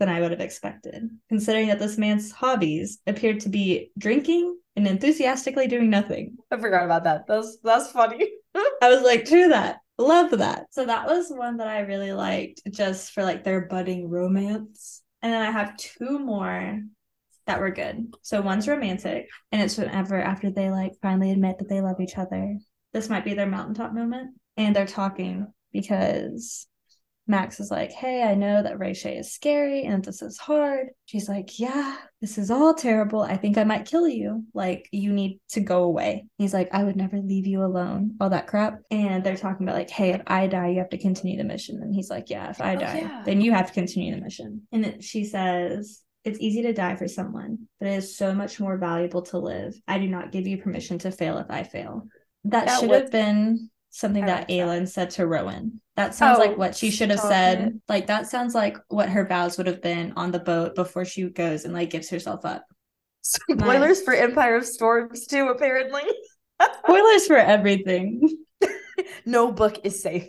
than 0.00 0.08
I 0.08 0.20
would 0.20 0.32
have 0.32 0.40
expected, 0.40 1.08
considering 1.28 1.68
that 1.68 1.78
this 1.78 1.98
man's 1.98 2.32
hobbies 2.32 2.98
appeared 3.06 3.40
to 3.40 3.48
be 3.48 3.92
drinking 3.96 4.58
and 4.74 4.88
enthusiastically 4.88 5.68
doing 5.68 5.88
nothing. 5.88 6.36
I 6.50 6.56
forgot 6.56 6.84
about 6.84 7.04
that. 7.04 7.26
That's 7.28 7.58
that's 7.62 7.92
funny. 7.92 8.28
I 8.56 8.88
was 8.88 9.02
like, 9.02 9.24
true 9.24 9.48
that. 9.48 9.78
Love 9.98 10.30
that. 10.38 10.66
So 10.70 10.86
that 10.86 11.06
was 11.06 11.28
one 11.28 11.56
that 11.56 11.66
I 11.66 11.80
really 11.80 12.12
liked 12.12 12.62
just 12.70 13.12
for 13.12 13.24
like 13.24 13.42
their 13.42 13.62
budding 13.62 14.08
romance. 14.08 15.02
And 15.22 15.32
then 15.32 15.42
I 15.42 15.50
have 15.50 15.76
two 15.76 16.20
more 16.20 16.80
that 17.46 17.60
were 17.60 17.70
good. 17.70 18.14
So 18.22 18.40
one's 18.40 18.68
romantic, 18.68 19.28
and 19.50 19.60
it's 19.60 19.76
whenever 19.76 20.20
after 20.20 20.50
they 20.50 20.70
like 20.70 20.92
finally 21.02 21.32
admit 21.32 21.58
that 21.58 21.68
they 21.68 21.80
love 21.80 22.00
each 22.00 22.16
other. 22.16 22.58
This 22.92 23.08
might 23.08 23.24
be 23.24 23.34
their 23.34 23.46
mountaintop 23.46 23.92
moment. 23.92 24.36
And 24.56 24.76
they're 24.76 24.86
talking 24.86 25.52
because 25.72 26.66
Max 27.28 27.60
is 27.60 27.70
like, 27.70 27.92
Hey, 27.92 28.22
I 28.22 28.34
know 28.34 28.62
that 28.62 28.78
Reshaye 28.78 29.20
is 29.20 29.32
scary 29.32 29.84
and 29.84 30.02
this 30.02 30.22
is 30.22 30.38
hard. 30.38 30.88
She's 31.04 31.28
like, 31.28 31.58
Yeah, 31.58 31.96
this 32.20 32.38
is 32.38 32.50
all 32.50 32.74
terrible. 32.74 33.20
I 33.20 33.36
think 33.36 33.58
I 33.58 33.64
might 33.64 33.86
kill 33.86 34.08
you. 34.08 34.44
Like, 34.54 34.88
you 34.90 35.12
need 35.12 35.40
to 35.50 35.60
go 35.60 35.84
away. 35.84 36.24
He's 36.38 36.54
like, 36.54 36.70
I 36.72 36.82
would 36.84 36.96
never 36.96 37.18
leave 37.18 37.46
you 37.46 37.62
alone, 37.62 38.16
all 38.20 38.30
that 38.30 38.46
crap. 38.46 38.78
And 38.90 39.22
they're 39.22 39.36
talking 39.36 39.66
about, 39.66 39.76
like, 39.76 39.90
Hey, 39.90 40.10
if 40.10 40.22
I 40.26 40.46
die, 40.46 40.68
you 40.70 40.78
have 40.78 40.88
to 40.90 40.98
continue 40.98 41.36
the 41.36 41.44
mission. 41.44 41.80
And 41.82 41.94
he's 41.94 42.10
like, 42.10 42.30
Yeah, 42.30 42.50
if 42.50 42.60
I 42.60 42.74
Oh, 42.76 42.80
die, 42.80 42.98
yeah. 42.98 43.22
then 43.24 43.40
you 43.42 43.52
have 43.52 43.66
to 43.68 43.72
continue 43.74 44.14
the 44.14 44.20
mission. 44.22 44.62
And 44.72 44.82
then 44.82 45.00
she 45.02 45.24
says, 45.24 46.00
it's 46.24 46.40
easy 46.40 46.62
to 46.62 46.72
die 46.72 46.96
for 46.96 47.08
someone, 47.08 47.68
but 47.78 47.88
it 47.88 47.94
is 47.98 48.16
so 48.16 48.34
much 48.34 48.58
more 48.58 48.76
valuable 48.76 49.22
to 49.22 49.38
live. 49.38 49.74
I 49.86 49.98
do 49.98 50.08
not 50.08 50.32
give 50.32 50.46
you 50.46 50.58
permission 50.58 50.98
to 51.00 51.10
fail 51.12 51.38
if 51.38 51.46
I 51.50 51.62
fail. 51.62 52.02
That, 52.44 52.66
That 52.66 52.80
should 52.80 52.88
was- 52.90 53.02
have 53.02 53.10
been 53.12 53.70
something 53.90 54.24
I 54.24 54.26
that 54.26 54.38
like 54.48 54.48
that. 54.48 54.68
Aelin 54.68 54.88
said 54.88 55.10
to 55.10 55.26
Rowan. 55.26 55.80
That 55.96 56.14
sounds 56.14 56.38
Oh, 56.38 56.42
like 56.42 56.56
what 56.56 56.76
she 56.76 56.90
should 56.90 57.10
have 57.10 57.20
said. 57.20 57.60
it. 57.60 57.74
Like 57.88 58.06
that 58.06 58.26
sounds 58.28 58.54
like 58.54 58.76
what 58.88 59.08
her 59.08 59.26
vows 59.26 59.58
would 59.58 59.66
have 59.66 59.82
been 59.82 60.12
on 60.16 60.30
the 60.30 60.38
boat 60.38 60.74
before 60.74 61.04
she 61.04 61.28
goes 61.28 61.64
and 61.64 61.74
like 61.74 61.90
gives 61.90 62.10
herself 62.10 62.44
up. 62.44 62.64
Spoilers 63.22 64.02
for 64.02 64.14
Empire 64.14 64.56
of 64.56 64.66
Storms 64.66 65.26
too, 65.26 65.48
apparently. 65.48 66.02
Spoilers 66.84 67.26
for 67.26 67.36
everything. 67.36 68.36
no 69.26 69.52
book 69.52 69.78
is 69.84 70.02
safe. 70.02 70.28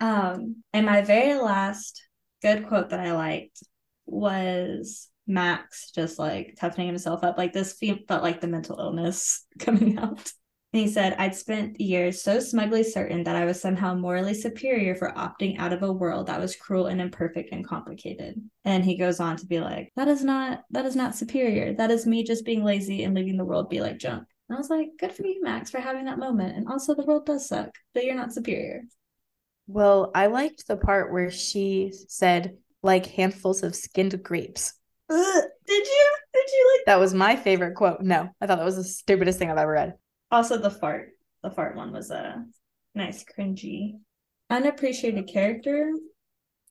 Um, 0.00 0.62
and 0.72 0.86
my 0.86 1.02
very 1.02 1.34
last 1.40 2.02
good 2.42 2.66
quote 2.68 2.90
that 2.90 3.00
I 3.00 3.12
liked 3.12 3.62
was 4.06 5.08
Max 5.26 5.90
just 5.92 6.18
like 6.18 6.56
toughening 6.58 6.88
himself 6.88 7.22
up. 7.22 7.36
Like 7.38 7.52
this 7.52 7.74
fe- 7.74 8.04
felt 8.08 8.22
like 8.22 8.40
the 8.40 8.48
mental 8.48 8.78
illness 8.78 9.44
coming 9.58 9.98
out. 9.98 10.32
And 10.72 10.82
he 10.82 10.88
said, 10.88 11.16
I'd 11.18 11.34
spent 11.34 11.80
years 11.80 12.22
so 12.22 12.38
smugly 12.38 12.84
certain 12.84 13.24
that 13.24 13.34
I 13.34 13.44
was 13.44 13.60
somehow 13.60 13.94
morally 13.94 14.34
superior 14.34 14.94
for 14.94 15.10
opting 15.12 15.58
out 15.58 15.72
of 15.72 15.82
a 15.82 15.92
world 15.92 16.28
that 16.28 16.38
was 16.38 16.54
cruel 16.54 16.86
and 16.86 17.00
imperfect 17.00 17.50
and 17.50 17.66
complicated. 17.66 18.40
And 18.64 18.84
he 18.84 18.96
goes 18.96 19.18
on 19.18 19.36
to 19.38 19.46
be 19.46 19.58
like, 19.58 19.90
That 19.96 20.06
is 20.06 20.22
not 20.22 20.62
that 20.70 20.86
is 20.86 20.94
not 20.94 21.16
superior. 21.16 21.74
That 21.74 21.90
is 21.90 22.06
me 22.06 22.22
just 22.22 22.44
being 22.44 22.62
lazy 22.62 23.02
and 23.02 23.14
leaving 23.14 23.36
the 23.36 23.44
world 23.44 23.68
be 23.68 23.80
like 23.80 23.98
junk. 23.98 24.24
And 24.48 24.56
I 24.56 24.60
was 24.60 24.70
like, 24.70 24.90
Good 24.98 25.12
for 25.12 25.26
you, 25.26 25.42
Max, 25.42 25.70
for 25.70 25.80
having 25.80 26.04
that 26.04 26.18
moment. 26.18 26.56
And 26.56 26.68
also 26.68 26.94
the 26.94 27.04
world 27.04 27.26
does 27.26 27.48
suck, 27.48 27.70
but 27.92 28.04
you're 28.04 28.14
not 28.14 28.32
superior. 28.32 28.82
Well, 29.66 30.12
I 30.14 30.26
liked 30.26 30.68
the 30.68 30.76
part 30.76 31.12
where 31.12 31.30
she 31.30 31.92
said, 32.08 32.56
like 32.82 33.06
handfuls 33.06 33.62
of 33.62 33.74
skinned 33.74 34.22
grapes. 34.22 34.74
Ugh, 35.08 35.44
did 35.66 35.86
you? 35.86 36.16
Did 36.32 36.48
you 36.48 36.72
like 36.74 36.86
That 36.86 37.00
was 37.00 37.12
my 37.12 37.36
favorite 37.36 37.74
quote. 37.74 38.00
No, 38.00 38.30
I 38.40 38.46
thought 38.46 38.58
that 38.58 38.64
was 38.64 38.76
the 38.76 38.84
stupidest 38.84 39.38
thing 39.38 39.50
I've 39.50 39.58
ever 39.58 39.72
read. 39.72 39.94
Also 40.30 40.56
the 40.58 40.70
fart? 40.70 41.10
The 41.42 41.50
fart 41.50 41.76
one 41.76 41.92
was 41.92 42.10
a 42.10 42.44
nice 42.94 43.24
cringy. 43.24 43.94
Unappreciated 44.48 45.28
character. 45.28 45.92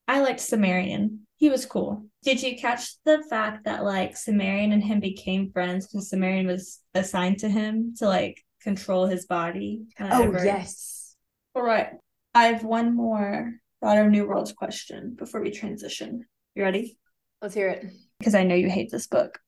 I 0.08 0.22
liked 0.22 0.40
Sammerin. 0.40 1.20
He 1.38 1.50
was 1.50 1.66
cool. 1.66 2.06
Did 2.24 2.42
you 2.42 2.58
catch 2.58 3.02
the 3.04 3.24
fact 3.30 3.66
that 3.66 3.84
like 3.84 4.14
Sammerin 4.16 4.74
and 4.74 4.84
him 4.84 5.00
became 5.00 5.52
friends 5.52 5.88
because 5.88 6.12
Sammerin 6.12 6.48
was 6.48 6.80
assigned 6.94 7.40
to 7.40 7.50
him 7.50 7.94
to 7.98 8.08
like 8.08 8.44
control 8.62 9.06
his 9.06 9.26
body? 9.26 9.84
Oh, 10.00 10.20
whenever- 10.28 10.46
yes. 10.46 11.16
All 11.56 11.64
right. 11.64 11.92
I 12.34 12.46
have 12.46 12.64
one 12.64 12.96
more 12.96 13.54
Daughter 13.82 14.06
of 14.06 14.12
No 14.12 14.26
Worlds 14.26 14.52
question 14.52 15.16
before 15.18 15.42
we 15.42 15.52
transition. 15.52 16.26
You 16.54 16.64
ready? 16.64 16.98
Let's 17.42 17.56
hear 17.56 17.70
it. 17.70 17.86
Because 18.20 18.36
I 18.36 18.44
know 18.44 18.56
you 18.56 18.70
hate 18.70 18.92
this 18.92 19.08
book. 19.08 19.40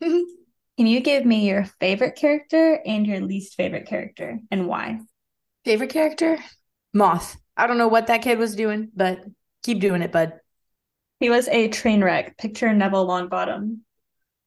Can 0.78 0.86
you 0.86 1.00
give 1.00 1.26
me 1.26 1.48
your 1.48 1.64
favorite 1.80 2.14
character 2.14 2.80
and 2.86 3.04
your 3.04 3.20
least 3.20 3.56
favorite 3.56 3.86
character 3.88 4.38
and 4.52 4.68
why? 4.68 5.00
Favorite 5.64 5.90
character? 5.90 6.38
Moth. 6.94 7.36
I 7.56 7.66
don't 7.66 7.78
know 7.78 7.88
what 7.88 8.06
that 8.06 8.22
kid 8.22 8.38
was 8.38 8.54
doing, 8.54 8.88
but 8.94 9.18
keep 9.64 9.80
doing 9.80 10.02
it, 10.02 10.12
bud. 10.12 10.34
He 11.18 11.30
was 11.30 11.48
a 11.48 11.66
train 11.66 12.04
wreck. 12.04 12.38
Picture 12.38 12.72
Neville 12.72 13.08
Longbottom. 13.08 13.78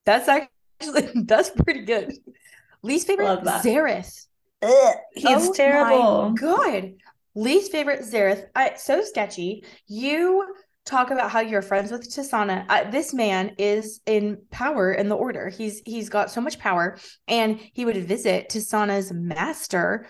That's 0.05 0.29
actually 0.29 1.09
that's 1.25 1.49
pretty 1.49 1.81
good. 1.81 2.13
Least 2.81 3.07
favorite 3.07 3.25
Love 3.25 3.43
that. 3.43 3.65
Zeryth. 3.65 4.25
He's 5.13 5.25
Oh 5.25 5.49
my 5.49 5.55
terrible. 5.55 6.31
God. 6.31 6.93
Least 7.35 7.73
favorite 7.73 8.03
Zeryth. 8.03 8.45
I 8.55 8.75
so 8.75 9.03
sketchy. 9.03 9.65
You 9.87 10.55
talk 10.91 11.09
about 11.09 11.31
how 11.31 11.39
you're 11.39 11.61
friends 11.61 11.91
with 11.91 12.07
Tisaanah. 12.07 12.65
I, 12.69 12.83
this 12.83 13.13
man 13.13 13.55
is 13.57 14.01
in 14.05 14.43
power 14.51 14.91
in 14.91 15.09
the 15.09 15.15
order. 15.15 15.49
He's 15.49 15.81
he's 15.85 16.09
got 16.09 16.29
so 16.29 16.41
much 16.41 16.59
power, 16.59 16.99
and 17.27 17.59
he 17.73 17.85
would 17.85 17.97
visit 18.05 18.49
Tisaanah's 18.49 19.11
master, 19.11 20.05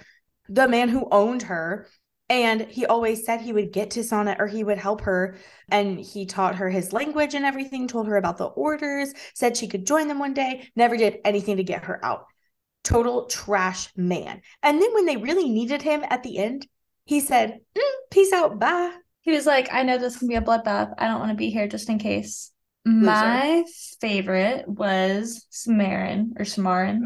the 0.49 0.67
man 0.67 0.89
who 0.89 1.07
owned 1.11 1.43
her. 1.43 1.87
And 2.29 2.61
he 2.61 2.85
always 2.85 3.25
said 3.25 3.41
he 3.41 3.51
would 3.51 3.73
get 3.73 3.89
Tisaanah 3.89 4.39
or 4.39 4.47
he 4.47 4.63
would 4.63 4.77
help 4.77 5.01
her. 5.01 5.35
And 5.69 5.99
he 5.99 6.25
taught 6.25 6.55
her 6.55 6.69
his 6.69 6.93
language 6.93 7.33
and 7.33 7.43
everything, 7.43 7.89
told 7.89 8.07
her 8.07 8.15
about 8.15 8.37
the 8.37 8.45
orders, 8.45 9.13
said 9.33 9.57
she 9.57 9.67
could 9.67 9.85
join 9.85 10.07
them 10.07 10.17
one 10.17 10.33
day, 10.33 10.69
never 10.73 10.95
did 10.95 11.17
anything 11.25 11.57
to 11.57 11.63
get 11.65 11.83
her 11.83 12.03
out. 12.05 12.27
Total 12.85 13.25
trash 13.25 13.89
man. 13.97 14.41
And 14.63 14.81
then 14.81 14.93
when 14.93 15.05
they 15.05 15.17
really 15.17 15.49
needed 15.49 15.81
him 15.81 16.05
at 16.09 16.23
the 16.23 16.37
end, 16.37 16.65
he 17.03 17.19
said, 17.19 17.59
"Mm, 17.75 17.91
Peace 18.11 18.31
out, 18.31 18.57
bye. 18.57 18.93
He 19.21 19.31
was 19.31 19.45
like, 19.45 19.71
I 19.71 19.83
know 19.83 19.97
this 19.97 20.17
can 20.17 20.27
be 20.27 20.35
a 20.35 20.41
bloodbath. 20.41 20.93
I 20.97 21.07
don't 21.07 21.19
want 21.19 21.31
to 21.31 21.37
be 21.37 21.49
here 21.49 21.67
just 21.67 21.89
in 21.89 21.99
case. 21.99 22.51
My 22.85 23.63
favorite 23.99 24.67
was 24.67 25.45
Sammerin 25.51 26.31
or 26.39 26.45
Sammerin. 26.45 27.01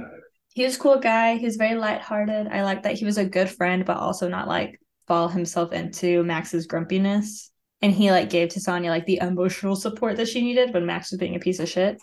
He 0.53 0.63
was 0.63 0.77
a 0.77 0.79
cool 0.79 0.99
guy. 0.99 1.35
He 1.35 1.45
was 1.45 1.57
very 1.57 1.75
lighthearted. 1.75 2.47
I 2.47 2.63
like 2.63 2.83
that 2.83 2.93
he 2.93 3.03
was 3.03 3.17
a 3.17 3.25
good 3.25 3.49
friend, 3.49 3.83
but 3.85 3.97
also 3.97 4.29
not 4.29 4.47
like 4.47 4.79
fall 5.07 5.27
himself 5.27 5.73
into 5.73 6.23
Max's 6.23 6.65
grumpiness. 6.65 7.51
And 7.81 7.91
he 7.93 8.09
like 8.11 8.29
gave 8.29 8.49
to 8.49 8.61
Sonya 8.61 8.89
like 8.89 9.05
the 9.05 9.19
emotional 9.21 9.75
support 9.75 10.15
that 10.15 10.29
she 10.29 10.41
needed 10.41 10.73
when 10.73 10.85
Max 10.85 11.11
was 11.11 11.19
being 11.19 11.35
a 11.35 11.39
piece 11.39 11.59
of 11.59 11.67
shit. 11.67 12.01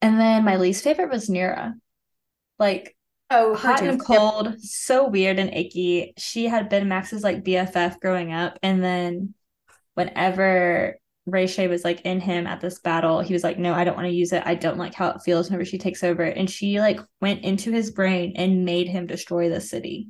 And 0.00 0.18
then 0.18 0.44
my 0.44 0.56
least 0.56 0.82
favorite 0.82 1.10
was 1.10 1.28
Nira. 1.28 1.74
Like 2.58 2.96
Oh, 3.34 3.54
hot 3.54 3.80
and 3.80 3.98
cold, 3.98 4.60
so 4.60 5.08
weird 5.08 5.38
and 5.38 5.54
icky. 5.54 6.12
She 6.18 6.44
had 6.48 6.68
been 6.68 6.86
Max's 6.88 7.22
like 7.22 7.42
BFF 7.42 7.98
growing 7.98 8.30
up, 8.30 8.58
and 8.62 8.84
then 8.84 9.32
whenever 9.94 10.96
Reshaye 11.28 11.68
was 11.68 11.84
like 11.84 12.00
in 12.02 12.20
him 12.20 12.46
at 12.46 12.60
this 12.60 12.80
battle, 12.80 13.20
he 13.20 13.32
was 13.32 13.44
like, 13.44 13.58
"No, 13.58 13.74
I 13.74 13.84
don't 13.84 13.96
want 13.96 14.08
to 14.08 14.14
use 14.14 14.32
it. 14.32 14.42
I 14.44 14.54
don't 14.54 14.78
like 14.78 14.94
how 14.94 15.08
it 15.10 15.22
feels 15.22 15.48
whenever 15.48 15.64
she 15.64 15.78
takes 15.78 16.02
over." 16.02 16.22
And 16.22 16.50
she 16.50 16.80
like 16.80 17.00
went 17.20 17.44
into 17.44 17.70
his 17.70 17.90
brain 17.90 18.32
and 18.36 18.64
made 18.64 18.88
him 18.88 19.06
destroy 19.06 19.48
the 19.48 19.60
city. 19.60 20.08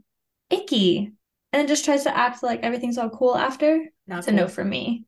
Icky, 0.50 1.12
and 1.52 1.60
then 1.60 1.66
just 1.66 1.84
tries 1.84 2.04
to 2.04 2.16
act 2.16 2.42
like 2.42 2.60
everything's 2.62 2.98
all 2.98 3.10
cool 3.10 3.36
after. 3.36 3.84
Not 4.06 4.20
It's 4.20 4.28
a 4.28 4.32
no 4.32 4.48
for 4.48 4.64
me. 4.64 5.04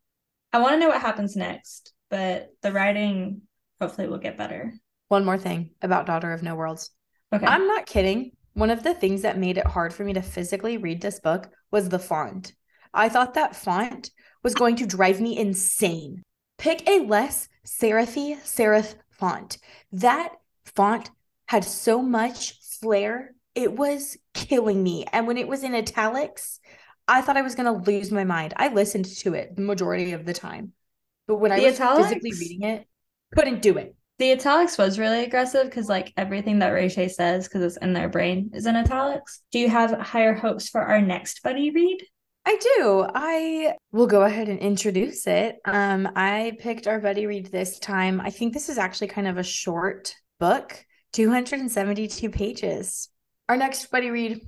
I 0.53 0.59
want 0.59 0.75
to 0.75 0.79
know 0.79 0.89
what 0.89 1.01
happens 1.01 1.37
next, 1.37 1.93
but 2.11 2.51
the 2.63 2.71
writing 2.71 3.43
hopefully 3.81 4.07
will 4.07 4.19
get 4.19 4.37
better. 4.37 4.73
One 5.09 5.25
more 5.25 5.39
thing 5.39 5.71
about 5.83 6.07
Daughter 6.07 6.33
of 6.33 6.43
No 6.43 6.55
Worlds. 6.55 6.91
Okay. 7.33 7.47
I'm 7.47 7.67
not 7.67 7.87
kidding. 7.87 8.33
One 8.53 8.71
of 8.71 8.83
the 8.83 8.95
things 8.95 9.23
that 9.23 9.39
made 9.39 9.59
it 9.59 9.67
hard 9.67 9.93
for 9.93 10.05
me 10.05 10.13
to 10.13 10.23
physically 10.23 10.77
read 10.77 11.01
this 11.01 11.19
book 11.19 11.51
was 11.71 11.89
the 11.89 11.99
font. 11.99 12.53
I 12.93 13.09
thought 13.09 13.35
that 13.35 13.57
font 13.57 14.11
was 14.45 14.55
going 14.55 14.77
to 14.77 14.87
drive 14.87 15.21
me 15.21 15.37
insane. 15.37 16.23
Pick 16.59 16.89
a 16.89 17.01
less 17.01 17.49
serify 17.67 18.37
serif 18.43 18.95
font. 19.11 19.59
That 19.91 20.35
font 20.67 21.11
had 21.47 21.65
so 21.65 22.03
much 22.03 22.61
flair. 22.81 23.35
It 23.55 23.73
was 23.73 24.17
killing 24.35 24.83
me. 24.83 25.07
And 25.13 25.27
when 25.27 25.39
it 25.39 25.49
was 25.49 25.65
in 25.65 25.75
italics, 25.75 26.61
I 27.09 27.23
thought 27.23 27.37
I 27.37 27.43
was 27.43 27.55
going 27.55 27.67
to 27.67 27.91
lose 27.91 28.13
my 28.13 28.25
mind. 28.25 28.55
I 28.57 28.69
listened 28.69 29.07
to 29.07 29.35
it 29.35 29.57
the 29.57 29.63
majority 29.63 30.13
of 30.13 30.25
the 30.27 30.35
time. 30.35 30.73
But 31.27 31.37
when 31.37 31.53
I 31.53 31.61
The 31.61 31.67
was 31.67 31.79
physically 31.79 32.33
reading 32.33 32.63
it, 32.69 32.87
couldn't 33.35 33.63
do 33.63 33.79
it. 33.79 33.97
The 34.19 34.33
italics 34.33 34.79
was 34.79 34.99
really 34.99 35.25
aggressive 35.25 35.65
because 35.65 35.89
like 35.89 36.13
everything 36.17 36.61
that 36.61 36.73
Reshaye 36.73 37.11
says, 37.11 37.49
because 37.49 37.63
it's 37.63 37.77
in 37.79 37.95
their 37.95 38.09
brain, 38.09 38.51
is 38.55 38.67
in 38.67 38.77
italics. 38.77 39.41
Do 39.51 39.59
you 39.59 39.69
have 39.69 39.99
higher 39.99 40.35
hopes 40.35 40.69
for 40.69 40.83
our 40.83 41.01
next 41.01 41.43
buddy 41.43 41.71
read? 41.71 41.99
I 42.47 42.57
do. 42.57 43.07
I 43.15 43.75
will 43.91 44.07
go 44.07 44.23
ahead 44.23 44.49
and 44.49 44.59
introduce 44.59 45.27
it. 45.27 45.57
Um, 45.65 46.09
I 46.15 46.57
picked 46.59 46.87
our 46.87 47.01
buddy 47.01 47.27
read 47.27 47.47
this 47.47 47.79
time. 47.79 48.21
I 48.21 48.31
think 48.31 48.53
this 48.53 48.69
is 48.69 48.77
actually 48.77 49.09
kind 49.09 49.27
of 49.27 49.39
a 49.39 49.43
short 49.43 50.15
book, 50.39 50.85
272 51.15 52.29
pages. 52.31 53.09
Our 53.49 53.57
next 53.57 53.91
buddy 53.91 54.11
read 54.11 54.41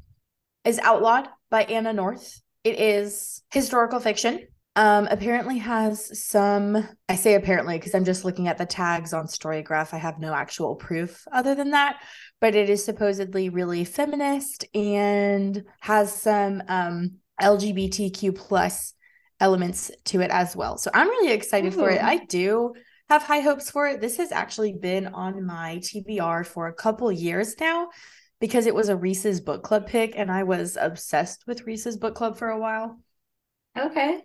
is 0.65 0.79
Outlawed 0.79 1.29
by 1.51 1.65
Anna 1.65 1.93
North. 1.93 2.41
It 2.65 2.79
is 2.79 3.43
historical 3.51 4.01
fiction. 4.01 4.47
Um, 4.75 5.09
apparently 5.11 5.57
has 5.57 6.23
some, 6.23 6.87
I 7.09 7.17
say 7.17 7.35
apparently 7.35 7.79
because 7.79 7.95
I'm 7.95 8.05
just 8.05 8.27
looking 8.27 8.47
at 8.47 8.59
the 8.59 8.67
tags 8.67 9.15
on 9.15 9.27
Storygraph. 9.27 9.95
I 9.95 9.99
have 9.99 10.19
no 10.19 10.35
actual 10.35 10.75
proof 10.75 11.25
other 11.33 11.55
than 11.55 11.71
that, 11.71 12.03
but 12.43 12.55
it 12.55 12.69
is 12.69 12.85
supposedly 12.85 13.49
really 13.49 13.87
feminist 13.87 14.67
and 14.75 15.65
has 15.81 16.13
some 16.13 16.63
um 16.69 17.13
LGBTQ 17.41 18.35
plus 18.35 18.95
elements 19.41 19.91
to 20.05 20.21
it 20.21 20.31
as 20.31 20.57
well. 20.57 20.79
So 20.79 20.91
I'm 20.95 21.09
really 21.09 21.33
excited 21.33 21.75
for 21.75 21.91
it. 21.91 22.03
I 22.03 22.25
do 22.25 22.75
have 23.09 23.23
high 23.23 23.41
hopes 23.41 23.71
for 23.71 23.87
it. 23.87 24.01
This 24.01 24.17
has 24.17 24.33
actually 24.33 24.73
been 24.73 25.07
on 25.09 25.45
my 25.45 25.79
TBR 25.79 26.47
for 26.47 26.67
a 26.67 26.75
couple 26.75 27.11
years 27.13 27.55
now 27.61 27.89
because 28.41 28.67
it 28.67 28.75
was 28.75 28.89
a 28.89 28.97
Reese's 28.97 29.41
book 29.41 29.63
club 29.63 29.87
pick 29.87 30.15
and 30.17 30.31
I 30.31 30.43
was 30.43 30.77
obsessed 30.81 31.45
with 31.47 31.67
Reese's 31.67 31.97
book 31.97 32.15
club 32.15 32.37
for 32.37 32.49
a 32.49 32.59
while. 32.59 32.99
Okay. 33.79 34.23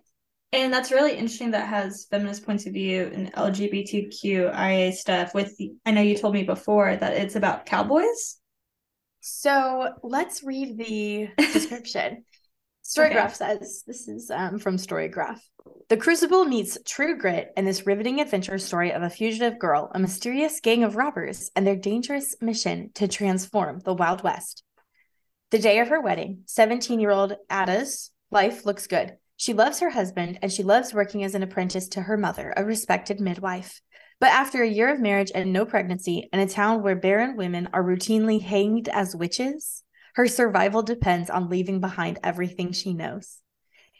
And 0.54 0.72
that's 0.72 0.90
really 0.90 1.12
interesting 1.12 1.52
that 1.52 1.68
has 1.68 2.06
feminist 2.10 2.44
points 2.44 2.66
of 2.66 2.74
view 2.74 3.10
and 3.14 3.32
LGBTQIA 3.32 4.92
stuff 4.92 5.34
with 5.34 5.56
I 5.86 5.92
know 5.92 6.02
you 6.02 6.16
told 6.16 6.34
me 6.34 6.42
before 6.42 6.94
that 6.94 7.14
it's 7.14 7.36
about 7.36 7.64
cowboys. 7.64 8.38
So 9.20 9.94
let's 10.02 10.42
read 10.42 10.76
the 10.76 11.28
description. 11.36 12.24
Storygraph 12.96 13.24
Okay. 13.26 13.34
says 13.58 13.84
this 13.86 14.08
is 14.08 14.30
um, 14.30 14.58
from 14.58 14.76
Storygraph. 14.76 15.40
The 15.88 15.96
Crucible 15.96 16.44
meets 16.44 16.78
true 16.86 17.16
grit 17.18 17.50
in 17.56 17.64
this 17.64 17.86
riveting 17.86 18.20
adventure 18.20 18.58
story 18.58 18.92
of 18.92 19.02
a 19.02 19.10
fugitive 19.10 19.58
girl, 19.58 19.90
a 19.94 19.98
mysterious 19.98 20.60
gang 20.60 20.84
of 20.84 20.96
robbers, 20.96 21.50
and 21.56 21.66
their 21.66 21.76
dangerous 21.76 22.36
mission 22.40 22.90
to 22.94 23.08
transform 23.08 23.80
the 23.80 23.94
Wild 23.94 24.22
West. 24.22 24.62
The 25.50 25.58
day 25.58 25.80
of 25.80 25.88
her 25.88 26.00
wedding, 26.00 26.42
17 26.46 26.98
year 27.00 27.10
old 27.10 27.34
Ada's 27.50 28.10
life 28.30 28.64
looks 28.64 28.86
good. 28.86 29.14
She 29.36 29.54
loves 29.54 29.80
her 29.80 29.90
husband 29.90 30.38
and 30.40 30.52
she 30.52 30.62
loves 30.62 30.94
working 30.94 31.24
as 31.24 31.34
an 31.34 31.42
apprentice 31.42 31.88
to 31.88 32.02
her 32.02 32.16
mother, 32.16 32.54
a 32.56 32.64
respected 32.64 33.20
midwife. 33.20 33.80
But 34.20 34.30
after 34.30 34.62
a 34.62 34.68
year 34.68 34.88
of 34.92 35.00
marriage 35.00 35.32
and 35.34 35.52
no 35.52 35.66
pregnancy, 35.66 36.28
in 36.32 36.38
a 36.40 36.46
town 36.48 36.82
where 36.82 36.94
barren 36.94 37.36
women 37.36 37.68
are 37.72 37.82
routinely 37.82 38.40
hanged 38.40 38.88
as 38.88 39.16
witches, 39.16 39.81
her 40.14 40.26
survival 40.26 40.82
depends 40.82 41.30
on 41.30 41.48
leaving 41.48 41.80
behind 41.80 42.18
everything 42.22 42.72
she 42.72 42.92
knows. 42.94 43.38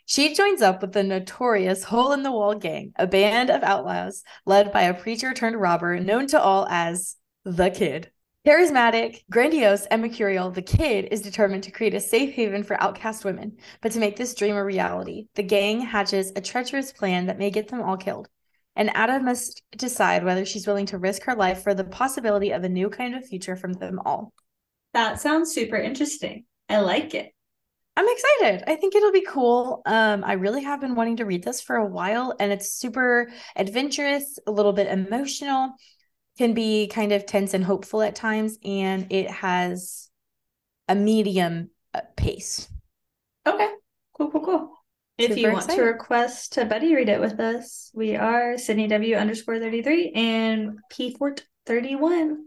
She 0.05 0.35
joins 0.35 0.63
up 0.63 0.83
with 0.83 0.93
the 0.93 1.03
notorious 1.03 1.85
Hole 1.85 2.13
in 2.13 2.23
the 2.23 2.33
Wall 2.33 2.55
Gang, 2.55 2.93
a 2.97 3.07
band 3.07 3.51
of 3.51 3.63
outlaws 3.63 4.25
led 4.45 4.73
by 4.73 4.83
a 4.83 4.95
preacher 4.95 5.33
turned 5.33 5.61
robber 5.61 5.99
known 6.01 6.27
to 6.29 6.41
all 6.41 6.67
as 6.69 7.17
the 7.45 7.71
Kid. 7.71 8.11
Charismatic, 8.45 9.23
grandiose, 9.31 9.87
and 9.87 10.03
mercurial, 10.03 10.51
the 10.51 10.63
Kid 10.63 11.07
is 11.13 11.23
determined 11.23 11.63
to 11.63 11.71
create 11.71 11.95
a 11.95 12.01
safe 12.01 12.35
haven 12.35 12.65
for 12.65 12.83
outcast 12.83 13.25
women. 13.25 13.57
But 13.81 13.93
to 13.93 14.01
make 14.01 14.17
this 14.17 14.35
dream 14.35 14.57
a 14.57 14.65
reality, 14.65 15.29
the 15.37 15.45
gang 15.45 15.81
hatches 15.81 16.33
a 16.35 16.41
treacherous 16.41 16.93
plan 16.93 17.27
that 17.27 17.39
may 17.39 17.51
get 17.51 17.69
them 17.69 17.81
all 17.81 17.97
killed. 17.97 18.29
And 18.75 18.91
Ada 18.91 19.21
must 19.21 19.63
decide 19.77 20.25
whether 20.25 20.45
she's 20.45 20.67
willing 20.67 20.87
to 20.87 20.99
risk 20.99 21.23
her 21.23 21.37
life 21.37 21.63
for 21.63 21.73
the 21.73 21.85
possibility 21.85 22.51
of 22.51 22.65
a 22.65 22.69
new 22.69 22.91
kind 22.91 23.15
of 23.15 23.25
future 23.25 23.55
from 23.55 23.75
them 23.75 24.01
all. 24.05 24.33
That 24.95 25.21
sounds 25.21 25.53
super 25.53 25.77
interesting. 25.77 26.45
I 26.69 26.81
like 26.81 27.15
it. 27.15 27.33
I'm 27.97 28.09
excited. 28.09 28.65
I 28.67 28.77
think 28.77 28.95
it'll 28.95 29.13
be 29.13 29.27
cool. 29.27 29.83
Um, 29.85 30.25
I 30.25 30.35
really 30.35 30.63
have 30.63 30.81
been 30.81 30.95
wanting 30.95 31.17
to 31.17 31.27
read 31.27 31.45
this 31.45 31.61
for 31.61 31.77
a 31.77 31.87
while, 31.87 32.35
and 32.41 32.51
it's 32.51 32.73
super 32.73 33.31
adventurous, 33.55 34.39
a 34.47 34.51
little 34.51 34.73
bit 34.73 34.87
emotional, 34.87 35.75
can 36.39 36.55
be 36.55 36.87
kind 36.87 37.13
of 37.13 37.27
tense 37.27 37.53
and 37.53 37.63
hopeful 37.63 38.01
at 38.01 38.15
times, 38.15 38.59
and 38.65 39.07
it 39.11 39.31
has 39.31 40.09
a 40.89 40.95
medium 40.95 41.71
uh, 41.93 42.01
pace. 42.17 42.69
Okay. 43.47 43.69
Cool, 44.15 44.31
cool, 44.31 44.45
cool. 44.45 44.73
If 45.19 45.31
you 45.31 45.37
Super 45.37 45.53
want 45.53 45.71
to 45.71 45.83
request 45.83 46.55
to 46.55 46.65
buddy 46.65 46.95
read 46.95 47.09
it 47.09 47.21
with 47.21 47.39
us, 47.39 47.91
we 47.95 48.17
are 48.17 48.57
Sidney 48.57 48.89
W 48.89 49.17
underscore 49.17 49.59
33 49.59 50.13
and 50.15 50.79
P 50.91 51.15
Fort 51.15 51.45
31. 51.67 52.47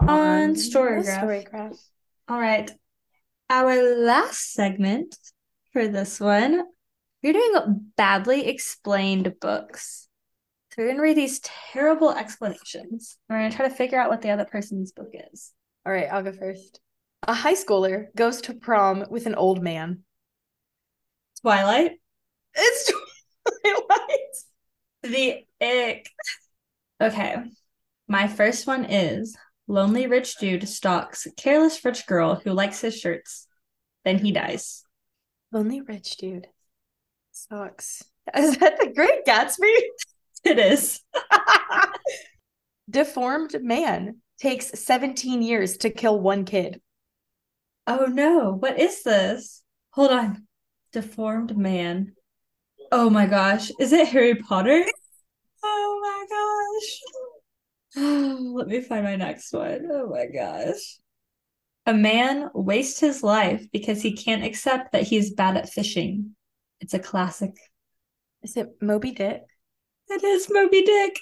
On 0.00 0.54
Storygraph. 0.54 1.22
Storygraph. 1.22 1.78
All 2.28 2.38
right. 2.38 2.70
Our 3.50 3.96
last 3.98 4.52
segment 4.52 5.16
for 5.72 5.88
this 5.88 6.20
one, 6.20 6.62
you're 7.22 7.32
doing 7.32 7.90
badly 7.96 8.46
explained 8.46 9.34
books. 9.40 10.08
So 10.70 10.82
we're 10.82 10.88
going 10.88 10.96
to 10.96 11.02
read 11.02 11.16
these 11.16 11.40
terrible 11.40 12.12
explanations. 12.12 13.16
We're 13.28 13.38
going 13.38 13.50
to 13.50 13.56
try 13.56 13.68
to 13.68 13.74
figure 13.74 13.98
out 13.98 14.10
what 14.10 14.22
the 14.22 14.30
other 14.30 14.44
person's 14.44 14.92
book 14.92 15.10
is. 15.32 15.52
All 15.84 15.92
right, 15.92 16.08
I'll 16.10 16.22
go 16.22 16.32
first. 16.32 16.80
A 17.24 17.34
high 17.34 17.54
schooler 17.54 18.06
goes 18.14 18.40
to 18.42 18.54
prom 18.54 19.04
with 19.10 19.26
an 19.26 19.34
old 19.34 19.62
man. 19.62 20.04
Twilight. 21.40 21.92
It's 22.54 22.92
Twilight. 23.62 24.18
The 25.02 25.44
ick. 25.60 26.06
Okay. 27.00 27.36
My 28.06 28.28
first 28.28 28.66
one 28.66 28.84
is 28.84 29.36
Lonely 29.68 30.06
rich 30.06 30.36
dude 30.38 30.66
stalks 30.68 31.26
careless 31.36 31.84
rich 31.84 32.06
girl 32.06 32.36
who 32.36 32.52
likes 32.52 32.80
his 32.80 32.98
shirts. 32.98 33.46
Then 34.04 34.18
he 34.18 34.32
dies. 34.32 34.82
Lonely 35.52 35.82
rich 35.82 36.16
dude. 36.16 36.48
stalks. 37.32 38.02
Is 38.36 38.56
that 38.58 38.78
the 38.80 38.88
Great 38.92 39.24
Gatsby? 39.26 39.72
It 40.44 40.58
is. 40.60 41.00
Deformed 42.90 43.56
man 43.60 44.18
takes 44.40 44.70
17 44.80 45.42
years 45.42 45.78
to 45.78 45.90
kill 45.90 46.20
one 46.20 46.44
kid. 46.44 46.80
Oh 47.88 48.06
no, 48.06 48.52
what 48.52 48.78
is 48.78 49.02
this? 49.02 49.62
Hold 49.90 50.12
on. 50.12 50.46
Deformed 50.92 51.56
man. 51.56 52.14
Oh 52.92 53.10
my 53.10 53.26
gosh. 53.26 53.72
Is 53.80 53.92
it 53.92 54.06
Harry 54.08 54.36
Potter? 54.36 54.84
Oh 55.64 56.00
my 56.02 56.26
gosh. 56.80 56.97
Let 58.58 58.66
me 58.66 58.80
find 58.80 59.04
my 59.04 59.14
next 59.14 59.52
one. 59.52 59.86
Oh 59.88 60.08
my 60.08 60.26
gosh. 60.26 60.98
A 61.86 61.94
man 61.94 62.50
wastes 62.52 62.98
his 62.98 63.22
life 63.22 63.64
because 63.72 64.02
he 64.02 64.16
can't 64.16 64.44
accept 64.44 64.90
that 64.92 65.04
he's 65.04 65.32
bad 65.32 65.56
at 65.56 65.68
fishing. 65.68 66.34
It's 66.80 66.92
a 66.92 66.98
classic. 66.98 67.54
Is 68.42 68.56
it 68.56 68.68
Moby 68.82 69.12
Dick? 69.12 69.42
It 70.08 70.24
is 70.24 70.50
Moby 70.50 70.82
Dick. 70.82 71.20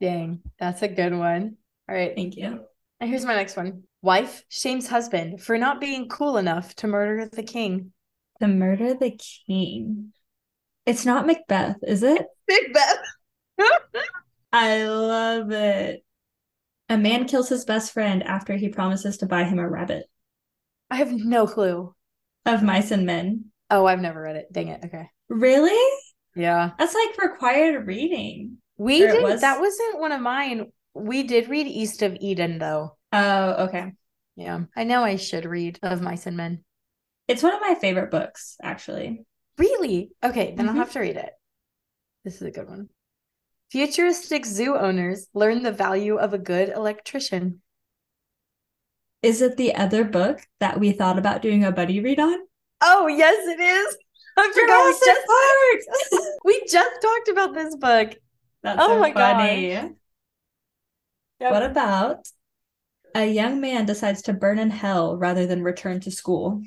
Dang, 0.00 0.40
that's 0.58 0.80
a 0.80 0.88
good 0.88 1.14
one. 1.14 1.56
All 1.88 1.94
right. 1.94 2.14
Thank 2.16 2.36
you. 2.36 2.64
And 3.00 3.10
here's 3.10 3.26
my 3.26 3.34
next 3.34 3.54
one. 3.54 3.82
Wife 4.00 4.44
shames 4.48 4.88
husband 4.88 5.42
for 5.42 5.58
not 5.58 5.78
being 5.78 6.08
cool 6.08 6.38
enough 6.38 6.74
to 6.76 6.86
murder 6.86 7.28
the 7.30 7.42
king. 7.42 7.92
The 8.40 8.48
Murder 8.48 8.94
the 8.94 9.10
King. 9.10 10.12
It's 10.86 11.04
not 11.04 11.26
Macbeth, 11.26 11.76
is 11.82 12.02
it? 12.02 12.24
Macbeth. 12.48 13.02
I 14.52 14.84
love 14.84 15.50
it. 15.50 16.02
A 16.88 16.96
man 16.96 17.26
kills 17.26 17.48
his 17.48 17.64
best 17.64 17.92
friend 17.92 18.22
after 18.22 18.56
he 18.56 18.68
promises 18.68 19.18
to 19.18 19.26
buy 19.26 19.44
him 19.44 19.58
a 19.58 19.68
rabbit. 19.68 20.06
I 20.90 20.96
have 20.96 21.12
no 21.12 21.46
clue. 21.46 21.94
Of 22.46 22.62
Mice 22.62 22.90
and 22.90 23.04
Men. 23.04 23.46
Oh, 23.70 23.84
I've 23.84 24.00
never 24.00 24.22
read 24.22 24.36
it. 24.36 24.50
Dang 24.50 24.68
it. 24.68 24.82
Okay. 24.84 25.10
Really? 25.28 25.98
Yeah. 26.34 26.70
That's 26.78 26.94
like 26.94 27.18
required 27.30 27.86
reading. 27.86 28.58
We 28.78 29.00
did 29.00 29.22
was- 29.22 29.42
that 29.42 29.60
wasn't 29.60 30.00
one 30.00 30.12
of 30.12 30.20
mine. 30.22 30.72
We 30.94 31.24
did 31.24 31.48
read 31.48 31.66
East 31.66 32.00
of 32.02 32.16
Eden 32.20 32.58
though. 32.58 32.96
Oh, 33.12 33.66
okay. 33.66 33.92
Yeah. 34.36 34.60
I 34.74 34.84
know 34.84 35.02
I 35.04 35.16
should 35.16 35.44
read 35.44 35.78
Of 35.82 36.00
Mice 36.00 36.26
and 36.26 36.36
Men. 36.36 36.64
It's 37.26 37.42
one 37.42 37.54
of 37.54 37.60
my 37.60 37.74
favorite 37.74 38.10
books, 38.10 38.56
actually. 38.62 39.26
Really? 39.58 40.10
Okay, 40.22 40.54
then 40.56 40.66
Mhm. 40.66 40.70
I'll 40.70 40.76
have 40.76 40.92
to 40.92 41.00
read 41.00 41.16
it. 41.16 41.30
This 42.24 42.36
is 42.36 42.42
a 42.42 42.50
good 42.50 42.68
one. 42.68 42.88
Futuristic 43.70 44.46
zoo 44.46 44.76
owners 44.76 45.28
learn 45.34 45.62
the 45.62 45.72
value 45.72 46.16
of 46.16 46.32
a 46.32 46.38
good 46.38 46.70
electrician. 46.70 47.60
Is 49.22 49.42
it 49.42 49.56
the 49.56 49.74
other 49.74 50.04
book 50.04 50.40
that 50.60 50.80
we 50.80 50.92
thought 50.92 51.18
about 51.18 51.42
doing 51.42 51.64
a 51.64 51.72
buddy 51.72 52.00
read 52.00 52.20
on? 52.20 52.38
Oh, 52.80 53.08
yes, 53.08 53.36
it 53.46 53.60
is. 53.60 53.96
I 54.36 54.52
forgot 54.52 54.84
we 54.86 56.12
just, 56.16 56.38
we 56.44 56.62
just 56.68 57.02
talked 57.02 57.28
about 57.28 57.54
this 57.54 57.74
book. 57.76 58.14
That's 58.62 58.78
Oh 58.80 58.88
so 58.88 59.00
my 59.00 59.12
funny. 59.12 59.72
Yep. 59.72 59.92
What 61.38 61.62
about 61.62 62.28
a 63.14 63.26
young 63.26 63.60
man 63.60 63.84
decides 63.86 64.22
to 64.22 64.32
burn 64.32 64.58
in 64.58 64.70
hell 64.70 65.16
rather 65.16 65.46
than 65.46 65.62
return 65.62 66.00
to 66.00 66.10
school? 66.10 66.62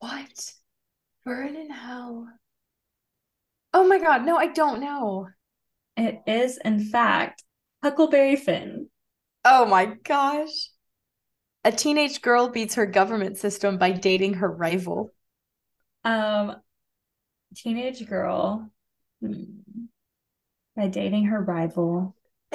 What? 0.00 0.52
Burn 1.24 1.56
in 1.56 1.70
hell. 1.70 2.28
Oh 3.72 3.86
my 3.86 3.98
god, 3.98 4.24
no, 4.24 4.36
I 4.36 4.48
don't 4.48 4.80
know. 4.80 5.28
It 5.96 6.22
is, 6.26 6.58
in 6.58 6.80
fact, 6.80 7.44
Huckleberry 7.82 8.36
Finn. 8.36 8.88
Oh 9.44 9.66
my 9.66 9.86
gosh. 9.86 10.70
A 11.64 11.72
teenage 11.72 12.20
girl 12.20 12.48
beats 12.48 12.74
her 12.74 12.86
government 12.86 13.38
system 13.38 13.78
by 13.78 13.92
dating 13.92 14.34
her 14.34 14.50
rival. 14.50 15.12
Um, 16.04 16.56
teenage 17.54 18.06
girl 18.06 18.70
hmm, 19.20 19.44
by 20.76 20.88
dating 20.88 21.24
her 21.26 21.40
rival. 21.40 22.14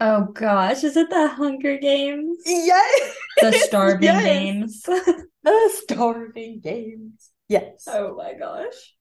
Oh 0.00 0.26
gosh, 0.26 0.84
is 0.84 0.96
it 0.96 1.10
the 1.10 1.26
Hunger 1.26 1.76
Games? 1.76 2.38
yes. 2.46 3.16
The 3.42 3.52
Starving 3.52 4.02
Yes. 4.04 4.24
Games? 4.24 4.82
The 5.42 5.70
starving 5.82 6.60
games. 6.60 7.30
Yes. 7.48 7.84
Oh 7.88 8.14
my 8.16 8.34
gosh. 8.34 8.94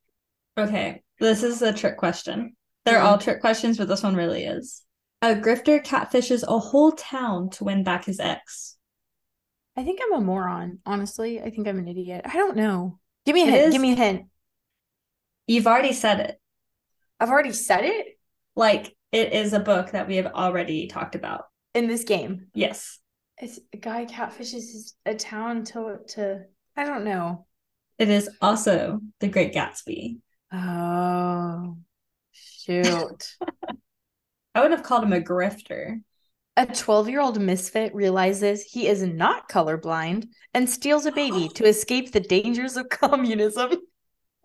Okay, 0.57 1.03
this 1.19 1.43
is 1.43 1.61
a 1.61 1.73
trick 1.73 1.97
question. 1.97 2.55
They're 2.87 3.01
all 3.01 3.15
mm-hmm. 3.17 3.23
trick 3.23 3.41
questions, 3.41 3.77
but 3.77 3.87
this 3.87 4.03
one 4.03 4.15
really 4.15 4.43
is. 4.45 4.83
A 5.21 5.35
grifter 5.35 5.83
catfishes 5.83 6.43
a 6.47 6.57
whole 6.59 6.91
town 6.91 7.49
to 7.51 7.63
win 7.63 7.83
back 7.83 8.05
his 8.05 8.19
ex. 8.19 8.77
I 9.75 9.83
think 9.83 9.99
I'm 10.03 10.13
a 10.13 10.21
moron, 10.21 10.79
honestly. 10.85 11.41
I 11.41 11.49
think 11.49 11.67
I'm 11.67 11.79
an 11.79 11.87
idiot. 11.87 12.21
I 12.25 12.33
don't 12.33 12.55
know. 12.57 12.99
Give 13.25 13.35
me 13.35 13.43
a 13.43 13.47
It 13.47 13.51
hint. 13.51 13.63
is- 13.67 13.73
Give 13.73 13.81
me 13.81 13.91
a 13.93 13.95
hint. 13.95 14.25
You've 15.47 15.67
already 15.67 15.93
said 15.93 16.19
it. 16.19 16.41
I've 17.19 17.29
already 17.29 17.53
said 17.53 17.83
it 17.85 18.19
Like, 18.55 18.95
it 19.11 19.33
is 19.33 19.53
a 19.53 19.59
book 19.59 19.91
that 19.91 20.07
we 20.07 20.17
have 20.17 20.27
already 20.27 20.87
talked 20.87 21.15
about. 21.15 21.45
in 21.73 21.87
this 21.87 22.03
game. 22.03 22.47
Yes. 22.53 22.99
It's 23.37 23.59
a 23.71 23.77
guy 23.77 24.05
catfishes 24.05 24.93
a 25.05 25.13
town 25.13 25.63
to 25.65 25.99
to 26.09 26.45
I 26.75 26.85
don't 26.85 27.03
know. 27.05 27.45
It 27.99 28.09
is 28.09 28.29
also 28.41 28.99
The 29.19 29.27
Great 29.27 29.53
Gatsby. 29.53 30.17
Oh, 30.51 31.77
shoot. 32.67 33.35
I 34.55 34.61
would 34.61 34.71
have 34.71 34.83
called 34.83 35.03
him 35.03 35.13
a 35.13 35.21
grifter. 35.21 36.01
A 36.55 36.65
12 36.65 37.09
year 37.09 37.21
old 37.21 37.39
misfit 37.39 37.93
realizes 37.93 38.63
he 38.63 38.87
is 38.87 39.03
not 39.03 39.47
colorblind 39.47 40.27
and 40.53 40.67
steals 40.67 41.05
a 41.05 41.11
baby 41.11 41.49
to 41.49 41.65
escape 41.67 42.11
the 42.11 42.19
dangers 42.19 42.77
of 42.77 42.89
communism. 42.89 43.73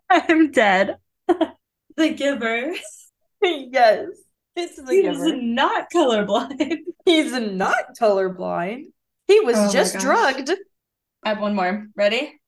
I'm 0.09 0.51
dead. 0.51 0.97
the 1.27 2.09
giver. 2.13 2.73
yes. 3.41 4.07
It's 4.55 4.75
the 4.75 4.91
He 4.91 5.01
giver. 5.01 5.35
not 5.35 5.87
colorblind. 5.91 6.77
He's 7.05 7.31
not 7.31 7.95
colorblind. 7.99 8.85
He 9.27 9.39
was 9.39 9.55
Oh 9.57 9.71
just 9.71 9.97
drugged. 9.97 10.51
I 11.25 11.29
have 11.29 11.39
one 11.39 11.55
more. 11.55 11.87
Ready? 11.95 12.39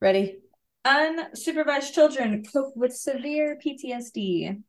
Ready? 0.00 0.38
Unsupervised 0.86 1.92
children 1.94 2.44
cope 2.44 2.76
with 2.76 2.94
severe 2.94 3.58
PTSD. 3.64 4.62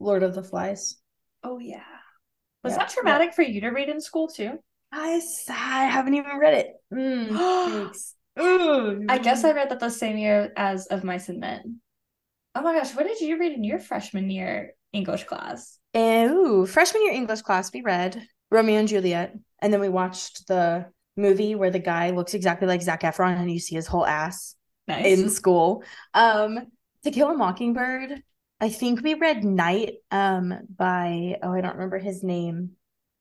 Lord 0.00 0.22
of 0.22 0.34
the 0.34 0.42
Flies. 0.42 0.96
Oh 1.42 1.58
yeah. 1.58 1.82
Was 2.64 2.72
Yeah. 2.72 2.78
that 2.78 2.90
traumatic 2.90 3.34
for 3.34 3.42
you 3.42 3.60
to 3.62 3.68
read 3.68 3.88
in 3.88 4.00
school 4.00 4.28
too? 4.28 4.58
I 4.92 5.20
I 5.48 5.84
haven't 5.86 6.14
even 6.14 6.38
read 6.38 6.54
it. 6.54 6.72
Mm, 6.92 7.28
thanks. 7.84 8.14
Ooh. 8.40 9.04
I 9.08 9.18
guess 9.18 9.44
I 9.44 9.52
read 9.52 9.70
that 9.70 9.80
the 9.80 9.90
same 9.90 10.16
year 10.16 10.52
as 10.56 10.86
Of 10.86 11.04
Mice 11.04 11.28
and 11.28 11.40
Men. 11.40 11.80
Oh 12.54 12.62
my 12.62 12.74
gosh, 12.74 12.94
what 12.94 13.06
did 13.06 13.20
you 13.20 13.38
read 13.38 13.52
in 13.52 13.64
your 13.64 13.78
freshman 13.78 14.30
year 14.30 14.74
English 14.92 15.24
class? 15.24 15.78
Ooh, 15.96 16.66
freshman 16.66 17.02
year 17.04 17.12
English 17.12 17.42
class, 17.42 17.72
we 17.72 17.82
read 17.82 18.22
Romeo 18.50 18.78
and 18.78 18.88
Juliet. 18.88 19.34
And 19.60 19.72
then 19.72 19.80
we 19.80 19.88
watched 19.88 20.46
the 20.46 20.86
movie 21.16 21.54
where 21.56 21.70
the 21.70 21.78
guy 21.80 22.10
looks 22.10 22.34
exactly 22.34 22.68
like 22.68 22.80
Zac 22.82 23.02
Efron 23.02 23.36
and 23.38 23.50
you 23.50 23.58
see 23.58 23.74
his 23.74 23.86
whole 23.88 24.06
ass 24.06 24.54
Nice. 24.86 25.04
in 25.18 25.30
school. 25.30 25.82
Um, 26.14 26.60
To 27.04 27.10
Kill 27.10 27.28
a 27.30 27.36
Mockingbird. 27.36 28.22
I 28.60 28.68
think 28.70 29.02
we 29.02 29.14
read 29.14 29.44
Night 29.44 29.94
um 30.10 30.52
by 30.76 31.36
oh 31.42 31.52
I 31.52 31.60
don't 31.60 31.74
remember 31.74 31.98
his 31.98 32.22
name. 32.22 32.70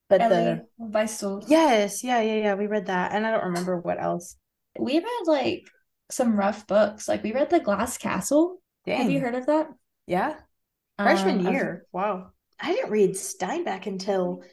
But 0.10 0.22
Elie 0.22 0.36
the 0.36 0.66
Wiesel. 0.80 1.44
yes, 1.48 2.04
yeah, 2.04 2.22
yeah, 2.22 2.36
yeah. 2.36 2.54
We 2.56 2.68
read 2.68 2.86
that. 2.86 3.12
And 3.12 3.28
I 3.28 3.32
don't 3.32 3.46
remember 3.46 3.78
what 3.78 4.02
else. 4.02 4.38
We 4.80 5.00
read 5.00 5.22
like 5.26 5.68
some 6.10 6.38
rough 6.38 6.66
books. 6.66 7.08
Like 7.08 7.24
we 7.24 7.34
read 7.34 7.50
The 7.50 7.60
Glass 7.60 7.98
Castle. 7.98 8.62
Have 8.86 9.12
you 9.12 9.20
heard 9.20 9.36
of 9.36 9.48
that? 9.48 9.68
Yeah. 10.06 10.36
Freshman 10.98 11.46
Um, 11.46 11.54
year. 11.54 11.86
Wow. 11.92 12.30
I 12.60 12.72
didn't 12.74 12.90
read 12.90 13.12
Steinbeck 13.12 13.86
until 13.86 14.44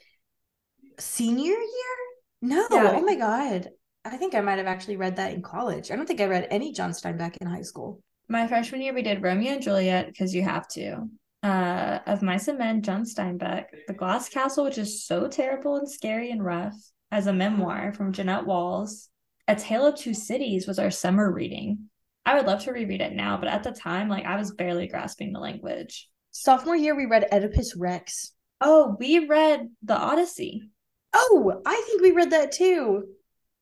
senior 0.99 1.53
year? 1.53 1.97
No. 2.43 2.67
Yeah. 2.71 2.93
Oh 2.97 3.01
my 3.03 3.15
God. 3.15 3.71
I 4.05 4.17
think 4.17 4.35
I 4.35 4.41
might 4.41 4.59
have 4.59 4.67
actually 4.67 4.97
read 4.97 5.17
that 5.17 5.33
in 5.33 5.41
college. 5.41 5.91
I 5.91 5.97
don't 5.97 6.07
think 6.07 6.21
I 6.21 6.27
read 6.27 6.49
any 6.51 6.73
John 6.73 6.91
Steinbeck 6.91 7.37
in 7.41 7.47
high 7.47 7.63
school. 7.63 8.03
My 8.29 8.47
freshman 8.47 8.81
year, 8.83 8.95
we 8.95 9.03
did 9.03 9.23
Romeo 9.23 9.53
and 9.53 9.63
Juliet 9.63 10.07
because 10.07 10.35
you 10.35 10.43
have 10.43 10.67
to. 10.69 11.09
Uh, 11.43 11.99
of 12.07 12.23
Mice 12.23 12.49
and 12.49 12.59
Men, 12.59 12.81
John 12.83 13.05
Steinbeck, 13.05 13.67
The 13.87 13.93
Glass 13.93 14.31
Castle, 14.31 14.65
which 14.65 14.79
is 14.79 15.05
so 15.05 15.29
terrible 15.29 15.77
and 15.77 15.91
scary 15.91 16.31
and 16.31 16.43
rough, 16.43 16.75
as 17.13 17.27
a 17.27 17.33
memoir 17.35 17.93
from 17.93 18.13
Jeannette 18.13 18.47
Walls. 18.47 19.11
A 19.47 19.55
Tale 19.55 19.87
of 19.89 19.97
Two 19.97 20.15
Cities 20.15 20.67
was 20.67 20.79
our 20.79 20.91
summer 20.91 21.31
reading. 21.31 21.91
I 22.25 22.35
would 22.37 22.47
love 22.47 22.63
to 22.65 22.73
reread 22.73 23.03
it 23.03 23.13
now, 23.13 23.37
but 23.37 23.49
at 23.49 23.63
the 23.63 23.73
time, 23.73 24.09
like 24.09 24.25
I 24.25 24.37
was 24.37 24.53
barely 24.55 24.87
grasping 24.87 25.33
the 25.35 25.39
language. 25.41 26.09
Sophomore 26.31 26.77
year, 26.77 26.97
we 26.97 27.05
read 27.05 27.29
Oedipus 27.31 27.77
Rex. 27.77 28.33
Oh, 28.63 28.97
we 28.99 29.27
read 29.27 29.69
The 29.83 29.97
Odyssey, 29.97 30.71
Oh, 31.13 31.61
I 31.67 31.85
think 31.87 32.01
we 32.03 32.11
read 32.13 32.31
that 32.31 32.53
too. 32.53 33.05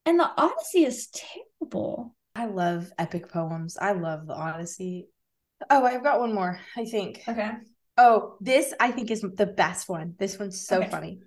and 0.06 0.18
The 0.20 0.30
Odyssey 0.36 0.84
is 0.84 1.08
terrible. 1.60 2.14
I 2.34 2.46
love 2.46 2.90
epic 2.98 3.30
poems. 3.30 3.76
I 3.80 3.92
love 3.92 4.26
the 4.26 4.34
Odyssey. 4.34 5.08
Oh, 5.70 5.84
I've 5.84 6.02
got 6.02 6.20
one 6.20 6.34
more, 6.34 6.58
I 6.76 6.84
think. 6.84 7.22
Okay. 7.28 7.52
Oh, 7.98 8.36
this 8.40 8.72
I 8.80 8.90
think 8.90 9.10
is 9.10 9.20
the 9.20 9.46
best 9.46 9.88
one. 9.88 10.14
This 10.18 10.38
one's 10.38 10.66
so 10.66 10.78
Okay. 10.78 10.88
funny. 10.88 11.20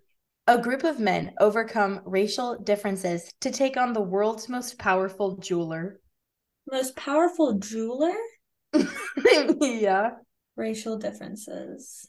A 0.47 0.61
group 0.61 0.83
of 0.83 0.99
men 0.99 1.33
overcome 1.39 2.01
racial 2.05 2.57
differences 2.57 3.31
to 3.41 3.51
take 3.51 3.77
on 3.77 3.93
the 3.93 4.01
world's 4.01 4.49
most 4.49 4.77
powerful 4.77 5.37
jeweler. 5.37 5.99
Most 6.71 6.95
powerful 6.95 7.53
jeweler? 7.59 8.13
yeah. 9.61 10.11
Racial 10.55 10.97
differences. 10.97 12.07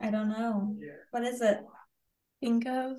I 0.00 0.10
don't 0.10 0.28
know. 0.28 0.76
What 1.10 1.24
is 1.24 1.40
it? 1.40 1.58
Think 2.40 2.66
of 2.66 2.98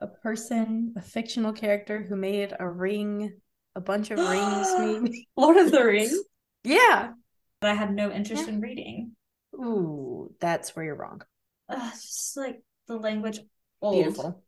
a 0.00 0.06
person, 0.06 0.94
a 0.96 1.00
fictional 1.02 1.52
character 1.52 2.04
who 2.08 2.16
made 2.16 2.52
a 2.58 2.68
ring, 2.68 3.32
a 3.74 3.80
bunch 3.80 4.10
of 4.10 4.18
rings. 4.18 4.68
Maybe. 4.78 5.28
Lord 5.36 5.56
of 5.56 5.70
the 5.70 5.84
Rings? 5.84 6.18
Yeah. 6.64 7.12
That 7.60 7.70
I 7.70 7.74
had 7.74 7.94
no 7.94 8.10
interest 8.10 8.48
in 8.48 8.60
reading. 8.60 9.12
Ooh, 9.54 10.34
that's 10.40 10.74
where 10.74 10.84
you're 10.84 10.96
wrong. 10.96 11.22
It's 11.70 12.02
just 12.02 12.36
like 12.36 12.62
the 12.88 12.96
language 12.96 13.40
old. 13.80 13.94
Beautiful. 13.94 14.42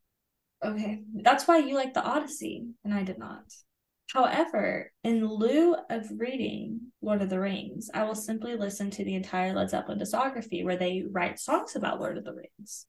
Okay. 0.65 1.03
That's 1.15 1.47
why 1.47 1.59
you 1.59 1.75
like 1.75 1.95
the 1.95 2.03
Odyssey, 2.03 2.67
and 2.85 2.95
I 2.95 3.03
did 3.03 3.19
not. 3.19 3.45
However, 4.13 4.93
in 5.03 5.27
lieu 5.27 5.77
of 5.91 6.09
reading 6.17 6.93
Lord 7.03 7.23
of 7.23 7.31
the 7.31 7.41
Rings, 7.41 7.91
I 7.93 8.05
will 8.05 8.15
simply 8.15 8.57
listen 8.57 8.91
to 8.93 9.05
the 9.05 9.15
entire 9.15 9.53
Led 9.53 9.71
Zeppelin 9.71 9.99
discography 9.99 10.65
where 10.65 10.77
they 10.77 11.05
write 11.11 11.39
songs 11.39 11.75
about 11.75 12.01
Lord 12.01 12.17
of 12.17 12.25
the 12.25 12.33
Rings. 12.33 12.87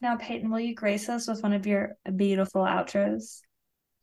Now, 0.00 0.16
Peyton, 0.16 0.50
will 0.50 0.60
you 0.60 0.74
grace 0.74 1.08
us 1.08 1.28
with 1.28 1.42
one 1.42 1.52
of 1.52 1.66
your 1.66 1.96
beautiful 2.16 2.62
outros? 2.62 3.40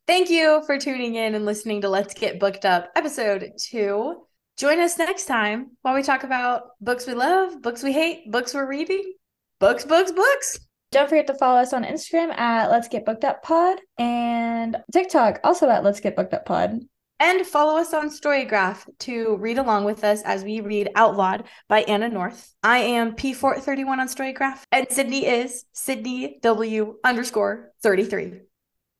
Thank 0.08 0.30
you 0.30 0.64
for 0.66 0.80
tuning 0.80 1.16
in 1.16 1.36
and 1.36 1.44
listening 1.44 1.82
to 1.82 1.90
Let's 1.90 2.14
Get 2.14 2.40
Booked 2.40 2.64
Up, 2.64 2.90
episode 2.96 3.52
two. 3.60 4.24
Join 4.56 4.80
us 4.80 4.98
next 4.98 5.26
time 5.26 5.72
while 5.82 5.96
we 5.96 6.02
talk 6.02 6.24
about 6.24 6.62
books 6.80 7.06
we 7.06 7.14
love, 7.14 7.62
books 7.62 7.84
we 7.84 7.92
hate, 7.92 8.32
books 8.32 8.54
we're 8.54 8.70
reading, 8.70 9.16
books, 9.60 9.84
books, 9.84 10.14
books. 10.14 10.60
Don't 10.94 11.10
forget 11.10 11.28
to 11.28 11.34
follow 11.34 11.60
us 11.60 11.74
on 11.74 11.84
Instagram 11.84 12.34
at 12.38 12.72
Let's 12.72 12.88
Get 12.88 13.04
Booked 13.04 13.26
Up 13.26 13.44
Pod 13.44 13.80
and 13.98 14.78
TikTok 14.94 15.42
also 15.44 15.70
at 15.70 15.84
Let's 15.84 16.00
Get 16.00 16.16
Booked 16.16 16.34
Up 16.34 16.46
Pod. 16.46 16.80
And 17.20 17.46
follow 17.46 17.78
us 17.78 17.94
on 17.94 18.10
Storygraph 18.10 18.88
to 19.00 19.36
read 19.36 19.58
along 19.58 19.84
with 19.84 20.06
us 20.06 20.22
as 20.22 20.42
we 20.42 20.62
read 20.62 20.90
Outlawed 20.96 21.44
by 21.68 21.82
Anna 21.82 22.08
North. 22.08 22.54
I 22.64 22.78
am 22.78 23.18
P431 23.18 23.88
on 23.88 24.08
Storygraph, 24.08 24.62
and 24.72 24.88
Sidney 24.90 25.26
is 25.26 25.66
Sidney 25.74 26.40
W 26.44 26.96
underscore 27.04 27.74
33. 27.84 28.47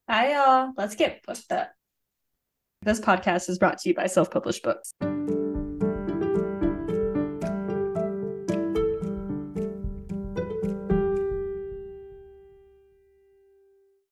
Hi, 0.10 0.32
y'all. 0.32 0.72
Let's 0.78 0.96
get 0.96 1.22
booked 1.28 1.52
up. 1.52 1.70
This 2.82 3.02
podcast 3.02 3.50
is 3.50 3.60
brought 3.60 3.80
to 3.80 3.90
you 3.90 3.96
by 3.96 4.08
Self 4.08 4.32
Published 4.32 4.64
Books. 4.64 4.94